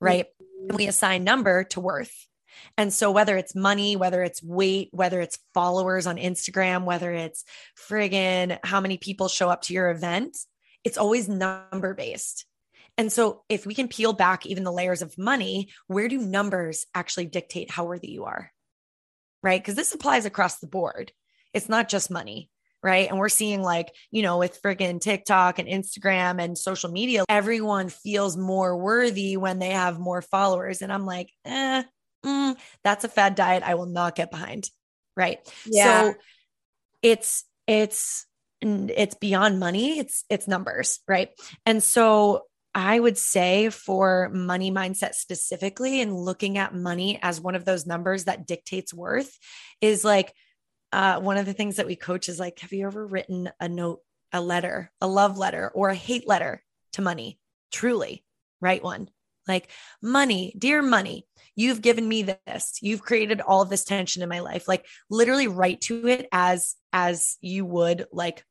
right? 0.00 0.26
We 0.74 0.86
assign 0.86 1.24
number 1.24 1.64
to 1.64 1.80
worth. 1.80 2.26
And 2.76 2.92
so, 2.92 3.10
whether 3.10 3.36
it's 3.36 3.54
money, 3.54 3.96
whether 3.96 4.22
it's 4.22 4.42
weight, 4.42 4.88
whether 4.92 5.20
it's 5.20 5.38
followers 5.52 6.06
on 6.06 6.16
Instagram, 6.16 6.84
whether 6.84 7.12
it's 7.12 7.44
friggin' 7.88 8.58
how 8.64 8.80
many 8.80 8.96
people 8.96 9.28
show 9.28 9.48
up 9.50 9.62
to 9.62 9.74
your 9.74 9.90
event, 9.90 10.36
it's 10.82 10.98
always 10.98 11.28
number 11.28 11.94
based. 11.94 12.46
And 12.96 13.12
so, 13.12 13.42
if 13.48 13.66
we 13.66 13.74
can 13.74 13.88
peel 13.88 14.12
back 14.12 14.46
even 14.46 14.64
the 14.64 14.72
layers 14.72 15.02
of 15.02 15.18
money, 15.18 15.70
where 15.86 16.08
do 16.08 16.18
numbers 16.18 16.86
actually 16.94 17.26
dictate 17.26 17.70
how 17.70 17.84
worthy 17.84 18.10
you 18.10 18.24
are? 18.24 18.52
Right? 19.42 19.60
Because 19.60 19.74
this 19.74 19.94
applies 19.94 20.26
across 20.26 20.58
the 20.58 20.66
board. 20.66 21.12
It's 21.52 21.68
not 21.68 21.88
just 21.88 22.10
money, 22.10 22.50
right? 22.84 23.08
And 23.08 23.18
we're 23.18 23.30
seeing 23.30 23.62
like, 23.62 23.90
you 24.10 24.20
know, 24.20 24.36
with 24.36 24.60
freaking 24.62 25.00
TikTok 25.00 25.58
and 25.58 25.66
Instagram 25.66 26.40
and 26.40 26.56
social 26.56 26.90
media, 26.90 27.24
everyone 27.30 27.88
feels 27.88 28.36
more 28.36 28.76
worthy 28.76 29.38
when 29.38 29.58
they 29.58 29.70
have 29.70 29.98
more 29.98 30.20
followers. 30.20 30.82
And 30.82 30.92
I'm 30.92 31.06
like, 31.06 31.30
eh, 31.46 31.82
mm, 32.24 32.56
that's 32.84 33.04
a 33.04 33.08
fad 33.08 33.36
diet 33.36 33.62
I 33.64 33.74
will 33.74 33.86
not 33.86 34.14
get 34.14 34.30
behind. 34.30 34.68
Right. 35.16 35.38
Yeah. 35.64 36.02
So 36.02 36.14
it's, 37.02 37.44
it's, 37.66 38.26
it's 38.60 39.14
beyond 39.14 39.58
money. 39.58 39.98
It's, 39.98 40.24
it's 40.28 40.46
numbers. 40.46 41.00
Right. 41.08 41.30
And 41.64 41.82
so 41.82 42.42
I 42.74 43.00
would 43.00 43.16
say 43.16 43.70
for 43.70 44.28
money 44.30 44.70
mindset 44.70 45.14
specifically 45.14 46.02
and 46.02 46.14
looking 46.14 46.58
at 46.58 46.74
money 46.74 47.18
as 47.22 47.40
one 47.40 47.54
of 47.54 47.64
those 47.64 47.86
numbers 47.86 48.24
that 48.24 48.46
dictates 48.46 48.92
worth 48.92 49.38
is 49.80 50.04
like 50.04 50.34
uh, 50.94 51.20
one 51.20 51.36
of 51.36 51.44
the 51.44 51.52
things 51.52 51.76
that 51.76 51.86
we 51.86 51.96
coach 51.96 52.28
is 52.28 52.38
like, 52.38 52.60
have 52.60 52.72
you 52.72 52.86
ever 52.86 53.04
written 53.04 53.50
a 53.58 53.68
note, 53.68 54.00
a 54.32 54.40
letter, 54.40 54.92
a 55.00 55.08
love 55.08 55.36
letter, 55.36 55.70
or 55.74 55.88
a 55.88 55.94
hate 55.94 56.28
letter 56.28 56.62
to 56.92 57.02
money? 57.02 57.40
Truly, 57.72 58.24
write 58.60 58.84
one. 58.84 59.08
Like, 59.48 59.68
money, 60.00 60.54
dear 60.56 60.82
money, 60.82 61.26
you've 61.56 61.82
given 61.82 62.08
me 62.08 62.22
this. 62.46 62.78
You've 62.80 63.02
created 63.02 63.40
all 63.40 63.60
of 63.60 63.70
this 63.70 63.84
tension 63.84 64.22
in 64.22 64.28
my 64.28 64.38
life. 64.38 64.68
Like, 64.68 64.86
literally 65.10 65.48
write 65.48 65.80
to 65.82 66.06
it 66.06 66.28
as 66.30 66.76
as 66.92 67.38
you 67.40 67.66
would 67.66 68.06
like 68.12 68.44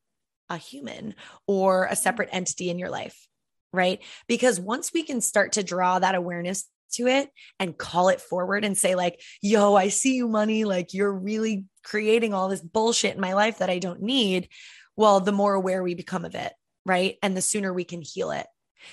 a 0.50 0.58
human 0.58 1.14
or 1.46 1.86
a 1.86 1.96
separate 1.96 2.28
entity 2.30 2.68
in 2.68 2.78
your 2.78 2.90
life 2.90 3.26
right? 3.72 4.00
Because 4.28 4.60
once 4.60 4.92
we 4.92 5.02
can 5.02 5.20
start 5.20 5.52
to 5.52 5.64
draw 5.64 5.98
that 5.98 6.14
awareness 6.14 6.64
to 6.92 7.08
it 7.08 7.28
and 7.58 7.76
call 7.76 8.08
it 8.08 8.20
forward 8.20 8.64
and 8.64 8.78
say, 8.78 8.94
like, 8.94 9.20
yo, 9.42 9.74
I 9.74 9.88
see 9.88 10.14
you, 10.14 10.28
money. 10.28 10.64
Like, 10.64 10.94
you're 10.94 11.12
really 11.12 11.64
creating 11.84 12.34
all 12.34 12.48
this 12.48 12.60
bullshit 12.60 13.14
in 13.14 13.20
my 13.20 13.34
life 13.34 13.58
that 13.58 13.70
I 13.70 13.78
don't 13.78 14.02
need. 14.02 14.48
Well, 14.96 15.20
the 15.20 15.32
more 15.32 15.54
aware 15.54 15.82
we 15.82 15.94
become 15.94 16.24
of 16.24 16.34
it, 16.34 16.52
right? 16.84 17.16
And 17.22 17.36
the 17.36 17.42
sooner 17.42 17.72
we 17.72 17.84
can 17.84 18.02
heal 18.02 18.30
it. 18.30 18.46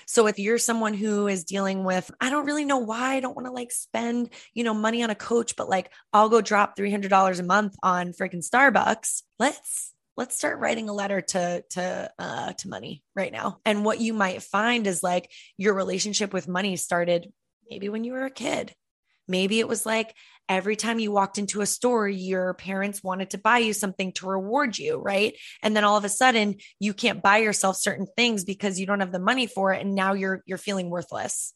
So 0.05 0.27
if 0.27 0.39
you're 0.39 0.57
someone 0.57 0.93
who 0.93 1.27
is 1.27 1.43
dealing 1.43 1.83
with, 1.83 2.09
I 2.21 2.29
don't 2.29 2.45
really 2.45 2.65
know 2.65 2.77
why 2.77 3.15
I 3.15 3.19
don't 3.19 3.35
want 3.35 3.47
to 3.47 3.51
like 3.51 3.71
spend, 3.71 4.29
you 4.53 4.63
know, 4.63 4.73
money 4.73 5.03
on 5.03 5.09
a 5.09 5.15
coach, 5.15 5.55
but 5.55 5.69
like 5.69 5.91
I'll 6.13 6.29
go 6.29 6.41
drop 6.41 6.77
$300 6.77 7.39
a 7.39 7.43
month 7.43 7.75
on 7.83 8.13
freaking 8.13 8.47
Starbucks. 8.47 9.23
Let's 9.39 9.93
let's 10.17 10.37
start 10.37 10.59
writing 10.59 10.89
a 10.89 10.93
letter 10.93 11.21
to 11.21 11.63
to 11.69 12.11
uh 12.19 12.53
to 12.53 12.69
money 12.69 13.01
right 13.15 13.31
now 13.31 13.59
and 13.65 13.85
what 13.85 13.99
you 13.99 14.13
might 14.13 14.43
find 14.43 14.85
is 14.85 15.01
like 15.01 15.31
your 15.57 15.73
relationship 15.73 16.33
with 16.33 16.47
money 16.47 16.75
started 16.75 17.31
maybe 17.69 17.89
when 17.89 18.03
you 18.03 18.11
were 18.11 18.25
a 18.25 18.29
kid 18.29 18.75
maybe 19.31 19.59
it 19.59 19.67
was 19.67 19.85
like 19.85 20.13
every 20.47 20.75
time 20.75 20.99
you 20.99 21.11
walked 21.11 21.37
into 21.37 21.61
a 21.61 21.65
store 21.65 22.07
your 22.07 22.53
parents 22.55 23.03
wanted 23.03 23.29
to 23.31 23.37
buy 23.37 23.57
you 23.57 23.73
something 23.73 24.11
to 24.11 24.27
reward 24.27 24.77
you 24.77 24.97
right 24.97 25.35
and 25.63 25.75
then 25.75 25.83
all 25.83 25.97
of 25.97 26.05
a 26.05 26.09
sudden 26.09 26.55
you 26.79 26.93
can't 26.93 27.23
buy 27.23 27.37
yourself 27.37 27.75
certain 27.77 28.05
things 28.15 28.43
because 28.43 28.79
you 28.79 28.85
don't 28.85 28.99
have 28.99 29.11
the 29.11 29.19
money 29.19 29.47
for 29.47 29.73
it 29.73 29.81
and 29.81 29.95
now 29.95 30.13
you're 30.13 30.43
you're 30.45 30.57
feeling 30.57 30.89
worthless 30.89 31.53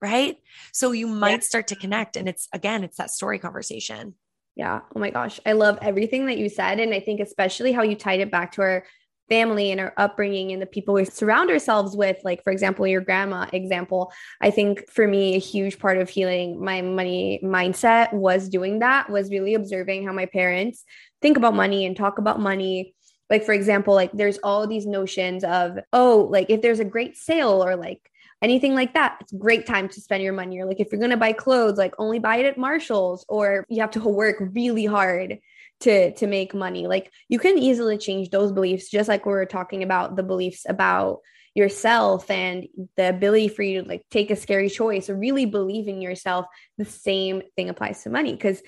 right 0.00 0.36
so 0.72 0.92
you 0.92 1.06
might 1.06 1.30
yeah. 1.30 1.40
start 1.40 1.66
to 1.66 1.76
connect 1.76 2.16
and 2.16 2.28
it's 2.28 2.48
again 2.52 2.84
it's 2.84 2.96
that 2.96 3.10
story 3.10 3.38
conversation 3.38 4.14
yeah. 4.56 4.80
Oh 4.94 4.98
my 4.98 5.10
gosh. 5.10 5.38
I 5.44 5.52
love 5.52 5.78
everything 5.82 6.26
that 6.26 6.38
you 6.38 6.48
said. 6.48 6.80
And 6.80 6.94
I 6.94 7.00
think 7.00 7.20
especially 7.20 7.72
how 7.72 7.82
you 7.82 7.94
tied 7.94 8.20
it 8.20 8.30
back 8.30 8.52
to 8.52 8.62
our 8.62 8.84
family 9.28 9.70
and 9.70 9.80
our 9.80 9.92
upbringing 9.96 10.52
and 10.52 10.62
the 10.62 10.66
people 10.66 10.94
we 10.94 11.04
surround 11.04 11.50
ourselves 11.50 11.96
with 11.96 12.16
like 12.24 12.42
for 12.44 12.52
example 12.52 12.86
your 12.86 13.00
grandma 13.00 13.46
example 13.52 14.12
i 14.40 14.50
think 14.50 14.88
for 14.88 15.06
me 15.08 15.34
a 15.34 15.38
huge 15.38 15.78
part 15.78 15.98
of 15.98 16.08
healing 16.08 16.62
my 16.62 16.80
money 16.80 17.40
mindset 17.42 18.12
was 18.12 18.48
doing 18.48 18.78
that 18.78 19.10
was 19.10 19.30
really 19.30 19.54
observing 19.54 20.06
how 20.06 20.12
my 20.12 20.26
parents 20.26 20.84
think 21.26 21.36
about 21.36 21.54
money 21.54 21.86
and 21.86 21.96
talk 21.96 22.18
about 22.18 22.40
money. 22.40 22.94
Like 23.28 23.44
for 23.44 23.52
example 23.52 23.94
like 23.94 24.12
there's 24.12 24.38
all 24.38 24.66
these 24.66 24.86
notions 24.86 25.42
of 25.42 25.78
oh 25.92 26.28
like 26.30 26.48
if 26.48 26.62
there's 26.62 26.78
a 26.78 26.84
great 26.84 27.16
sale 27.16 27.64
or 27.64 27.74
like 27.74 28.00
anything 28.42 28.74
like 28.74 28.94
that 28.94 29.16
it's 29.20 29.32
great 29.32 29.66
time 29.66 29.88
to 29.88 30.00
spend 30.00 30.22
your 30.22 30.32
money. 30.32 30.60
Or 30.60 30.66
like 30.66 30.78
if 30.78 30.92
you're 30.92 31.00
going 31.00 31.10
to 31.10 31.16
buy 31.16 31.32
clothes 31.32 31.78
like 31.78 31.94
only 31.98 32.20
buy 32.20 32.36
it 32.36 32.46
at 32.46 32.58
marshalls 32.58 33.24
or 33.28 33.64
you 33.68 33.80
have 33.80 33.90
to 33.92 34.00
work 34.00 34.36
really 34.38 34.86
hard 34.86 35.38
to 35.80 36.12
to 36.12 36.26
make 36.26 36.54
money 36.54 36.86
like 36.86 37.10
you 37.28 37.38
can 37.38 37.58
easily 37.58 37.98
change 37.98 38.30
those 38.30 38.52
beliefs 38.52 38.88
just 38.88 39.08
like 39.08 39.26
we 39.26 39.32
were 39.32 39.46
talking 39.46 39.82
about 39.82 40.16
the 40.16 40.22
beliefs 40.22 40.64
about 40.68 41.20
yourself 41.54 42.30
and 42.30 42.66
the 42.96 43.08
ability 43.08 43.48
for 43.48 43.62
you 43.62 43.82
to 43.82 43.88
like 43.88 44.02
take 44.10 44.30
a 44.30 44.36
scary 44.36 44.68
choice 44.68 45.08
or 45.08 45.16
really 45.16 45.46
believe 45.46 45.88
in 45.88 46.00
yourself 46.00 46.46
the 46.78 46.84
same 46.84 47.42
thing 47.56 47.68
applies 47.68 48.02
to 48.02 48.10
money 48.10 48.32
because 48.32 48.62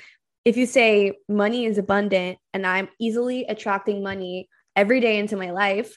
if 0.44 0.56
you 0.56 0.66
say 0.66 1.12
money 1.28 1.64
is 1.64 1.78
abundant 1.78 2.38
and 2.52 2.66
i'm 2.66 2.88
easily 2.98 3.44
attracting 3.44 4.02
money 4.02 4.48
every 4.76 5.00
day 5.00 5.18
into 5.18 5.36
my 5.36 5.50
life 5.50 5.96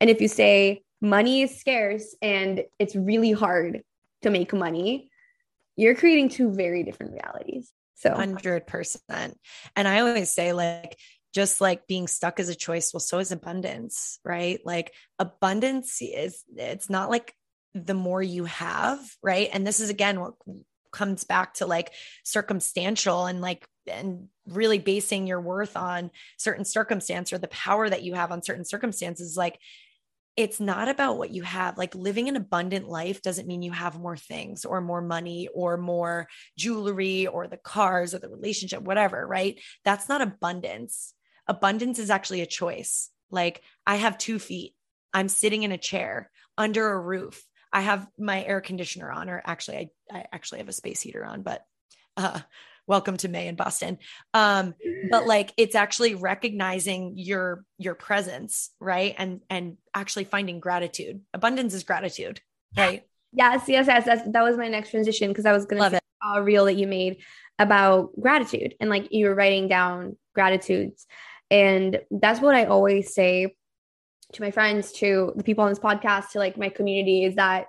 and 0.00 0.10
if 0.10 0.20
you 0.20 0.28
say 0.28 0.82
money 1.00 1.42
is 1.42 1.58
scarce 1.58 2.16
and 2.20 2.64
it's 2.78 2.96
really 2.96 3.32
hard 3.32 3.82
to 4.22 4.30
make 4.30 4.52
money, 4.52 5.10
you're 5.76 5.94
creating 5.94 6.28
two 6.28 6.52
very 6.52 6.82
different 6.82 7.12
realities. 7.12 7.72
So, 7.98 8.10
100%. 8.10 9.34
And 9.74 9.88
I 9.88 10.00
always 10.00 10.30
say, 10.30 10.52
like, 10.52 10.96
just 11.34 11.60
like 11.60 11.86
being 11.86 12.06
stuck 12.06 12.40
is 12.40 12.48
a 12.48 12.54
choice, 12.54 12.94
well, 12.94 13.00
so 13.00 13.18
is 13.18 13.32
abundance, 13.32 14.18
right? 14.24 14.60
Like, 14.64 14.94
abundance 15.18 15.98
is, 16.00 16.44
it's 16.56 16.88
not 16.88 17.10
like 17.10 17.34
the 17.74 17.94
more 17.94 18.22
you 18.22 18.44
have, 18.44 18.98
right? 19.22 19.50
And 19.52 19.66
this 19.66 19.80
is 19.80 19.90
again 19.90 20.20
what 20.20 20.34
comes 20.92 21.24
back 21.24 21.54
to 21.54 21.66
like 21.66 21.92
circumstantial 22.24 23.26
and 23.26 23.40
like, 23.40 23.66
and 23.90 24.28
really 24.46 24.78
basing 24.78 25.26
your 25.26 25.40
worth 25.40 25.76
on 25.76 26.10
certain 26.38 26.64
circumstance 26.64 27.32
or 27.32 27.38
the 27.38 27.48
power 27.48 27.88
that 27.88 28.02
you 28.02 28.14
have 28.14 28.32
on 28.32 28.42
certain 28.42 28.64
circumstances. 28.64 29.36
Like, 29.36 29.58
it's 30.38 30.60
not 30.60 30.86
about 30.86 31.18
what 31.18 31.30
you 31.30 31.42
have. 31.42 31.76
Like 31.76 31.96
living 31.96 32.28
an 32.28 32.36
abundant 32.36 32.88
life 32.88 33.22
doesn't 33.22 33.48
mean 33.48 33.60
you 33.60 33.72
have 33.72 33.98
more 33.98 34.16
things 34.16 34.64
or 34.64 34.80
more 34.80 35.02
money 35.02 35.48
or 35.52 35.76
more 35.76 36.28
jewelry 36.56 37.26
or 37.26 37.48
the 37.48 37.56
cars 37.56 38.14
or 38.14 38.20
the 38.20 38.28
relationship, 38.28 38.80
whatever, 38.80 39.26
right? 39.26 39.60
That's 39.84 40.08
not 40.08 40.22
abundance. 40.22 41.12
Abundance 41.48 41.98
is 41.98 42.08
actually 42.08 42.40
a 42.40 42.46
choice. 42.46 43.10
Like 43.32 43.62
I 43.84 43.96
have 43.96 44.16
two 44.16 44.38
feet, 44.38 44.76
I'm 45.12 45.28
sitting 45.28 45.64
in 45.64 45.72
a 45.72 45.76
chair 45.76 46.30
under 46.56 46.88
a 46.88 47.00
roof. 47.00 47.44
I 47.72 47.80
have 47.80 48.06
my 48.16 48.44
air 48.44 48.60
conditioner 48.60 49.10
on, 49.10 49.28
or 49.28 49.42
actually, 49.44 49.90
I, 50.12 50.18
I 50.18 50.24
actually 50.32 50.58
have 50.58 50.68
a 50.68 50.72
space 50.72 51.00
heater 51.00 51.24
on, 51.24 51.42
but 51.42 51.64
uh, 52.16 52.38
welcome 52.88 53.16
to 53.18 53.28
May 53.28 53.46
in 53.46 53.54
Boston. 53.54 53.98
Um, 54.34 54.74
but 55.10 55.26
like 55.26 55.52
it's 55.56 55.76
actually 55.76 56.14
recognizing 56.14 57.12
your 57.16 57.64
your 57.76 57.94
presence, 57.94 58.70
right? 58.80 59.14
And 59.16 59.42
and 59.48 59.76
actually 59.94 60.24
finding 60.24 60.58
gratitude. 60.58 61.20
Abundance 61.32 61.74
is 61.74 61.84
gratitude, 61.84 62.40
right? 62.76 63.04
Yes, 63.32 63.68
yes, 63.68 63.86
yes. 63.86 64.06
That's, 64.06 64.22
that 64.30 64.42
was 64.42 64.56
my 64.56 64.68
next 64.68 64.90
transition 64.90 65.28
because 65.28 65.46
I 65.46 65.52
was 65.52 65.66
going 65.66 65.82
to 65.82 65.90
say 65.90 66.00
a 66.34 66.42
reel 66.42 66.64
that 66.64 66.74
you 66.74 66.86
made 66.86 67.18
about 67.58 68.10
gratitude 68.18 68.74
and 68.80 68.88
like 68.88 69.12
you 69.12 69.26
were 69.26 69.34
writing 69.34 69.68
down 69.68 70.16
gratitudes. 70.34 71.06
And 71.50 72.00
that's 72.10 72.40
what 72.40 72.54
I 72.54 72.64
always 72.64 73.14
say 73.14 73.54
to 74.32 74.42
my 74.42 74.50
friends, 74.50 74.92
to 74.92 75.32
the 75.36 75.42
people 75.42 75.64
on 75.64 75.70
this 75.70 75.78
podcast, 75.78 76.30
to 76.30 76.38
like 76.38 76.56
my 76.56 76.68
community 76.68 77.24
is 77.24 77.36
that 77.36 77.66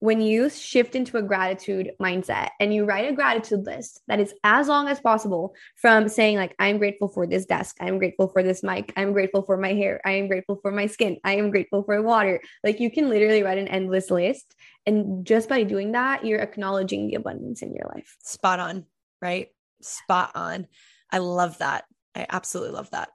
when 0.00 0.20
you 0.20 0.48
shift 0.48 0.94
into 0.94 1.16
a 1.16 1.22
gratitude 1.22 1.90
mindset 2.00 2.50
and 2.60 2.72
you 2.72 2.84
write 2.84 3.10
a 3.10 3.14
gratitude 3.14 3.66
list 3.66 4.00
that 4.06 4.20
is 4.20 4.32
as 4.44 4.68
long 4.68 4.86
as 4.88 5.00
possible 5.00 5.54
from 5.76 6.08
saying 6.08 6.36
like 6.36 6.54
i'm 6.58 6.78
grateful 6.78 7.08
for 7.08 7.26
this 7.26 7.46
desk. 7.46 7.76
I'm 7.80 7.98
grateful 7.98 8.28
for 8.28 8.42
this 8.42 8.62
mic. 8.62 8.92
I'm 8.96 9.12
grateful 9.12 9.42
for 9.42 9.56
my 9.56 9.72
hair. 9.72 10.00
I 10.04 10.12
am 10.12 10.28
grateful 10.28 10.58
for 10.62 10.70
my 10.70 10.86
skin. 10.86 11.18
I 11.24 11.36
am 11.36 11.50
grateful 11.50 11.82
for 11.82 12.00
water. 12.02 12.40
Like 12.62 12.80
you 12.80 12.90
can 12.90 13.08
literally 13.08 13.42
write 13.42 13.58
an 13.58 13.68
endless 13.68 14.10
list 14.10 14.54
and 14.86 15.26
just 15.26 15.48
by 15.48 15.62
doing 15.62 15.92
that 15.92 16.24
you're 16.24 16.40
acknowledging 16.40 17.08
the 17.08 17.14
abundance 17.14 17.62
in 17.62 17.74
your 17.74 17.90
life. 17.94 18.16
Spot 18.22 18.60
on 18.60 18.86
right? 19.20 19.48
Spot 19.82 20.30
on. 20.34 20.66
I 21.10 21.18
love 21.18 21.58
that. 21.58 21.84
I 22.14 22.26
absolutely 22.28 22.74
love 22.74 22.90
that. 22.90 23.10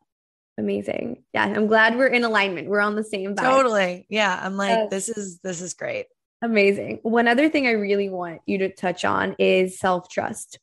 Amazing. 0.58 1.24
Yeah 1.34 1.46
i'm 1.46 1.68
glad 1.68 1.98
we're 1.98 2.08
in 2.08 2.24
alignment. 2.24 2.68
We're 2.68 2.80
on 2.80 2.96
the 2.96 3.04
same 3.04 3.36
vibe. 3.36 3.44
totally. 3.44 4.06
Yeah 4.10 4.40
i'm 4.42 4.58
like 4.58 4.70
yes. 4.70 4.90
this 4.90 5.10
is 5.10 5.40
this 5.40 5.62
is 5.62 5.74
great 5.74 6.08
Amazing. 6.44 7.00
One 7.04 7.30
other 7.30 7.48
thing 7.48 7.68
I 7.68 7.72
really 7.72 8.10
want 8.10 8.42
you 8.46 8.58
to 8.60 8.70
touch 8.70 9.06
on 9.06 9.34
is 9.40 9.80
self 9.80 10.10
trust. 10.10 10.60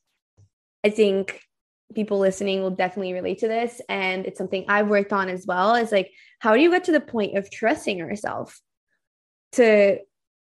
I 0.85 0.91
think 0.91 1.41
people 1.95 2.19
listening 2.19 2.61
will 2.61 2.71
definitely 2.71 3.15
relate 3.15 3.39
to 3.39 3.49
this. 3.49 3.81
And 3.89 4.27
it's 4.27 4.37
something 4.37 4.67
I've 4.69 4.89
worked 4.89 5.15
on 5.15 5.31
as 5.31 5.47
well. 5.47 5.75
Is 5.75 5.91
like, 5.91 6.13
how 6.39 6.55
do 6.55 6.61
you 6.61 6.71
get 6.71 6.85
to 6.85 6.93
the 6.93 7.01
point 7.01 7.39
of 7.39 7.51
trusting 7.51 7.97
yourself 7.97 8.61
to 9.53 10.01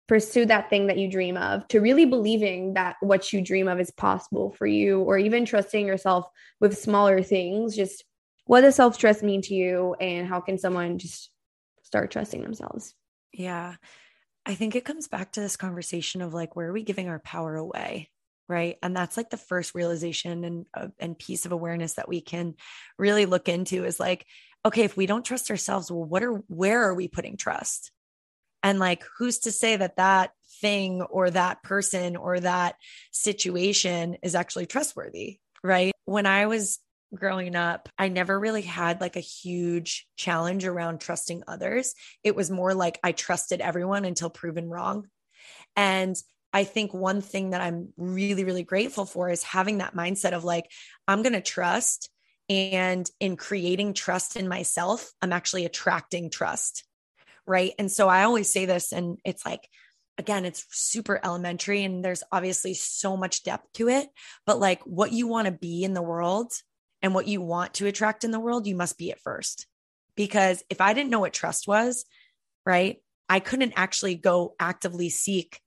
pursue 0.09 0.45
that 0.47 0.69
thing 0.69 0.87
that 0.87 0.97
you 0.97 1.09
dream 1.09 1.37
of, 1.37 1.65
to 1.69 1.79
really 1.79 2.03
believing 2.03 2.73
that 2.73 2.97
what 2.99 3.31
you 3.31 3.39
dream 3.39 3.69
of 3.69 3.79
is 3.79 3.89
possible 3.89 4.51
for 4.51 4.67
you, 4.67 4.99
or 4.99 5.17
even 5.17 5.45
trusting 5.45 5.87
yourself 5.87 6.27
with 6.59 6.77
smaller 6.77 7.23
things? 7.23 7.73
Just 7.73 8.03
what 8.47 8.61
does 8.61 8.75
self 8.75 8.97
trust 8.97 9.23
mean 9.23 9.41
to 9.43 9.53
you? 9.53 9.95
And 10.01 10.27
how 10.27 10.41
can 10.41 10.57
someone 10.57 10.97
just 10.97 11.31
start 11.83 12.11
trusting 12.11 12.41
themselves? 12.41 12.95
Yeah. 13.31 13.75
I 14.45 14.55
think 14.55 14.75
it 14.75 14.85
comes 14.85 15.07
back 15.07 15.33
to 15.33 15.39
this 15.39 15.55
conversation 15.55 16.21
of 16.21 16.33
like, 16.33 16.55
where 16.55 16.69
are 16.69 16.73
we 16.73 16.83
giving 16.83 17.09
our 17.09 17.19
power 17.19 17.55
away? 17.55 18.09
Right. 18.49 18.77
And 18.83 18.95
that's 18.95 19.15
like 19.15 19.29
the 19.29 19.37
first 19.37 19.75
realization 19.75 20.43
and, 20.43 20.65
uh, 20.73 20.87
and 20.99 21.17
piece 21.17 21.45
of 21.45 21.51
awareness 21.51 21.93
that 21.93 22.09
we 22.09 22.21
can 22.21 22.55
really 22.97 23.25
look 23.25 23.47
into 23.47 23.85
is 23.85 23.99
like, 23.99 24.25
okay, 24.65 24.83
if 24.83 24.97
we 24.97 25.05
don't 25.05 25.23
trust 25.23 25.49
ourselves, 25.49 25.89
well, 25.91 26.03
what 26.03 26.23
are, 26.23 26.33
where 26.47 26.83
are 26.83 26.93
we 26.93 27.07
putting 27.07 27.37
trust? 27.37 27.91
And 28.61 28.77
like, 28.77 29.03
who's 29.17 29.39
to 29.39 29.51
say 29.51 29.75
that 29.77 29.95
that 29.95 30.31
thing 30.59 31.01
or 31.01 31.29
that 31.29 31.63
person 31.63 32.15
or 32.15 32.39
that 32.39 32.75
situation 33.11 34.17
is 34.21 34.35
actually 34.35 34.65
trustworthy? 34.65 35.39
Right. 35.63 35.93
When 36.05 36.25
I 36.25 36.47
was 36.47 36.79
growing 37.13 37.55
up, 37.55 37.89
I 37.97 38.07
never 38.07 38.39
really 38.39 38.61
had 38.61 39.01
like 39.01 39.15
a 39.15 39.21
huge 39.21 40.07
challenge 40.15 40.65
around 40.65 41.01
trusting 41.01 41.43
others. 41.47 41.93
It 42.23 42.35
was 42.35 42.49
more 42.49 42.73
like 42.73 42.99
I 43.03 43.11
trusted 43.11 43.61
everyone 43.61 44.05
until 44.05 44.29
proven 44.29 44.69
wrong. 44.69 45.07
And 45.75 46.15
I 46.53 46.63
think 46.63 46.93
one 46.93 47.21
thing 47.21 47.51
that 47.51 47.61
I'm 47.61 47.89
really, 47.97 48.43
really 48.43 48.63
grateful 48.63 49.05
for 49.05 49.29
is 49.29 49.43
having 49.43 49.77
that 49.77 49.95
mindset 49.95 50.33
of 50.33 50.43
like, 50.43 50.65
I'm 51.07 51.21
going 51.21 51.33
to 51.33 51.41
trust. 51.41 52.09
And 52.49 53.09
in 53.19 53.37
creating 53.37 53.93
trust 53.93 54.35
in 54.35 54.47
myself, 54.47 55.11
I'm 55.21 55.31
actually 55.31 55.65
attracting 55.65 56.29
trust. 56.29 56.83
Right. 57.47 57.73
And 57.79 57.89
so 57.89 58.09
I 58.09 58.23
always 58.23 58.51
say 58.51 58.65
this, 58.65 58.91
and 58.91 59.17
it's 59.23 59.45
like, 59.45 59.67
again, 60.17 60.45
it's 60.45 60.65
super 60.69 61.19
elementary 61.23 61.83
and 61.83 62.03
there's 62.03 62.23
obviously 62.31 62.73
so 62.73 63.17
much 63.17 63.43
depth 63.43 63.71
to 63.73 63.89
it. 63.89 64.07
But 64.45 64.59
like 64.59 64.81
what 64.83 65.11
you 65.11 65.27
want 65.27 65.45
to 65.45 65.51
be 65.51 65.83
in 65.83 65.93
the 65.93 66.01
world 66.01 66.51
and 67.01 67.13
what 67.13 67.27
you 67.27 67.41
want 67.41 67.75
to 67.75 67.87
attract 67.87 68.23
in 68.23 68.31
the 68.31 68.39
world, 68.39 68.67
you 68.67 68.75
must 68.75 68.97
be 68.97 69.09
it 69.09 69.19
first. 69.19 69.67
Because 70.15 70.63
if 70.69 70.81
I 70.81 70.93
didn't 70.93 71.09
know 71.09 71.19
what 71.19 71.33
trust 71.33 71.67
was, 71.67 72.05
right, 72.65 72.97
I 73.29 73.39
couldn't 73.39 73.73
actually 73.75 74.15
go 74.15 74.55
actively 74.59 75.09
seek 75.09 75.61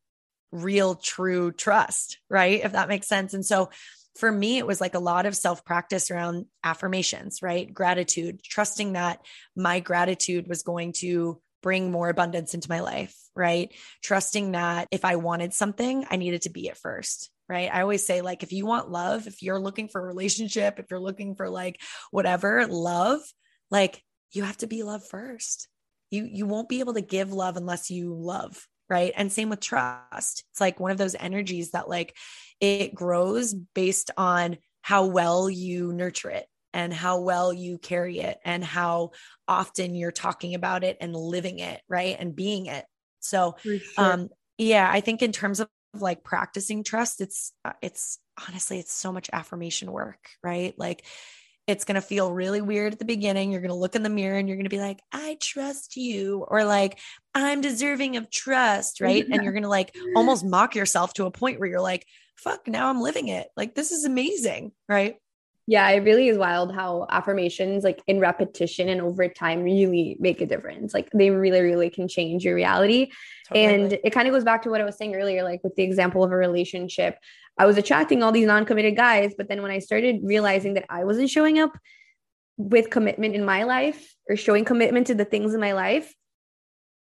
real, 0.52 0.94
true 0.94 1.50
trust, 1.50 2.18
right? 2.30 2.62
If 2.62 2.72
that 2.72 2.88
makes 2.88 3.08
sense. 3.08 3.34
And 3.34 3.44
so 3.44 3.70
for 4.16 4.30
me, 4.30 4.58
it 4.58 4.66
was 4.66 4.80
like 4.80 4.94
a 4.94 5.00
lot 5.00 5.26
of 5.26 5.34
self 5.34 5.64
practice 5.64 6.10
around 6.10 6.46
affirmations, 6.62 7.42
right? 7.42 7.72
Gratitude, 7.72 8.42
trusting 8.42 8.92
that 8.92 9.20
my 9.56 9.80
gratitude 9.80 10.46
was 10.46 10.62
going 10.62 10.92
to 10.98 11.40
bring 11.62 11.90
more 11.90 12.10
abundance 12.10 12.54
into 12.54 12.68
my 12.68 12.80
life, 12.80 13.16
right? 13.34 13.72
Trusting 14.02 14.52
that 14.52 14.86
if 14.90 15.04
I 15.04 15.16
wanted 15.16 15.52
something, 15.54 16.06
I 16.10 16.16
needed 16.16 16.42
to 16.42 16.50
be 16.50 16.68
it 16.68 16.76
first, 16.76 17.30
right? 17.48 17.70
I 17.72 17.82
always 17.82 18.04
say, 18.06 18.20
like, 18.20 18.42
if 18.42 18.52
you 18.52 18.66
want 18.66 18.90
love, 18.90 19.26
if 19.26 19.42
you're 19.42 19.60
looking 19.60 19.88
for 19.88 20.00
a 20.00 20.06
relationship, 20.06 20.78
if 20.78 20.86
you're 20.90 21.00
looking 21.00 21.34
for 21.34 21.48
like 21.48 21.80
whatever 22.10 22.66
love, 22.66 23.20
like 23.70 24.02
you 24.32 24.42
have 24.42 24.56
to 24.58 24.66
be 24.66 24.82
love 24.82 25.06
first. 25.06 25.68
You, 26.10 26.28
you 26.30 26.46
won't 26.46 26.68
be 26.68 26.80
able 26.80 26.94
to 26.94 27.00
give 27.00 27.32
love 27.32 27.56
unless 27.56 27.90
you 27.90 28.14
love 28.14 28.66
right 28.88 29.12
and 29.16 29.32
same 29.32 29.48
with 29.48 29.60
trust 29.60 30.44
it's 30.50 30.60
like 30.60 30.78
one 30.78 30.90
of 30.90 30.98
those 30.98 31.16
energies 31.18 31.70
that 31.70 31.88
like 31.88 32.16
it 32.60 32.94
grows 32.94 33.54
based 33.54 34.10
on 34.16 34.58
how 34.82 35.06
well 35.06 35.48
you 35.48 35.92
nurture 35.92 36.30
it 36.30 36.46
and 36.72 36.92
how 36.92 37.20
well 37.20 37.52
you 37.52 37.78
carry 37.78 38.18
it 38.18 38.38
and 38.44 38.62
how 38.62 39.10
often 39.48 39.94
you're 39.94 40.12
talking 40.12 40.54
about 40.54 40.84
it 40.84 40.96
and 41.00 41.16
living 41.16 41.58
it 41.58 41.80
right 41.88 42.16
and 42.18 42.36
being 42.36 42.66
it 42.66 42.84
so 43.20 43.56
sure. 43.62 43.78
um 43.96 44.28
yeah 44.58 44.88
i 44.90 45.00
think 45.00 45.22
in 45.22 45.32
terms 45.32 45.60
of 45.60 45.68
like 46.00 46.24
practicing 46.24 46.84
trust 46.84 47.20
it's 47.20 47.52
uh, 47.64 47.72
it's 47.82 48.18
honestly 48.48 48.78
it's 48.78 48.92
so 48.92 49.12
much 49.12 49.30
affirmation 49.32 49.90
work 49.90 50.28
right 50.42 50.74
like 50.78 51.04
it's 51.66 51.84
going 51.84 51.94
to 51.94 52.02
feel 52.02 52.30
really 52.30 52.60
weird 52.60 52.92
at 52.92 52.98
the 52.98 53.04
beginning. 53.04 53.50
You're 53.50 53.62
going 53.62 53.70
to 53.70 53.74
look 53.74 53.94
in 53.94 54.02
the 54.02 54.10
mirror 54.10 54.36
and 54.36 54.46
you're 54.46 54.56
going 54.56 54.64
to 54.66 54.70
be 54.70 54.80
like, 54.80 55.00
I 55.12 55.38
trust 55.40 55.96
you, 55.96 56.44
or 56.46 56.64
like, 56.64 56.98
I'm 57.34 57.62
deserving 57.62 58.16
of 58.16 58.30
trust. 58.30 59.00
Right. 59.00 59.24
and 59.26 59.42
you're 59.42 59.52
going 59.52 59.62
to 59.62 59.68
like 59.68 59.94
almost 60.16 60.44
mock 60.44 60.74
yourself 60.74 61.14
to 61.14 61.24
a 61.24 61.30
point 61.30 61.58
where 61.58 61.68
you're 61.68 61.80
like, 61.80 62.06
fuck, 62.36 62.68
now 62.68 62.88
I'm 62.88 63.00
living 63.00 63.28
it. 63.28 63.48
Like, 63.56 63.74
this 63.74 63.92
is 63.92 64.04
amazing. 64.04 64.72
Right. 64.88 65.16
Yeah, 65.66 65.88
it 65.90 66.00
really 66.00 66.28
is 66.28 66.36
wild 66.36 66.74
how 66.74 67.06
affirmations, 67.08 67.84
like 67.84 68.02
in 68.06 68.20
repetition 68.20 68.90
and 68.90 69.00
over 69.00 69.28
time, 69.28 69.62
really 69.62 70.16
make 70.20 70.42
a 70.42 70.46
difference. 70.46 70.92
Like 70.92 71.08
they 71.12 71.30
really, 71.30 71.62
really 71.62 71.88
can 71.88 72.06
change 72.06 72.44
your 72.44 72.54
reality. 72.54 73.10
Totally. 73.48 73.64
And 73.64 73.92
it 74.04 74.10
kind 74.10 74.28
of 74.28 74.34
goes 74.34 74.44
back 74.44 74.62
to 74.62 74.70
what 74.70 74.82
I 74.82 74.84
was 74.84 74.98
saying 74.98 75.14
earlier, 75.14 75.42
like 75.42 75.64
with 75.64 75.74
the 75.74 75.82
example 75.82 76.22
of 76.22 76.32
a 76.32 76.36
relationship. 76.36 77.18
I 77.56 77.64
was 77.64 77.78
attracting 77.78 78.22
all 78.22 78.32
these 78.32 78.46
non 78.46 78.66
committed 78.66 78.96
guys. 78.96 79.34
But 79.36 79.48
then 79.48 79.62
when 79.62 79.70
I 79.70 79.78
started 79.78 80.20
realizing 80.22 80.74
that 80.74 80.84
I 80.90 81.04
wasn't 81.04 81.30
showing 81.30 81.58
up 81.58 81.72
with 82.58 82.90
commitment 82.90 83.34
in 83.34 83.44
my 83.44 83.64
life 83.64 84.14
or 84.28 84.36
showing 84.36 84.64
commitment 84.66 85.06
to 85.06 85.14
the 85.14 85.24
things 85.24 85.54
in 85.54 85.60
my 85.60 85.72
life, 85.72 86.14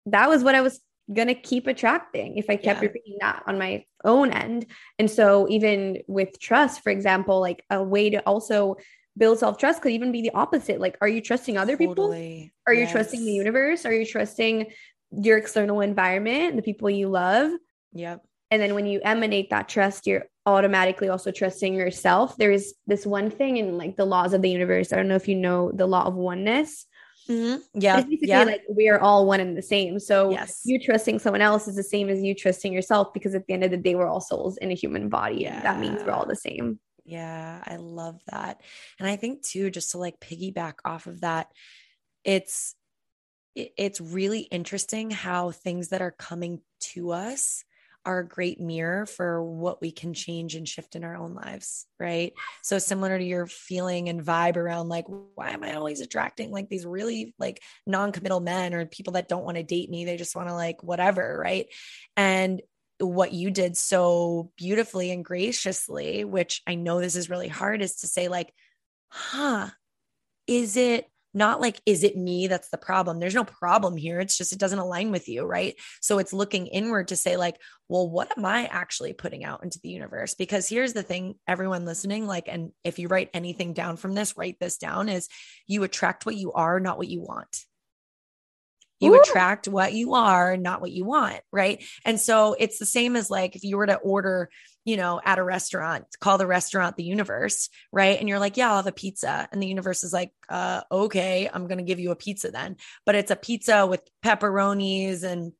that 0.06 0.28
was 0.28 0.42
what 0.42 0.56
I 0.56 0.62
was 0.62 0.80
going 1.12 1.28
to 1.28 1.34
keep 1.34 1.66
attracting 1.66 2.36
if 2.36 2.50
I 2.50 2.56
kept 2.56 2.82
yeah. 2.82 2.88
repeating 2.88 3.16
that 3.20 3.42
on 3.46 3.58
my 3.58 3.84
own 4.04 4.30
end. 4.32 4.66
And 4.98 5.10
so, 5.10 5.48
even 5.48 5.98
with 6.06 6.38
trust, 6.38 6.82
for 6.82 6.90
example, 6.90 7.40
like 7.40 7.64
a 7.70 7.82
way 7.82 8.10
to 8.10 8.18
also 8.20 8.76
build 9.16 9.38
self 9.38 9.58
trust 9.58 9.82
could 9.82 9.92
even 9.92 10.12
be 10.12 10.22
the 10.22 10.32
opposite. 10.34 10.80
Like, 10.80 10.96
are 11.00 11.08
you 11.08 11.20
trusting 11.20 11.56
other 11.56 11.76
totally. 11.76 11.86
people? 11.86 12.50
Are 12.66 12.74
yes. 12.74 12.88
you 12.88 12.92
trusting 12.92 13.24
the 13.24 13.32
universe? 13.32 13.84
Are 13.84 13.92
you 13.92 14.06
trusting 14.06 14.66
your 15.10 15.38
external 15.38 15.80
environment, 15.80 16.56
the 16.56 16.62
people 16.62 16.90
you 16.90 17.08
love? 17.08 17.50
Yep. 17.92 18.22
And 18.50 18.62
then 18.62 18.74
when 18.74 18.86
you 18.86 19.00
emanate 19.04 19.50
that 19.50 19.68
trust, 19.68 20.06
you're 20.06 20.24
automatically 20.46 21.10
also 21.10 21.30
trusting 21.30 21.74
yourself. 21.74 22.36
There 22.36 22.50
is 22.50 22.74
this 22.86 23.04
one 23.04 23.30
thing 23.30 23.58
in 23.58 23.76
like 23.76 23.96
the 23.96 24.06
laws 24.06 24.32
of 24.32 24.40
the 24.40 24.50
universe. 24.50 24.92
I 24.92 24.96
don't 24.96 25.08
know 25.08 25.16
if 25.16 25.28
you 25.28 25.34
know 25.34 25.70
the 25.72 25.86
law 25.86 26.04
of 26.04 26.14
oneness. 26.14 26.86
Mm-hmm. 27.28 27.60
Yeah. 27.74 27.98
It's 27.98 28.08
basically 28.08 28.28
yeah. 28.28 28.44
like 28.44 28.62
we 28.70 28.88
are 28.88 28.98
all 28.98 29.26
one 29.26 29.40
and 29.40 29.56
the 29.56 29.62
same. 29.62 29.98
So 30.00 30.30
yes. 30.30 30.62
you 30.64 30.80
trusting 30.80 31.18
someone 31.18 31.42
else 31.42 31.68
is 31.68 31.76
the 31.76 31.82
same 31.82 32.08
as 32.08 32.22
you 32.22 32.34
trusting 32.34 32.72
yourself 32.72 33.12
because 33.12 33.34
at 33.34 33.46
the 33.46 33.52
end 33.52 33.64
of 33.64 33.70
the 33.70 33.76
day, 33.76 33.94
we're 33.94 34.08
all 34.08 34.20
souls 34.20 34.56
in 34.56 34.70
a 34.70 34.74
human 34.74 35.08
body. 35.08 35.42
Yeah. 35.42 35.56
And 35.56 35.64
that 35.64 35.78
means 35.78 36.02
we're 36.02 36.12
all 36.12 36.26
the 36.26 36.36
same. 36.36 36.80
Yeah, 37.04 37.62
I 37.64 37.76
love 37.76 38.20
that. 38.30 38.60
And 38.98 39.08
I 39.08 39.16
think 39.16 39.42
too, 39.42 39.70
just 39.70 39.92
to 39.92 39.98
like 39.98 40.20
piggyback 40.20 40.74
off 40.84 41.06
of 41.06 41.22
that, 41.22 41.48
it's 42.22 42.74
it's 43.54 44.00
really 44.00 44.40
interesting 44.40 45.10
how 45.10 45.50
things 45.50 45.88
that 45.88 46.02
are 46.02 46.12
coming 46.12 46.60
to 46.80 47.10
us 47.10 47.64
are 48.08 48.20
a 48.20 48.26
great 48.26 48.58
mirror 48.58 49.04
for 49.04 49.44
what 49.44 49.82
we 49.82 49.92
can 49.92 50.14
change 50.14 50.54
and 50.54 50.66
shift 50.66 50.96
in 50.96 51.04
our 51.04 51.14
own 51.14 51.34
lives, 51.34 51.86
right? 52.00 52.32
So 52.62 52.78
similar 52.78 53.18
to 53.18 53.24
your 53.24 53.46
feeling 53.46 54.08
and 54.08 54.24
vibe 54.24 54.56
around 54.56 54.88
like 54.88 55.04
why 55.34 55.50
am 55.50 55.62
I 55.62 55.74
always 55.74 56.00
attracting 56.00 56.50
like 56.50 56.70
these 56.70 56.86
really 56.86 57.34
like 57.38 57.62
non-committal 57.86 58.40
men 58.40 58.72
or 58.72 58.86
people 58.86 59.12
that 59.12 59.28
don't 59.28 59.44
want 59.44 59.58
to 59.58 59.62
date 59.62 59.90
me, 59.90 60.06
they 60.06 60.16
just 60.16 60.34
want 60.34 60.48
to 60.48 60.54
like 60.54 60.82
whatever, 60.82 61.38
right? 61.38 61.66
And 62.16 62.62
what 62.98 63.34
you 63.34 63.50
did 63.50 63.76
so 63.76 64.52
beautifully 64.56 65.10
and 65.10 65.22
graciously, 65.22 66.24
which 66.24 66.62
I 66.66 66.76
know 66.76 67.00
this 67.00 67.14
is 67.14 67.28
really 67.28 67.48
hard 67.48 67.82
is 67.82 67.96
to 67.96 68.06
say 68.06 68.28
like, 68.28 68.54
"Huh, 69.08 69.68
is 70.46 70.78
it 70.78 71.10
not 71.38 71.60
like 71.60 71.80
is 71.86 72.04
it 72.04 72.16
me 72.16 72.48
that's 72.48 72.68
the 72.68 72.76
problem? 72.76 73.18
There's 73.18 73.34
no 73.34 73.44
problem 73.44 73.96
here. 73.96 74.20
It's 74.20 74.36
just 74.36 74.52
it 74.52 74.58
doesn't 74.58 74.78
align 74.78 75.10
with 75.10 75.28
you 75.28 75.44
right? 75.44 75.74
So 76.02 76.18
it's 76.18 76.32
looking 76.32 76.66
inward 76.66 77.08
to 77.08 77.16
say 77.16 77.36
like 77.36 77.56
well 77.88 78.10
what 78.10 78.36
am 78.36 78.44
i 78.44 78.66
actually 78.66 79.14
putting 79.14 79.44
out 79.44 79.62
into 79.64 79.80
the 79.80 79.88
universe? 79.88 80.34
Because 80.34 80.68
here's 80.68 80.92
the 80.92 81.02
thing 81.02 81.36
everyone 81.46 81.86
listening 81.86 82.26
like 82.26 82.48
and 82.48 82.72
if 82.84 82.98
you 82.98 83.08
write 83.08 83.30
anything 83.32 83.72
down 83.72 83.96
from 83.96 84.14
this 84.14 84.36
write 84.36 84.56
this 84.60 84.76
down 84.76 85.08
is 85.08 85.28
you 85.66 85.84
attract 85.84 86.26
what 86.26 86.36
you 86.36 86.52
are 86.52 86.80
not 86.80 86.98
what 86.98 87.08
you 87.08 87.22
want. 87.22 87.64
You 89.00 89.14
Ooh. 89.14 89.20
attract 89.20 89.68
what 89.68 89.92
you 89.92 90.14
are 90.14 90.56
not 90.56 90.80
what 90.80 90.90
you 90.90 91.04
want 91.04 91.40
right? 91.52 91.82
And 92.04 92.20
so 92.20 92.56
it's 92.58 92.78
the 92.78 92.86
same 92.86 93.16
as 93.16 93.30
like 93.30 93.56
if 93.56 93.62
you 93.62 93.76
were 93.76 93.86
to 93.86 93.96
order 93.96 94.50
you 94.88 94.96
know, 94.96 95.20
at 95.22 95.38
a 95.38 95.44
restaurant, 95.44 96.06
call 96.18 96.38
the 96.38 96.46
restaurant 96.46 96.96
the 96.96 97.04
universe, 97.04 97.68
right? 97.92 98.18
And 98.18 98.26
you're 98.26 98.38
like, 98.38 98.56
yeah, 98.56 98.70
I'll 98.70 98.76
have 98.76 98.86
a 98.86 98.92
pizza. 98.92 99.46
And 99.52 99.62
the 99.62 99.66
universe 99.66 100.02
is 100.02 100.14
like, 100.14 100.32
uh, 100.48 100.80
okay, 100.90 101.46
I'm 101.52 101.66
going 101.66 101.76
to 101.76 101.84
give 101.84 102.00
you 102.00 102.10
a 102.10 102.16
pizza 102.16 102.50
then. 102.50 102.76
But 103.04 103.14
it's 103.14 103.30
a 103.30 103.36
pizza 103.36 103.86
with 103.86 104.00
pepperonis 104.24 105.24
and 105.24 105.52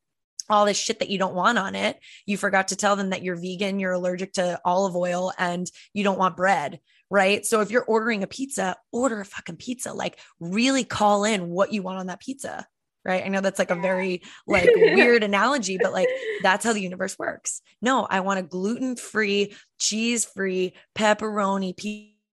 all 0.49 0.65
this 0.65 0.79
shit 0.79 0.97
that 0.97 1.11
you 1.11 1.19
don't 1.19 1.35
want 1.35 1.59
on 1.59 1.75
it. 1.75 1.99
You 2.25 2.37
forgot 2.37 2.69
to 2.69 2.75
tell 2.75 2.95
them 2.95 3.11
that 3.11 3.21
you're 3.21 3.35
vegan, 3.35 3.79
you're 3.79 3.91
allergic 3.91 4.33
to 4.33 4.59
olive 4.65 4.95
oil, 4.95 5.31
and 5.37 5.69
you 5.93 6.03
don't 6.03 6.17
want 6.17 6.35
bread. 6.35 6.79
Right. 7.11 7.45
So 7.45 7.61
if 7.61 7.69
you're 7.69 7.83
ordering 7.83 8.23
a 8.23 8.27
pizza, 8.27 8.77
order 8.91 9.21
a 9.21 9.25
fucking 9.25 9.57
pizza. 9.57 9.93
Like, 9.93 10.17
really 10.39 10.85
call 10.85 11.23
in 11.23 11.49
what 11.49 11.71
you 11.71 11.83
want 11.83 11.99
on 11.99 12.07
that 12.07 12.19
pizza 12.19 12.65
right? 13.05 13.23
I 13.23 13.29
know 13.29 13.41
that's 13.41 13.59
like 13.59 13.71
a 13.71 13.75
very 13.75 14.21
like 14.47 14.69
weird 14.75 15.23
analogy, 15.23 15.77
but 15.81 15.93
like 15.93 16.09
that's 16.43 16.65
how 16.65 16.73
the 16.73 16.81
universe 16.81 17.17
works. 17.17 17.61
No, 17.81 18.05
I 18.09 18.19
want 18.19 18.39
a 18.39 18.43
gluten-free, 18.43 19.55
cheese-free 19.79 20.73
pepperoni 20.97 21.75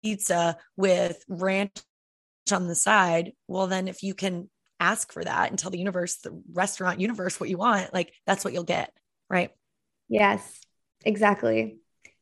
pizza 0.03 0.57
with 0.77 1.23
ranch 1.29 1.73
on 2.53 2.69
the 2.69 2.75
side. 2.75 3.33
Well, 3.49 3.67
then 3.67 3.89
if 3.89 4.03
you 4.03 4.15
can 4.15 4.51
ask 4.79 5.13
for 5.13 5.25
that 5.25 5.51
and 5.51 5.59
tell 5.59 5.71
the 5.71 5.79
universe, 5.79 6.17
the 6.17 6.43
restaurant 6.53 7.01
universe 7.01 7.41
what 7.41 7.49
you 7.49 7.59
want, 7.59 7.95
like 7.95 8.13
that's 8.27 8.45
what 8.45 8.53
you'll 8.53 8.65
get, 8.65 8.93
right? 9.31 9.51
Yes. 10.09 10.61
Exactly. 11.05 11.79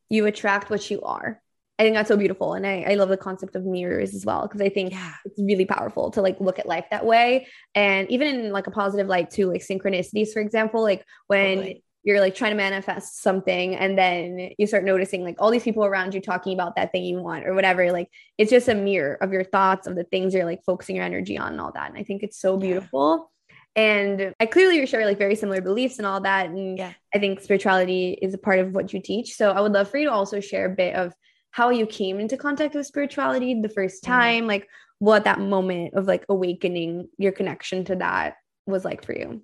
You 0.09 0.27
attract 0.27 0.71
what 0.71 0.91
you 0.91 1.01
are. 1.03 1.41
I 1.79 1.83
think 1.83 1.97
that's 1.97 2.09
so 2.09 2.17
beautiful. 2.17 2.55
And 2.55 2.65
I, 2.67 2.85
I 2.89 2.95
love 2.95 3.09
the 3.09 3.17
concept 3.17 3.57
of 3.57 3.65
mirrors 3.65 4.15
as 4.15 4.25
well, 4.25 4.43
because 4.43 4.61
I 4.61 4.69
think 4.69 4.93
yeah. 4.93 5.15
it's 5.25 5.41
really 5.41 5.65
powerful 5.65 6.11
to 6.13 6.23
like 6.23 6.41
look 6.41 6.61
at 6.61 6.67
life 6.67 6.85
that 6.91 7.05
way. 7.05 7.49
And 7.75 8.09
even 8.11 8.29
in 8.29 8.53
like 8.53 8.69
a 8.69 8.71
positive 8.71 9.09
light 9.09 9.31
too, 9.31 9.51
like 9.51 9.61
synchronicities, 9.61 10.33
for 10.33 10.41
example, 10.41 10.83
like 10.83 11.05
when 11.27 11.57
totally. 11.57 11.85
you're 12.05 12.21
like 12.21 12.37
trying 12.37 12.53
to 12.53 12.57
manifest 12.57 13.21
something 13.23 13.75
and 13.75 13.99
then 13.99 14.51
you 14.57 14.69
start 14.69 14.85
noticing 14.85 15.25
like 15.25 15.35
all 15.41 15.51
these 15.51 15.65
people 15.65 15.85
around 15.85 16.15
you 16.15 16.21
talking 16.21 16.55
about 16.55 16.77
that 16.77 16.93
thing 16.93 17.03
you 17.03 17.21
want 17.21 17.45
or 17.45 17.55
whatever 17.55 17.91
like 17.91 18.09
it's 18.39 18.51
just 18.51 18.69
a 18.69 18.75
mirror 18.75 19.19
of 19.21 19.33
your 19.33 19.45
thoughts 19.45 19.89
of 19.89 19.97
the 19.97 20.05
things 20.05 20.33
you're 20.33 20.45
like 20.45 20.63
focusing 20.65 20.95
your 20.97 21.05
energy 21.05 21.37
on 21.39 21.53
and 21.53 21.61
all 21.61 21.73
that 21.73 21.89
and 21.89 21.99
i 21.99 22.03
think 22.03 22.23
it's 22.23 22.39
so 22.39 22.59
beautiful 22.59 23.33
and 23.75 24.35
i 24.39 24.45
clearly 24.45 24.77
you 24.77 24.87
share 24.87 25.07
like 25.07 25.19
very 25.19 25.35
similar 25.35 25.63
beliefs 25.63 25.97
and 25.97 26.07
all 26.07 26.21
that 26.21 26.51
and 26.51 26.77
yeah. 26.77 26.93
i 27.15 27.19
think 27.19 27.41
spirituality 27.41 28.19
is 28.21 28.35
a 28.35 28.39
part 28.39 28.59
of 28.59 28.73
what 28.73 28.93
you 28.93 29.01
teach 29.01 29.35
so 29.35 29.51
i 29.51 29.61
would 29.63 29.73
love 29.73 29.89
for 29.89 29.97
you 29.97 30.05
to 30.05 30.13
also 30.13 30.41
share 30.41 30.67
a 30.67 30.77
bit 30.77 30.95
of 30.95 31.15
how 31.55 31.71
you 31.71 31.87
came 31.87 32.19
into 32.19 32.37
contact 32.37 32.75
with 32.75 32.85
spirituality 32.85 33.55
the 33.61 33.69
first 33.69 34.03
mm-hmm. 34.03 34.13
time 34.13 34.39
mm-hmm. 34.41 34.49
like 34.49 34.69
what 34.99 35.23
that 35.23 35.39
moment 35.39 35.95
of 35.95 36.07
like 36.07 36.25
awakening 36.29 37.09
your 37.17 37.31
connection 37.31 37.85
to 37.85 37.95
that 37.95 38.35
was 38.67 38.85
like 38.85 39.05
for 39.05 39.15
you 39.15 39.41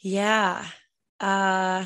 yeah 0.00 0.64
uh, 1.20 1.84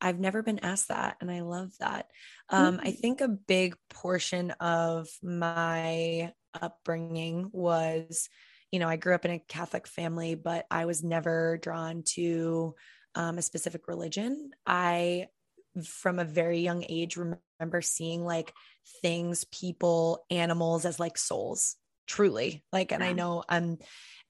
I've 0.00 0.20
never 0.20 0.42
been 0.42 0.60
asked 0.60 0.88
that, 0.88 1.16
and 1.20 1.30
I 1.30 1.40
love 1.40 1.72
that. 1.80 2.06
Um, 2.48 2.76
mm-hmm. 2.76 2.86
I 2.86 2.90
think 2.92 3.20
a 3.20 3.28
big 3.28 3.74
portion 3.90 4.52
of 4.52 5.08
my 5.22 6.32
upbringing 6.54 7.50
was, 7.52 8.28
you 8.70 8.78
know, 8.78 8.88
I 8.88 8.96
grew 8.96 9.14
up 9.14 9.24
in 9.24 9.32
a 9.32 9.42
Catholic 9.48 9.86
family, 9.86 10.34
but 10.34 10.66
I 10.70 10.84
was 10.84 11.02
never 11.02 11.58
drawn 11.60 12.04
to 12.14 12.74
um, 13.14 13.38
a 13.38 13.42
specific 13.42 13.88
religion. 13.88 14.50
I, 14.66 15.26
from 15.84 16.18
a 16.18 16.24
very 16.24 16.60
young 16.60 16.84
age, 16.88 17.16
remember 17.58 17.82
seeing 17.82 18.24
like 18.24 18.52
things, 19.02 19.44
people, 19.44 20.24
animals 20.30 20.84
as 20.84 21.00
like 21.00 21.18
souls, 21.18 21.76
truly. 22.06 22.64
Like, 22.72 22.92
and 22.92 23.02
yeah. 23.02 23.10
I 23.10 23.12
know 23.12 23.44
I'm 23.48 23.78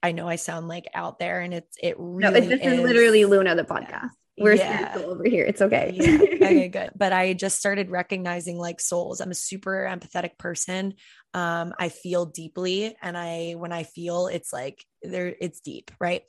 I 0.03 0.13
know 0.13 0.29
I 0.29 0.37
sound 0.37 0.69
like 0.69 0.87
out 0.95 1.19
there 1.19 1.41
and 1.41 1.53
it's 1.53 1.77
it 1.83 1.97
really 1.99 2.41
no, 2.41 2.47
this 2.47 2.61
is, 2.61 2.73
is 2.73 2.81
literally 2.81 3.25
Luna 3.25 3.55
the 3.57 3.65
podcast. 3.65 4.11
We're 4.41 4.55
yeah. 4.55 4.91
spiritual 4.93 5.15
over 5.15 5.25
here. 5.25 5.45
It's 5.45 5.61
okay. 5.61 5.91
yeah. 5.95 6.19
Okay, 6.23 6.69
good. 6.73 6.91
But 6.95 7.13
I 7.13 7.33
just 7.33 7.59
started 7.59 7.91
recognizing 7.91 8.57
like 8.57 8.81
souls. 8.81 9.21
I'm 9.21 9.33
a 9.33 9.35
super 9.35 9.89
empathetic 9.91 10.39
person. 10.39 10.95
Um, 11.35 11.75
I 11.79 11.89
feel 11.89 12.27
deeply 12.27 12.97
and 13.03 13.19
I 13.19 13.55
when 13.57 13.73
I 13.73 13.83
feel 13.83 14.29
it's 14.29 14.53
like 14.53 14.85
there 15.03 15.35
it's 15.41 15.61
deep, 15.61 15.91
right? 16.01 16.23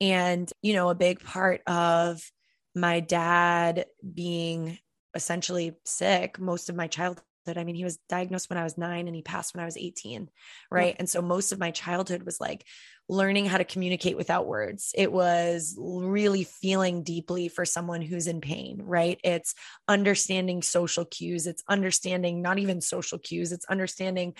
And 0.00 0.50
you 0.62 0.74
know, 0.74 0.88
a 0.88 0.94
big 0.94 1.20
part 1.20 1.62
of 1.66 2.22
my 2.74 3.00
dad 3.00 3.86
being 4.14 4.78
essentially 5.16 5.74
sick 5.84 6.38
most 6.38 6.68
of 6.68 6.76
my 6.76 6.86
childhood 6.86 7.24
I 7.56 7.64
mean, 7.64 7.76
he 7.76 7.84
was 7.84 7.98
diagnosed 8.08 8.50
when 8.50 8.58
I 8.58 8.64
was 8.64 8.76
nine 8.76 9.06
and 9.06 9.14
he 9.14 9.22
passed 9.22 9.54
when 9.54 9.62
I 9.62 9.66
was 9.66 9.76
18. 9.76 10.28
Right. 10.70 10.96
And 10.98 11.08
so 11.08 11.22
most 11.22 11.52
of 11.52 11.60
my 11.60 11.70
childhood 11.70 12.24
was 12.24 12.40
like 12.40 12.64
learning 13.08 13.46
how 13.46 13.58
to 13.58 13.64
communicate 13.64 14.16
without 14.16 14.46
words. 14.46 14.92
It 14.96 15.12
was 15.12 15.76
really 15.78 16.42
feeling 16.44 17.04
deeply 17.04 17.48
for 17.48 17.64
someone 17.64 18.02
who's 18.02 18.26
in 18.26 18.40
pain. 18.40 18.82
Right. 18.82 19.20
It's 19.22 19.54
understanding 19.86 20.62
social 20.62 21.04
cues. 21.04 21.46
It's 21.46 21.62
understanding 21.68 22.42
not 22.42 22.58
even 22.58 22.80
social 22.80 23.18
cues. 23.18 23.52
It's 23.52 23.66
understanding, 23.66 24.34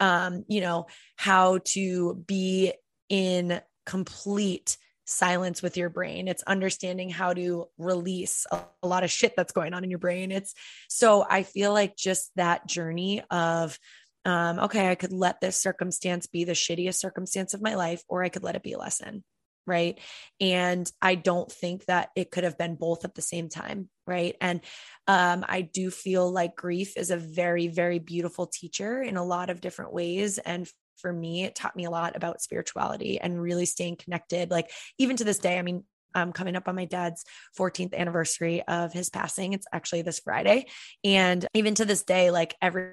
um, 0.00 0.44
you 0.48 0.60
know, 0.60 0.86
how 1.16 1.60
to 1.66 2.22
be 2.26 2.74
in 3.08 3.60
complete 3.86 4.76
silence 5.12 5.62
with 5.62 5.76
your 5.76 5.88
brain. 5.88 6.28
It's 6.28 6.42
understanding 6.44 7.10
how 7.10 7.34
to 7.34 7.66
release 7.78 8.46
a, 8.50 8.60
a, 8.82 8.88
lot 8.88 9.04
of 9.04 9.10
shit 9.10 9.34
that's 9.36 9.52
going 9.52 9.74
on 9.74 9.84
in 9.84 9.90
your 9.90 9.98
brain. 9.98 10.32
It's 10.32 10.54
so 10.88 11.24
I 11.28 11.42
feel 11.42 11.72
like 11.72 11.96
just 11.96 12.30
that 12.36 12.66
journey 12.66 13.22
of, 13.30 13.78
um, 14.24 14.58
okay, 14.60 14.90
I 14.90 14.94
could 14.94 15.12
let 15.12 15.40
this 15.40 15.56
circumstance 15.56 16.26
be 16.26 16.44
the 16.44 16.52
shittiest 16.52 16.96
circumstance 16.96 17.54
of 17.54 17.62
my 17.62 17.74
life, 17.74 18.02
or 18.08 18.22
I 18.22 18.28
could 18.28 18.42
let 18.42 18.56
it 18.56 18.62
be 18.62 18.72
a 18.72 18.78
lesson. 18.78 19.24
Right. 19.64 20.00
And 20.40 20.90
I 21.00 21.14
don't 21.14 21.50
think 21.50 21.84
that 21.84 22.10
it 22.16 22.32
could 22.32 22.42
have 22.42 22.58
been 22.58 22.74
both 22.74 23.04
at 23.04 23.14
the 23.14 23.22
same 23.22 23.48
time. 23.48 23.88
Right. 24.08 24.34
And 24.40 24.60
um, 25.06 25.44
I 25.48 25.60
do 25.62 25.90
feel 25.90 26.30
like 26.30 26.56
grief 26.56 26.96
is 26.96 27.12
a 27.12 27.16
very, 27.16 27.68
very 27.68 28.00
beautiful 28.00 28.48
teacher 28.48 29.00
in 29.00 29.16
a 29.16 29.24
lot 29.24 29.50
of 29.50 29.60
different 29.60 29.92
ways. 29.92 30.38
And 30.38 30.68
for 30.96 31.12
me, 31.12 31.44
it 31.44 31.54
taught 31.54 31.76
me 31.76 31.84
a 31.84 31.90
lot 31.90 32.16
about 32.16 32.42
spirituality 32.42 33.20
and 33.20 33.40
really 33.40 33.66
staying 33.66 33.96
connected. 33.96 34.50
Like, 34.50 34.70
even 34.98 35.16
to 35.16 35.24
this 35.24 35.38
day, 35.38 35.58
I 35.58 35.62
mean, 35.62 35.84
I'm 36.14 36.32
coming 36.32 36.56
up 36.56 36.68
on 36.68 36.74
my 36.74 36.84
dad's 36.84 37.24
14th 37.58 37.94
anniversary 37.94 38.62
of 38.62 38.92
his 38.92 39.10
passing. 39.10 39.52
It's 39.54 39.66
actually 39.72 40.02
this 40.02 40.20
Friday. 40.20 40.66
And 41.04 41.46
even 41.54 41.74
to 41.76 41.84
this 41.84 42.02
day, 42.02 42.30
like 42.30 42.54
every 42.60 42.92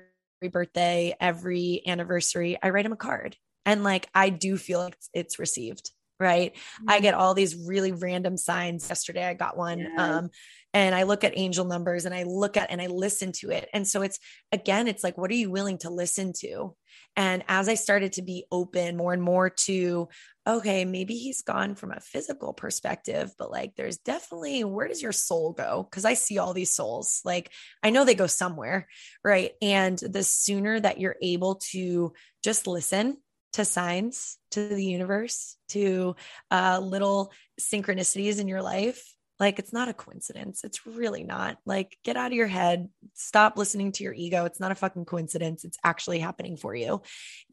birthday, 0.51 1.15
every 1.19 1.81
anniversary, 1.85 2.57
I 2.61 2.69
write 2.69 2.85
him 2.85 2.93
a 2.93 2.97
card. 2.97 3.35
And 3.65 3.83
like, 3.83 4.09
I 4.15 4.29
do 4.29 4.57
feel 4.57 4.79
like 4.79 4.93
it's, 4.93 5.09
it's 5.13 5.39
received 5.39 5.91
right? 6.19 6.53
Mm-hmm. 6.53 6.89
I 6.89 6.99
get 6.99 7.13
all 7.13 7.33
these 7.33 7.55
really 7.55 7.91
random 7.91 8.37
signs. 8.37 8.89
Yesterday 8.89 9.25
I 9.25 9.33
got 9.33 9.57
one. 9.57 9.79
Yes. 9.79 9.91
Um, 9.97 10.29
and 10.73 10.93
I 10.93 11.03
look 11.03 11.23
at 11.23 11.37
angel 11.37 11.65
numbers 11.65 12.05
and 12.05 12.13
I 12.13 12.23
look 12.23 12.57
at 12.57 12.69
and 12.71 12.81
I 12.81 12.87
listen 12.87 13.31
to 13.39 13.49
it. 13.49 13.69
And 13.73 13.87
so 13.87 14.01
it's 14.01 14.19
again, 14.51 14.87
it's 14.87 15.03
like, 15.03 15.17
what 15.17 15.31
are 15.31 15.35
you 15.35 15.49
willing 15.49 15.79
to 15.79 15.89
listen 15.89 16.33
to? 16.39 16.75
And 17.19 17.43
as 17.49 17.67
I 17.67 17.73
started 17.73 18.13
to 18.13 18.21
be 18.21 18.45
open 18.49 18.95
more 18.95 19.11
and 19.11 19.21
more 19.21 19.49
to, 19.49 20.07
okay, 20.47 20.85
maybe 20.85 21.17
he's 21.17 21.41
gone 21.41 21.75
from 21.75 21.91
a 21.91 21.99
physical 21.99 22.53
perspective, 22.53 23.33
but 23.37 23.51
like 23.51 23.75
there's 23.75 23.97
definitely 23.97 24.63
where 24.63 24.87
does 24.87 25.01
your 25.01 25.11
soul 25.11 25.51
go? 25.51 25.83
Because 25.83 26.05
I 26.05 26.13
see 26.13 26.37
all 26.37 26.53
these 26.53 26.73
souls, 26.73 27.19
like 27.25 27.51
I 27.83 27.89
know 27.89 28.05
they 28.05 28.15
go 28.15 28.25
somewhere, 28.25 28.87
right? 29.21 29.51
And 29.61 29.97
the 29.97 30.23
sooner 30.23 30.79
that 30.79 31.01
you're 31.01 31.17
able 31.21 31.55
to 31.71 32.13
just 32.41 32.67
listen 32.67 33.17
to 33.51 33.65
signs, 33.65 34.37
to 34.51 34.69
the 34.69 34.85
universe, 34.85 35.57
to 35.69 36.15
uh, 36.51 36.79
little 36.81 37.33
synchronicities 37.59 38.39
in 38.39 38.47
your 38.47 38.61
life, 38.61 39.03
like 39.39 39.57
it's 39.57 39.71
not 39.71 39.87
a 39.87 39.93
coincidence. 39.93 40.63
It's 40.63 40.85
really 40.85 41.23
not. 41.23 41.57
Like 41.65 41.97
get 42.03 42.17
out 42.17 42.31
of 42.31 42.37
your 42.37 42.47
head, 42.47 42.89
stop 43.13 43.57
listening 43.57 43.93
to 43.93 44.03
your 44.03 44.13
ego. 44.13 44.45
It's 44.45 44.59
not 44.59 44.71
a 44.71 44.75
fucking 44.75 45.05
coincidence. 45.05 45.63
It's 45.63 45.77
actually 45.83 46.19
happening 46.19 46.57
for 46.57 46.75
you. 46.75 47.01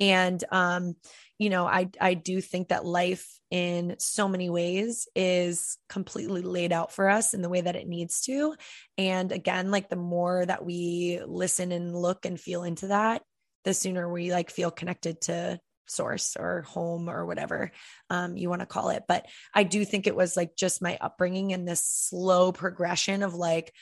And 0.01 0.43
um 0.51 0.97
you 1.39 1.51
know, 1.51 1.67
I 1.67 1.91
I 2.01 2.15
do 2.15 2.41
think 2.41 2.69
that 2.69 2.85
life 2.85 3.29
in 3.51 3.97
so 3.99 4.27
many 4.27 4.51
ways 4.51 5.07
is 5.15 5.77
completely 5.89 6.43
laid 6.43 6.73
out 6.73 6.93
for 6.93 7.09
us 7.09 7.35
in 7.35 7.43
the 7.43 7.49
way 7.49 7.61
that 7.61 7.77
it 7.77 7.87
needs 7.87 8.23
to. 8.23 8.55
And 8.99 9.31
again, 9.31 9.71
like 9.71 9.89
the 9.89 9.97
more 9.97 10.45
that 10.45 10.65
we 10.65 11.21
listen 11.25 11.73
and 11.73 11.95
look 11.95 12.25
and 12.25 12.41
feel 12.41 12.65
into 12.65 12.89
that, 12.89 13.23
the 13.65 13.75
sooner 13.75 14.11
we 14.11 14.33
like 14.33 14.51
feel 14.51 14.71
connected 14.71 15.21
to 15.23 15.61
source 15.87 16.37
or 16.39 16.63
home 16.63 17.09
or 17.09 17.27
whatever 17.27 17.73
um, 18.11 18.37
you 18.37 18.49
want 18.49 18.61
to 18.61 18.67
call 18.67 18.91
it. 18.91 19.05
But 19.07 19.27
I 19.55 19.63
do 19.63 19.85
think 19.85 20.07
it 20.07 20.17
was 20.17 20.37
like 20.37 20.57
just 20.57 20.83
my 20.83 20.99
upbringing 21.01 21.53
and 21.53 21.67
this 21.67 21.85
slow 21.85 22.53
progression 22.53 23.23
of 23.23 23.35
like 23.35 23.73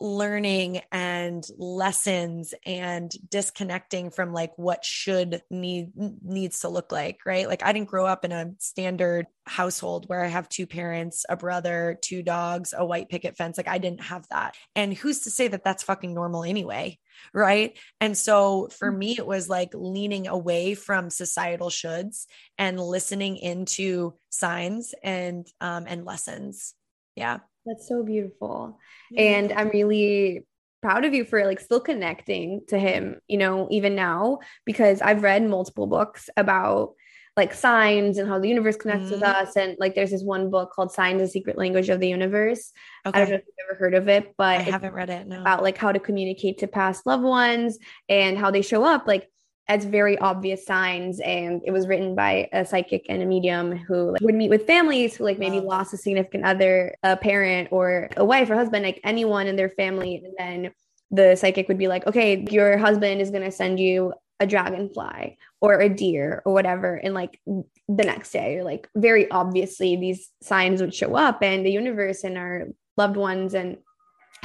learning 0.00 0.80
and 0.90 1.46
lessons 1.56 2.52
and 2.66 3.12
disconnecting 3.30 4.10
from 4.10 4.32
like 4.32 4.52
what 4.56 4.84
should 4.84 5.40
need 5.50 5.92
needs 6.22 6.60
to 6.60 6.68
look 6.68 6.90
like 6.90 7.20
right? 7.24 7.48
Like 7.48 7.62
i 7.62 7.72
didn't 7.72 7.88
grow 7.88 8.04
up 8.04 8.24
in 8.24 8.32
a 8.32 8.52
standard 8.58 9.26
household 9.46 10.08
where 10.08 10.24
i 10.24 10.26
have 10.26 10.48
two 10.48 10.66
parents 10.66 11.24
a 11.28 11.36
brother 11.36 11.98
two 12.02 12.22
dogs 12.22 12.74
a 12.76 12.84
white 12.84 13.08
picket 13.08 13.36
fence. 13.36 13.56
Like 13.56 13.68
i 13.68 13.78
didn't 13.78 14.02
have 14.02 14.26
that. 14.28 14.56
And 14.74 14.92
who's 14.92 15.20
to 15.20 15.30
say 15.30 15.48
that 15.48 15.64
that's 15.64 15.84
fucking 15.84 16.12
normal 16.12 16.44
anyway 16.44 16.98
right 17.32 17.78
and 18.00 18.16
so 18.16 18.68
for 18.68 18.92
mm. 18.92 18.98
me 18.98 19.16
it 19.18 19.26
was 19.26 19.48
like 19.48 19.70
leaning 19.74 20.26
away 20.26 20.74
from 20.74 21.10
societal 21.10 21.70
shoulds 21.70 22.26
and 22.58 22.78
listening 22.80 23.36
into 23.36 24.14
signs 24.30 24.94
and 25.02 25.46
um 25.60 25.84
and 25.86 26.04
lessons 26.04 26.74
yeah 27.16 27.38
that's 27.66 27.88
so 27.88 28.02
beautiful. 28.02 28.78
Yeah. 29.10 29.22
And 29.22 29.52
I'm 29.52 29.68
really 29.68 30.46
proud 30.82 31.04
of 31.04 31.14
you 31.14 31.24
for 31.24 31.44
like 31.46 31.60
still 31.60 31.80
connecting 31.80 32.62
to 32.68 32.78
him, 32.78 33.20
you 33.26 33.38
know, 33.38 33.68
even 33.70 33.94
now, 33.94 34.40
because 34.66 35.00
I've 35.00 35.22
read 35.22 35.42
multiple 35.48 35.86
books 35.86 36.28
about 36.36 36.94
like 37.36 37.52
signs 37.52 38.18
and 38.18 38.28
how 38.28 38.38
the 38.38 38.48
universe 38.48 38.76
connects 38.76 39.06
mm-hmm. 39.06 39.14
with 39.14 39.22
us. 39.22 39.56
And 39.56 39.76
like 39.80 39.94
there's 39.94 40.12
this 40.12 40.22
one 40.22 40.50
book 40.50 40.70
called 40.72 40.92
Signs, 40.92 41.20
the 41.20 41.26
Secret 41.26 41.58
Language 41.58 41.88
of 41.88 41.98
the 41.98 42.08
Universe. 42.08 42.72
Okay. 43.04 43.16
I 43.16 43.24
don't 43.24 43.30
know 43.30 43.36
if 43.36 43.44
you've 43.46 43.68
ever 43.68 43.78
heard 43.78 43.94
of 43.94 44.08
it, 44.08 44.34
but 44.38 44.60
I 44.60 44.62
haven't 44.62 44.94
read 44.94 45.10
it. 45.10 45.26
No. 45.26 45.40
About 45.40 45.62
like 45.62 45.76
how 45.76 45.90
to 45.90 45.98
communicate 45.98 46.58
to 46.58 46.68
past 46.68 47.06
loved 47.06 47.24
ones 47.24 47.78
and 48.08 48.38
how 48.38 48.50
they 48.50 48.62
show 48.62 48.84
up. 48.84 49.08
Like 49.08 49.28
as 49.66 49.84
very 49.84 50.18
obvious 50.18 50.66
signs 50.66 51.20
and 51.20 51.62
it 51.64 51.70
was 51.70 51.88
written 51.88 52.14
by 52.14 52.48
a 52.52 52.64
psychic 52.64 53.06
and 53.08 53.22
a 53.22 53.26
medium 53.26 53.74
who 53.76 54.12
like, 54.12 54.20
would 54.20 54.34
meet 54.34 54.50
with 54.50 54.66
families 54.66 55.16
who 55.16 55.24
like 55.24 55.38
maybe 55.38 55.58
wow. 55.58 55.78
lost 55.78 55.94
a 55.94 55.96
significant 55.96 56.44
other 56.44 56.94
a 57.02 57.16
parent 57.16 57.68
or 57.70 58.10
a 58.16 58.24
wife 58.24 58.50
or 58.50 58.56
husband 58.56 58.84
like 58.84 59.00
anyone 59.04 59.46
in 59.46 59.56
their 59.56 59.70
family 59.70 60.22
and 60.22 60.34
then 60.36 60.72
the 61.10 61.34
psychic 61.34 61.66
would 61.68 61.78
be 61.78 61.88
like 61.88 62.06
okay 62.06 62.44
your 62.50 62.76
husband 62.76 63.22
is 63.22 63.30
going 63.30 63.42
to 63.42 63.50
send 63.50 63.80
you 63.80 64.12
a 64.40 64.46
dragonfly 64.46 65.38
or 65.64 65.80
a 65.80 65.88
deer 65.88 66.42
or 66.44 66.52
whatever 66.52 66.94
and 66.94 67.14
like 67.14 67.40
the 67.46 68.04
next 68.04 68.32
day 68.32 68.58
or 68.58 68.64
like 68.64 68.88
very 68.94 69.30
obviously 69.30 69.96
these 69.96 70.30
signs 70.42 70.80
would 70.80 70.94
show 70.94 71.14
up 71.16 71.42
and 71.42 71.64
the 71.64 71.70
universe 71.70 72.24
and 72.24 72.36
our 72.38 72.66
loved 72.96 73.16
ones 73.16 73.54
and 73.54 73.78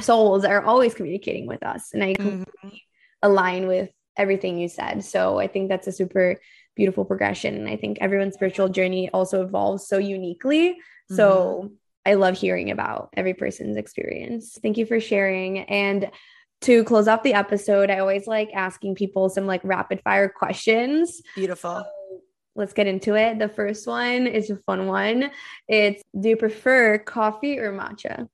souls 0.00 0.44
are 0.44 0.62
always 0.64 0.94
communicating 0.94 1.46
with 1.46 1.62
us 1.64 1.90
and 1.92 2.02
i 2.02 2.14
mm-hmm. 2.14 2.68
align 3.22 3.66
with 3.66 3.90
everything 4.20 4.58
you 4.58 4.68
said. 4.68 5.02
So 5.02 5.38
I 5.38 5.46
think 5.46 5.68
that's 5.68 5.86
a 5.86 5.92
super 5.92 6.36
beautiful 6.76 7.04
progression. 7.04 7.56
And 7.56 7.68
I 7.68 7.76
think 7.76 7.98
everyone's 8.00 8.34
spiritual 8.34 8.68
journey 8.68 9.10
also 9.12 9.42
evolves 9.42 9.88
so 9.88 9.98
uniquely. 9.98 10.72
Mm-hmm. 10.72 11.16
So 11.16 11.72
I 12.04 12.14
love 12.14 12.36
hearing 12.36 12.70
about 12.70 13.10
every 13.16 13.34
person's 13.34 13.76
experience. 13.76 14.58
Thank 14.62 14.76
you 14.76 14.86
for 14.86 15.00
sharing. 15.00 15.60
And 15.60 16.10
to 16.62 16.84
close 16.84 17.08
off 17.08 17.22
the 17.22 17.34
episode, 17.34 17.90
I 17.90 17.98
always 17.98 18.26
like 18.26 18.50
asking 18.54 18.94
people 18.94 19.28
some 19.28 19.46
like 19.46 19.62
rapid 19.64 20.02
fire 20.02 20.28
questions. 20.28 21.22
Beautiful. 21.34 21.84
So 21.84 22.20
let's 22.54 22.72
get 22.72 22.86
into 22.86 23.14
it. 23.14 23.38
The 23.38 23.48
first 23.48 23.86
one 23.86 24.26
is 24.26 24.50
a 24.50 24.56
fun 24.56 24.86
one. 24.86 25.30
It's 25.68 26.02
do 26.18 26.30
you 26.30 26.36
prefer 26.36 26.98
coffee 26.98 27.58
or 27.58 27.72
matcha? 27.72 28.28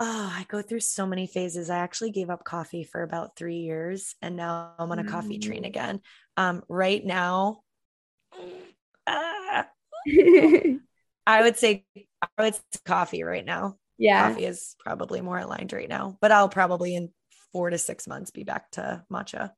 Oh, 0.00 0.32
I 0.34 0.46
go 0.48 0.62
through 0.62 0.80
so 0.80 1.06
many 1.06 1.26
phases. 1.26 1.70
I 1.70 1.78
actually 1.78 2.10
gave 2.10 2.30
up 2.30 2.44
coffee 2.44 2.82
for 2.82 3.02
about 3.02 3.36
three 3.36 3.58
years 3.58 4.16
and 4.20 4.36
now 4.36 4.72
I'm 4.78 4.90
on 4.90 4.98
a 4.98 5.04
coffee 5.04 5.38
train 5.38 5.64
again. 5.64 6.00
Um, 6.36 6.62
right 6.68 7.04
now, 7.04 7.60
uh, 9.06 9.62
I 11.26 11.42
would 11.42 11.56
say 11.56 11.84
I 12.20 12.42
would 12.42 12.54
say 12.54 12.60
coffee 12.84 13.22
right 13.22 13.44
now. 13.44 13.76
Yeah. 14.02 14.30
Coffee 14.30 14.46
is 14.46 14.74
probably 14.80 15.20
more 15.20 15.38
aligned 15.38 15.72
right 15.72 15.88
now, 15.88 16.18
but 16.20 16.32
I'll 16.32 16.48
probably 16.48 16.96
in 16.96 17.10
four 17.52 17.70
to 17.70 17.78
six 17.78 18.08
months 18.08 18.32
be 18.32 18.42
back 18.42 18.70
to 18.72 19.04
matcha. 19.12 19.52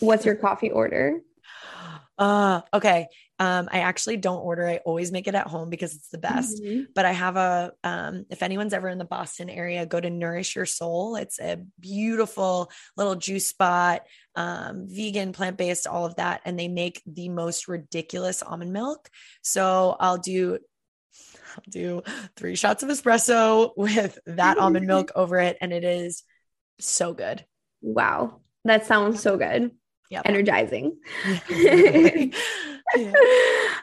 What's 0.00 0.26
your 0.26 0.34
coffee 0.36 0.70
order? 0.70 1.20
Uh, 2.18 2.62
okay. 2.72 3.08
Um, 3.38 3.68
I 3.70 3.80
actually 3.80 4.16
don't 4.16 4.40
order. 4.40 4.66
I 4.66 4.78
always 4.86 5.12
make 5.12 5.28
it 5.28 5.34
at 5.34 5.48
home 5.48 5.68
because 5.68 5.94
it's 5.94 6.08
the 6.08 6.16
best. 6.16 6.62
Mm-hmm. 6.62 6.84
But 6.94 7.04
I 7.04 7.12
have 7.12 7.36
a 7.36 7.72
um, 7.84 8.24
if 8.30 8.42
anyone's 8.42 8.72
ever 8.72 8.88
in 8.88 8.96
the 8.96 9.04
Boston 9.04 9.50
area, 9.50 9.84
go 9.84 10.00
to 10.00 10.08
Nourish 10.08 10.56
Your 10.56 10.64
Soul. 10.64 11.16
It's 11.16 11.38
a 11.38 11.58
beautiful 11.78 12.70
little 12.96 13.16
juice 13.16 13.48
spot, 13.48 14.06
um, 14.34 14.86
vegan, 14.88 15.32
plant-based, 15.32 15.86
all 15.86 16.06
of 16.06 16.16
that. 16.16 16.40
And 16.46 16.58
they 16.58 16.68
make 16.68 17.02
the 17.06 17.28
most 17.28 17.68
ridiculous 17.68 18.42
almond 18.42 18.72
milk. 18.72 19.10
So 19.42 19.94
I'll 20.00 20.16
do 20.16 20.58
I'll 21.54 21.64
do 21.70 22.02
three 22.36 22.56
shots 22.56 22.82
of 22.82 22.88
espresso 22.88 23.72
with 23.76 24.18
that 24.26 24.58
almond 24.58 24.86
milk 24.86 25.12
over 25.14 25.38
it. 25.38 25.56
And 25.60 25.72
it 25.72 25.84
is 25.84 26.22
so 26.80 27.14
good. 27.14 27.44
Wow. 27.82 28.40
That 28.64 28.86
sounds 28.86 29.20
so 29.22 29.36
good. 29.36 29.72
Yeah. 30.08 30.22
Energizing. 30.24 30.98
yeah. 31.50 32.30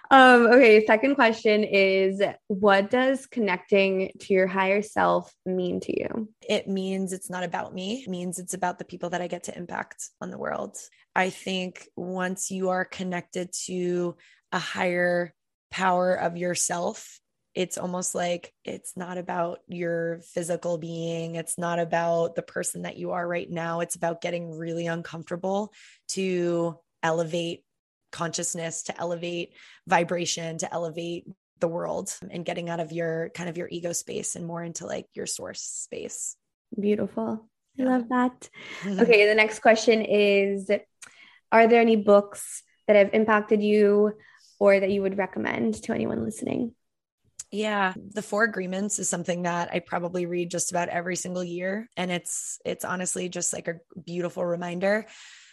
um, 0.09 0.47
okay. 0.47 0.85
Second 0.85 1.15
question 1.15 1.65
is 1.65 2.21
what 2.47 2.89
does 2.89 3.25
connecting 3.25 4.11
to 4.19 4.33
your 4.33 4.47
higher 4.47 4.81
self 4.81 5.33
mean 5.45 5.81
to 5.81 5.99
you? 5.99 6.29
It 6.47 6.69
means 6.69 7.11
it's 7.11 7.29
not 7.29 7.43
about 7.43 7.73
me. 7.73 8.03
It 8.03 8.09
means 8.09 8.39
it's 8.39 8.53
about 8.53 8.79
the 8.79 8.85
people 8.85 9.09
that 9.09 9.21
I 9.21 9.27
get 9.27 9.43
to 9.43 9.57
impact 9.57 10.11
on 10.21 10.31
the 10.31 10.37
world. 10.37 10.77
I 11.13 11.29
think 11.29 11.89
once 11.97 12.51
you 12.51 12.69
are 12.69 12.85
connected 12.85 13.51
to 13.65 14.15
a 14.53 14.59
higher 14.59 15.33
power 15.71 16.13
of 16.13 16.37
yourself, 16.37 17.19
it's 17.55 17.77
almost 17.77 18.15
like 18.15 18.51
it's 18.65 18.97
not 18.97 19.17
about 19.17 19.59
your 19.67 20.21
physical 20.33 20.77
being. 20.77 21.35
It's 21.35 21.57
not 21.57 21.79
about 21.79 22.35
the 22.35 22.41
person 22.41 22.83
that 22.83 22.97
you 22.97 23.11
are 23.11 23.27
right 23.27 23.49
now. 23.49 23.81
It's 23.81 23.95
about 23.95 24.21
getting 24.21 24.57
really 24.57 24.87
uncomfortable 24.87 25.71
to 26.09 26.79
elevate 27.03 27.63
consciousness, 28.11 28.83
to 28.83 28.99
elevate 28.99 29.53
vibration, 29.87 30.57
to 30.59 30.73
elevate 30.73 31.27
the 31.59 31.67
world 31.67 32.15
and 32.29 32.43
getting 32.45 32.69
out 32.69 32.79
of 32.79 32.91
your 32.91 33.29
kind 33.29 33.49
of 33.49 33.57
your 33.57 33.67
ego 33.69 33.93
space 33.93 34.35
and 34.35 34.45
more 34.45 34.63
into 34.63 34.85
like 34.85 35.05
your 35.13 35.25
source 35.25 35.61
space. 35.61 36.35
Beautiful. 36.79 37.47
I 37.79 37.83
love 37.83 38.09
that. 38.09 38.49
Okay, 38.85 39.27
the 39.27 39.35
next 39.35 39.59
question 39.59 40.01
is 40.01 40.69
Are 41.51 41.67
there 41.67 41.81
any 41.81 41.95
books 41.97 42.63
that 42.87 42.95
have 42.95 43.11
impacted 43.13 43.61
you 43.61 44.13
or 44.59 44.79
that 44.79 44.91
you 44.91 45.01
would 45.01 45.17
recommend 45.17 45.75
to 45.83 45.93
anyone 45.93 46.23
listening? 46.23 46.73
Yeah, 47.53 47.93
the 47.95 48.23
four 48.23 48.45
agreements 48.45 48.97
is 48.97 49.07
something 49.07 49.43
that 49.43 49.69
I 49.71 49.77
probably 49.77 50.25
read 50.25 50.49
just 50.49 50.71
about 50.71 50.89
every 50.89 51.15
single 51.15 51.43
year 51.43 51.87
and 51.95 52.11
it's 52.11 52.57
it's 52.65 52.83
honestly 52.83 53.29
just 53.29 53.53
like 53.53 53.67
a 53.67 53.75
beautiful 54.03 54.43
reminder 54.43 55.05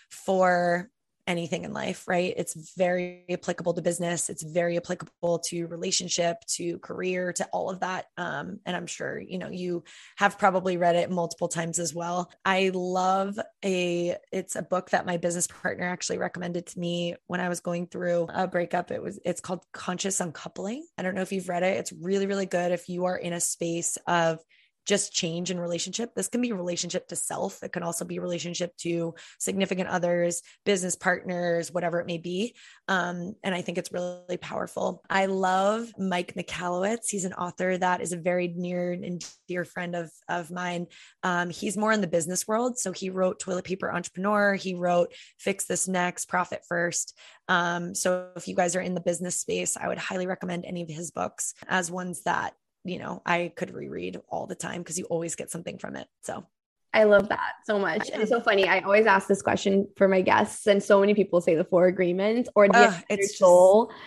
for 0.08 0.88
anything 1.30 1.64
in 1.64 1.72
life, 1.72 2.06
right? 2.08 2.34
It's 2.36 2.54
very 2.76 3.24
applicable 3.30 3.74
to 3.74 3.82
business. 3.82 4.28
It's 4.28 4.42
very 4.42 4.76
applicable 4.76 5.38
to 5.46 5.66
relationship, 5.66 6.44
to 6.56 6.78
career, 6.80 7.32
to 7.34 7.46
all 7.52 7.70
of 7.70 7.80
that. 7.80 8.06
Um, 8.16 8.60
and 8.66 8.76
I'm 8.76 8.86
sure, 8.86 9.18
you 9.18 9.38
know, 9.38 9.48
you 9.48 9.84
have 10.16 10.38
probably 10.38 10.76
read 10.76 10.96
it 10.96 11.10
multiple 11.10 11.48
times 11.48 11.78
as 11.78 11.94
well. 11.94 12.30
I 12.44 12.70
love 12.74 13.38
a, 13.64 14.16
it's 14.32 14.56
a 14.56 14.62
book 14.62 14.90
that 14.90 15.06
my 15.06 15.16
business 15.16 15.46
partner 15.46 15.84
actually 15.84 16.18
recommended 16.18 16.66
to 16.66 16.78
me 16.78 17.14
when 17.26 17.40
I 17.40 17.48
was 17.48 17.60
going 17.60 17.86
through 17.86 18.28
a 18.32 18.46
breakup. 18.46 18.90
It 18.90 19.02
was, 19.02 19.18
it's 19.24 19.40
called 19.40 19.64
Conscious 19.72 20.20
Uncoupling. 20.20 20.84
I 20.98 21.02
don't 21.02 21.14
know 21.14 21.22
if 21.22 21.32
you've 21.32 21.48
read 21.48 21.62
it. 21.62 21.78
It's 21.78 21.92
really, 21.92 22.26
really 22.26 22.46
good 22.46 22.72
if 22.72 22.88
you 22.88 23.04
are 23.04 23.16
in 23.16 23.32
a 23.32 23.40
space 23.40 23.96
of 24.06 24.40
just 24.86 25.12
change 25.12 25.50
in 25.50 25.60
relationship. 25.60 26.14
This 26.14 26.28
can 26.28 26.40
be 26.40 26.52
relationship 26.52 27.08
to 27.08 27.16
self. 27.16 27.62
It 27.62 27.72
can 27.72 27.82
also 27.82 28.04
be 28.04 28.18
relationship 28.18 28.76
to 28.78 29.14
significant 29.38 29.88
others, 29.88 30.42
business 30.64 30.96
partners, 30.96 31.72
whatever 31.72 32.00
it 32.00 32.06
may 32.06 32.18
be. 32.18 32.54
Um, 32.88 33.34
and 33.42 33.54
I 33.54 33.62
think 33.62 33.78
it's 33.78 33.92
really 33.92 34.36
powerful. 34.36 35.02
I 35.08 35.26
love 35.26 35.92
Mike 35.98 36.34
Michalowicz. 36.34 37.08
He's 37.08 37.24
an 37.24 37.34
author 37.34 37.78
that 37.78 38.00
is 38.00 38.12
a 38.12 38.16
very 38.16 38.48
near 38.48 38.92
and 38.92 39.24
dear 39.48 39.64
friend 39.64 39.94
of, 39.94 40.10
of 40.28 40.50
mine. 40.50 40.86
Um, 41.22 41.50
he's 41.50 41.76
more 41.76 41.92
in 41.92 42.00
the 42.00 42.06
business 42.06 42.48
world. 42.48 42.78
So 42.78 42.92
he 42.92 43.10
wrote 43.10 43.38
Toilet 43.38 43.64
Paper 43.64 43.92
Entrepreneur. 43.92 44.54
He 44.54 44.74
wrote 44.74 45.14
Fix 45.38 45.64
This 45.64 45.88
Next, 45.88 46.26
Profit 46.26 46.62
First. 46.68 47.16
Um, 47.48 47.94
so 47.94 48.30
if 48.36 48.48
you 48.48 48.54
guys 48.54 48.76
are 48.76 48.80
in 48.80 48.94
the 48.94 49.00
business 49.00 49.36
space, 49.36 49.76
I 49.76 49.88
would 49.88 49.98
highly 49.98 50.26
recommend 50.26 50.64
any 50.64 50.82
of 50.82 50.88
his 50.88 51.10
books 51.10 51.54
as 51.68 51.90
ones 51.90 52.22
that 52.22 52.54
you 52.84 52.98
know, 52.98 53.22
I 53.26 53.52
could 53.54 53.74
reread 53.74 54.20
all 54.28 54.46
the 54.46 54.54
time 54.54 54.82
because 54.82 54.98
you 54.98 55.04
always 55.06 55.34
get 55.34 55.50
something 55.50 55.78
from 55.78 55.96
it. 55.96 56.08
So 56.22 56.46
I 56.92 57.04
love 57.04 57.28
that 57.28 57.52
so 57.64 57.78
much. 57.78 58.10
It's 58.12 58.30
so 58.30 58.40
funny. 58.40 58.66
I 58.66 58.80
always 58.80 59.06
ask 59.06 59.28
this 59.28 59.42
question 59.42 59.86
for 59.96 60.08
my 60.08 60.22
guests, 60.22 60.66
and 60.66 60.82
so 60.82 61.00
many 61.00 61.14
people 61.14 61.40
say 61.40 61.54
the 61.54 61.64
four 61.64 61.86
agreements 61.86 62.48
or 62.54 62.68
the 62.68 62.78
uh, 62.78 63.00
it's 63.08 63.38
soul 63.38 63.86
just... 63.86 64.00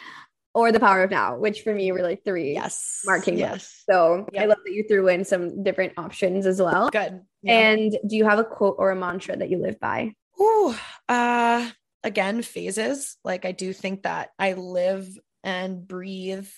or 0.54 0.72
the 0.72 0.80
power 0.80 1.04
of 1.04 1.12
now, 1.12 1.38
which 1.38 1.62
for 1.62 1.74
me 1.74 1.92
were 1.92 2.02
like 2.02 2.26
three 2.26 2.54
yes 2.54 3.02
marking 3.06 3.38
yes. 3.38 3.84
So 3.90 4.28
yep. 4.34 4.44
I 4.44 4.46
love 4.48 4.58
that 4.66 4.74
you 4.74 4.84
threw 4.88 5.08
in 5.08 5.24
some 5.24 5.64
different 5.64 5.94
options 5.98 6.46
as 6.46 6.62
well. 6.62 6.90
Good. 6.90 7.22
Yeah. 7.42 7.54
And 7.54 7.98
do 8.06 8.18
you 8.18 8.26
have 8.26 8.40
a 8.40 8.44
quote 8.44 8.76
or 8.78 8.92
a 8.92 8.96
mantra 8.96 9.38
that 9.38 9.50
you 9.50 9.60
live 9.60 9.80
by? 9.80 10.14
Ooh, 10.42 10.76
uh 11.08 11.70
again, 12.04 12.42
phases. 12.42 13.16
Like 13.24 13.46
I 13.46 13.54
do 13.54 13.72
think 13.72 14.04
that 14.04 14.32
I 14.38 14.54
live 14.54 15.08
and 15.44 15.88
breathe 15.88 16.50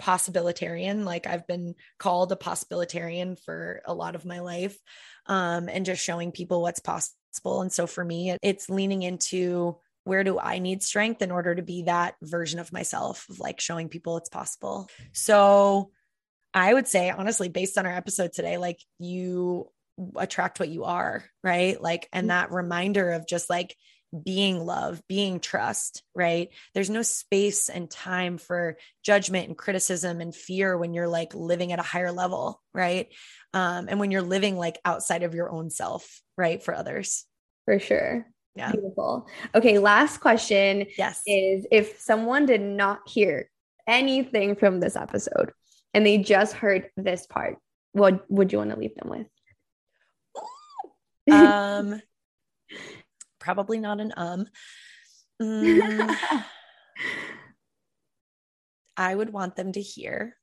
possibilitarian. 0.00 1.04
Like 1.04 1.26
I've 1.26 1.46
been 1.46 1.74
called 1.98 2.32
a 2.32 2.36
possibilitarian 2.36 3.38
for 3.44 3.82
a 3.84 3.94
lot 3.94 4.14
of 4.14 4.24
my 4.24 4.40
life 4.40 4.76
um, 5.26 5.68
and 5.68 5.86
just 5.86 6.04
showing 6.04 6.32
people 6.32 6.62
what's 6.62 6.80
possible. 6.80 7.62
And 7.62 7.72
so 7.72 7.86
for 7.86 8.04
me, 8.04 8.36
it's 8.42 8.70
leaning 8.70 9.02
into 9.02 9.78
where 10.04 10.24
do 10.24 10.38
I 10.38 10.58
need 10.58 10.82
strength 10.82 11.22
in 11.22 11.30
order 11.30 11.54
to 11.54 11.62
be 11.62 11.84
that 11.84 12.14
version 12.22 12.60
of 12.60 12.72
myself, 12.72 13.26
of 13.30 13.40
like 13.40 13.60
showing 13.60 13.88
people 13.88 14.16
it's 14.18 14.28
possible. 14.28 14.88
So 15.12 15.90
I 16.52 16.72
would 16.72 16.86
say, 16.86 17.10
honestly, 17.10 17.48
based 17.48 17.78
on 17.78 17.86
our 17.86 17.94
episode 17.94 18.32
today, 18.32 18.58
like 18.58 18.78
you 18.98 19.70
attract 20.16 20.60
what 20.60 20.68
you 20.68 20.84
are, 20.84 21.24
right? 21.42 21.80
Like, 21.80 22.08
and 22.12 22.24
mm-hmm. 22.24 22.28
that 22.28 22.52
reminder 22.52 23.10
of 23.12 23.26
just 23.26 23.48
like, 23.48 23.74
being 24.22 24.64
love, 24.64 25.02
being 25.08 25.40
trust, 25.40 26.02
right? 26.14 26.50
There's 26.74 26.90
no 26.90 27.02
space 27.02 27.68
and 27.68 27.90
time 27.90 28.38
for 28.38 28.76
judgment 29.02 29.48
and 29.48 29.56
criticism 29.56 30.20
and 30.20 30.34
fear 30.34 30.76
when 30.76 30.94
you're 30.94 31.08
like 31.08 31.34
living 31.34 31.72
at 31.72 31.78
a 31.78 31.82
higher 31.82 32.12
level, 32.12 32.62
right? 32.72 33.08
Um, 33.52 33.86
and 33.88 33.98
when 33.98 34.10
you're 34.10 34.22
living 34.22 34.56
like 34.56 34.78
outside 34.84 35.22
of 35.22 35.34
your 35.34 35.50
own 35.50 35.70
self, 35.70 36.20
right? 36.36 36.62
For 36.62 36.74
others. 36.74 37.24
For 37.64 37.78
sure. 37.78 38.26
Yeah. 38.54 38.72
Beautiful. 38.72 39.26
Okay. 39.54 39.78
Last 39.78 40.18
question. 40.18 40.86
Yes. 40.96 41.22
Is 41.26 41.66
if 41.72 42.00
someone 42.00 42.46
did 42.46 42.60
not 42.60 43.08
hear 43.08 43.50
anything 43.86 44.54
from 44.56 44.80
this 44.80 44.96
episode 44.96 45.52
and 45.92 46.06
they 46.06 46.18
just 46.18 46.54
heard 46.54 46.90
this 46.96 47.26
part, 47.26 47.56
what 47.92 48.30
would 48.30 48.52
you 48.52 48.58
want 48.58 48.70
to 48.70 48.78
leave 48.78 48.94
them 48.94 49.08
with? 49.08 49.26
um 51.30 52.02
probably 53.44 53.78
not 53.78 54.00
an 54.00 54.12
um. 54.16 54.46
Mm, 55.42 56.16
I 58.96 59.12
would 59.12 59.32
want 59.32 59.56
them 59.56 59.72
to 59.72 59.80
hear 59.80 60.36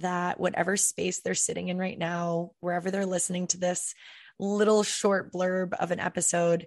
that 0.00 0.38
whatever 0.38 0.76
space 0.76 1.20
they're 1.20 1.34
sitting 1.34 1.68
in 1.68 1.78
right 1.78 1.98
now, 1.98 2.50
wherever 2.60 2.90
they're 2.90 3.06
listening 3.06 3.46
to 3.48 3.58
this 3.58 3.94
little 4.38 4.82
short 4.82 5.32
blurb 5.32 5.72
of 5.72 5.92
an 5.92 5.98
episode, 5.98 6.66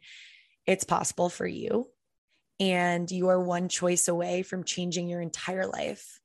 it's 0.66 0.86
possible 0.86 1.30
for 1.30 1.46
you. 1.46 1.88
And 2.60 3.12
you 3.12 3.28
are 3.28 3.40
one 3.40 3.70
choice 3.70 4.08
away 4.08 4.42
from 4.42 4.64
changing 4.64 5.08
your 5.08 5.22
entire 5.22 5.68
life. 5.68 6.20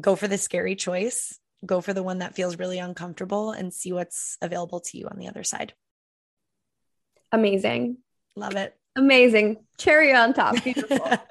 Go 0.00 0.16
for 0.16 0.28
the 0.28 0.38
scary 0.38 0.76
choice, 0.76 1.38
go 1.66 1.82
for 1.82 1.92
the 1.92 2.02
one 2.02 2.20
that 2.20 2.34
feels 2.34 2.58
really 2.58 2.78
uncomfortable, 2.78 3.50
and 3.50 3.74
see 3.74 3.92
what's 3.92 4.38
available 4.40 4.80
to 4.80 4.96
you 4.96 5.08
on 5.08 5.18
the 5.18 5.28
other 5.28 5.44
side. 5.44 5.74
Amazing. 7.32 7.98
Love 8.38 8.56
it. 8.56 8.76
Amazing. 8.96 9.58
Cherry 9.78 10.14
on 10.14 10.32
top. 10.32 10.62
Beautiful. 10.62 10.98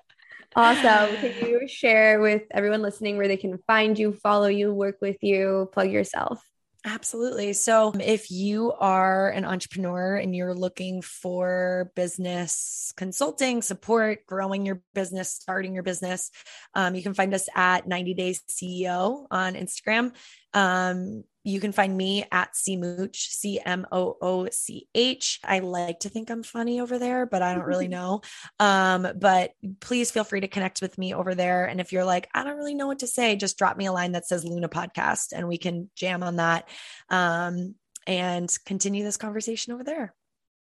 Awesome. 0.56 1.16
Can 1.18 1.34
you 1.48 1.68
share 1.68 2.20
with 2.20 2.42
everyone 2.50 2.82
listening 2.82 3.18
where 3.18 3.28
they 3.28 3.38
can 3.38 3.60
find 3.68 4.00
you, 4.00 4.12
follow 4.12 4.48
you, 4.48 4.74
work 4.74 4.98
with 5.04 5.18
you, 5.22 5.70
plug 5.72 5.92
yourself? 5.92 6.44
Absolutely. 6.84 7.54
So, 7.54 7.94
if 8.00 8.32
you 8.32 8.72
are 8.72 9.30
an 9.30 9.46
entrepreneur 9.46 10.16
and 10.16 10.36
you're 10.36 10.56
looking 10.56 11.04
for 11.04 11.92
business 11.96 12.92
consulting, 12.96 13.62
support, 13.62 14.26
growing 14.26 14.66
your 14.66 14.82
business, 14.96 15.30
starting 15.30 15.76
your 15.76 15.84
business, 15.84 16.32
um, 16.74 16.96
you 16.96 17.04
can 17.04 17.14
find 17.14 17.36
us 17.36 17.50
at 17.56 17.88
90 17.88 18.14
Days 18.16 18.42
CEO 18.50 19.28
on 19.30 19.54
Instagram. 19.54 20.14
Um, 20.58 21.24
you 21.44 21.62
can 21.62 21.72
find 21.72 21.96
me 21.96 22.26
at 22.32 22.54
Cmooch, 22.54 23.16
C 23.16 23.62
M 23.64 23.86
O 23.92 24.18
O 24.22 24.50
C 24.52 24.88
H. 24.94 25.40
I 25.44 25.60
like 25.60 26.00
to 26.00 26.10
think 26.10 26.30
I'm 26.30 26.44
funny 26.44 26.82
over 26.82 27.00
there, 27.00 27.26
but 27.26 27.42
I 27.42 27.54
don't 27.54 27.64
really 27.64 27.88
know. 27.98 28.22
Um, 28.60 29.08
but 29.18 29.52
please 29.80 30.12
feel 30.12 30.24
free 30.24 30.42
to 30.42 30.48
connect 30.48 30.82
with 30.82 30.98
me 30.98 31.14
over 31.14 31.36
there. 31.36 31.66
And 31.66 31.80
if 31.80 31.94
you're 31.94 32.04
like, 32.04 32.28
I 32.34 32.44
don't 32.44 32.58
really 32.58 32.76
know 32.76 32.88
what 32.88 33.00
to 33.00 33.08
say, 33.08 33.36
just 33.36 33.58
drop 33.58 33.78
me 33.78 33.86
a 33.86 33.94
line 33.94 34.14
that 34.14 34.26
says 34.26 34.44
Luna 34.44 34.68
Podcast 34.68 35.28
and 35.32 35.48
we 35.48 35.58
can 35.58 35.90
jam 35.96 36.24
on 36.24 36.38
that 36.38 36.68
um, 37.10 37.76
and 38.06 38.54
continue 38.66 39.04
this 39.04 39.18
conversation 39.18 39.74
over 39.74 39.84
there. 39.84 40.14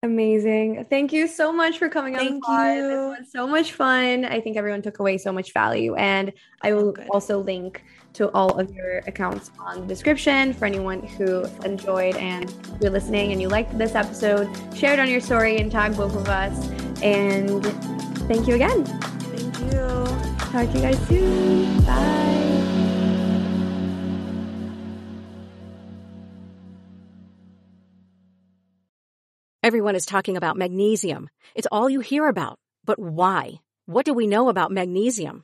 Amazing. 0.03 0.85
Thank 0.87 1.13
you 1.13 1.27
so 1.27 1.51
much 1.51 1.79
for 1.79 1.89
coming 1.89 2.15
Thank 2.15 2.47
on 2.47 2.75
you. 2.75 2.81
This 2.83 3.19
was 3.19 3.31
so 3.31 3.47
much 3.47 3.71
fun. 3.71 4.23
I 4.23 4.39
think 4.39 4.55
everyone 4.55 4.83
took 4.83 4.99
away 4.99 5.17
so 5.17 5.31
much 5.31 5.51
value. 5.51 5.95
And 5.95 6.31
I 6.61 6.73
will 6.73 6.91
good. 6.91 7.07
also 7.09 7.39
link 7.39 7.83
to 8.15 8.31
all 8.33 8.57
of 8.57 8.73
your 8.73 8.99
accounts 9.07 9.51
on 9.59 9.81
the 9.81 9.87
description 9.87 10.53
for 10.53 10.65
anyone 10.65 11.03
who 11.03 11.43
enjoyed 11.65 12.15
and 12.15 12.53
you're 12.81 12.91
listening 12.91 13.31
and 13.31 13.41
you 13.41 13.49
liked 13.49 13.77
this 13.77 13.93
episode. 13.93 14.49
Share 14.75 14.93
it 14.93 14.99
on 14.99 15.09
your 15.09 15.19
story 15.19 15.57
and 15.57 15.71
tag 15.71 15.95
both 15.95 16.15
of 16.15 16.27
us. 16.27 16.69
And 17.01 17.63
thank 18.27 18.47
you 18.47 18.55
again. 18.55 18.85
Thank 18.85 19.73
you. 19.73 20.05
Talk 20.51 20.71
to 20.71 20.77
you 20.77 20.81
guys 20.81 21.07
soon. 21.07 21.81
Bye. 21.83 22.25
Everyone 29.61 29.95
is 29.95 30.05
talking 30.05 30.37
about 30.37 30.57
magnesium. 30.57 31.27
It's 31.55 31.67
all 31.71 31.89
you 31.89 31.99
hear 31.99 32.27
about. 32.27 32.59
But 32.85 32.99
why? 32.99 33.55
What 33.87 34.05
do 34.05 34.13
we 34.13 34.27
know 34.27 34.47
about 34.47 34.71
magnesium? 34.71 35.43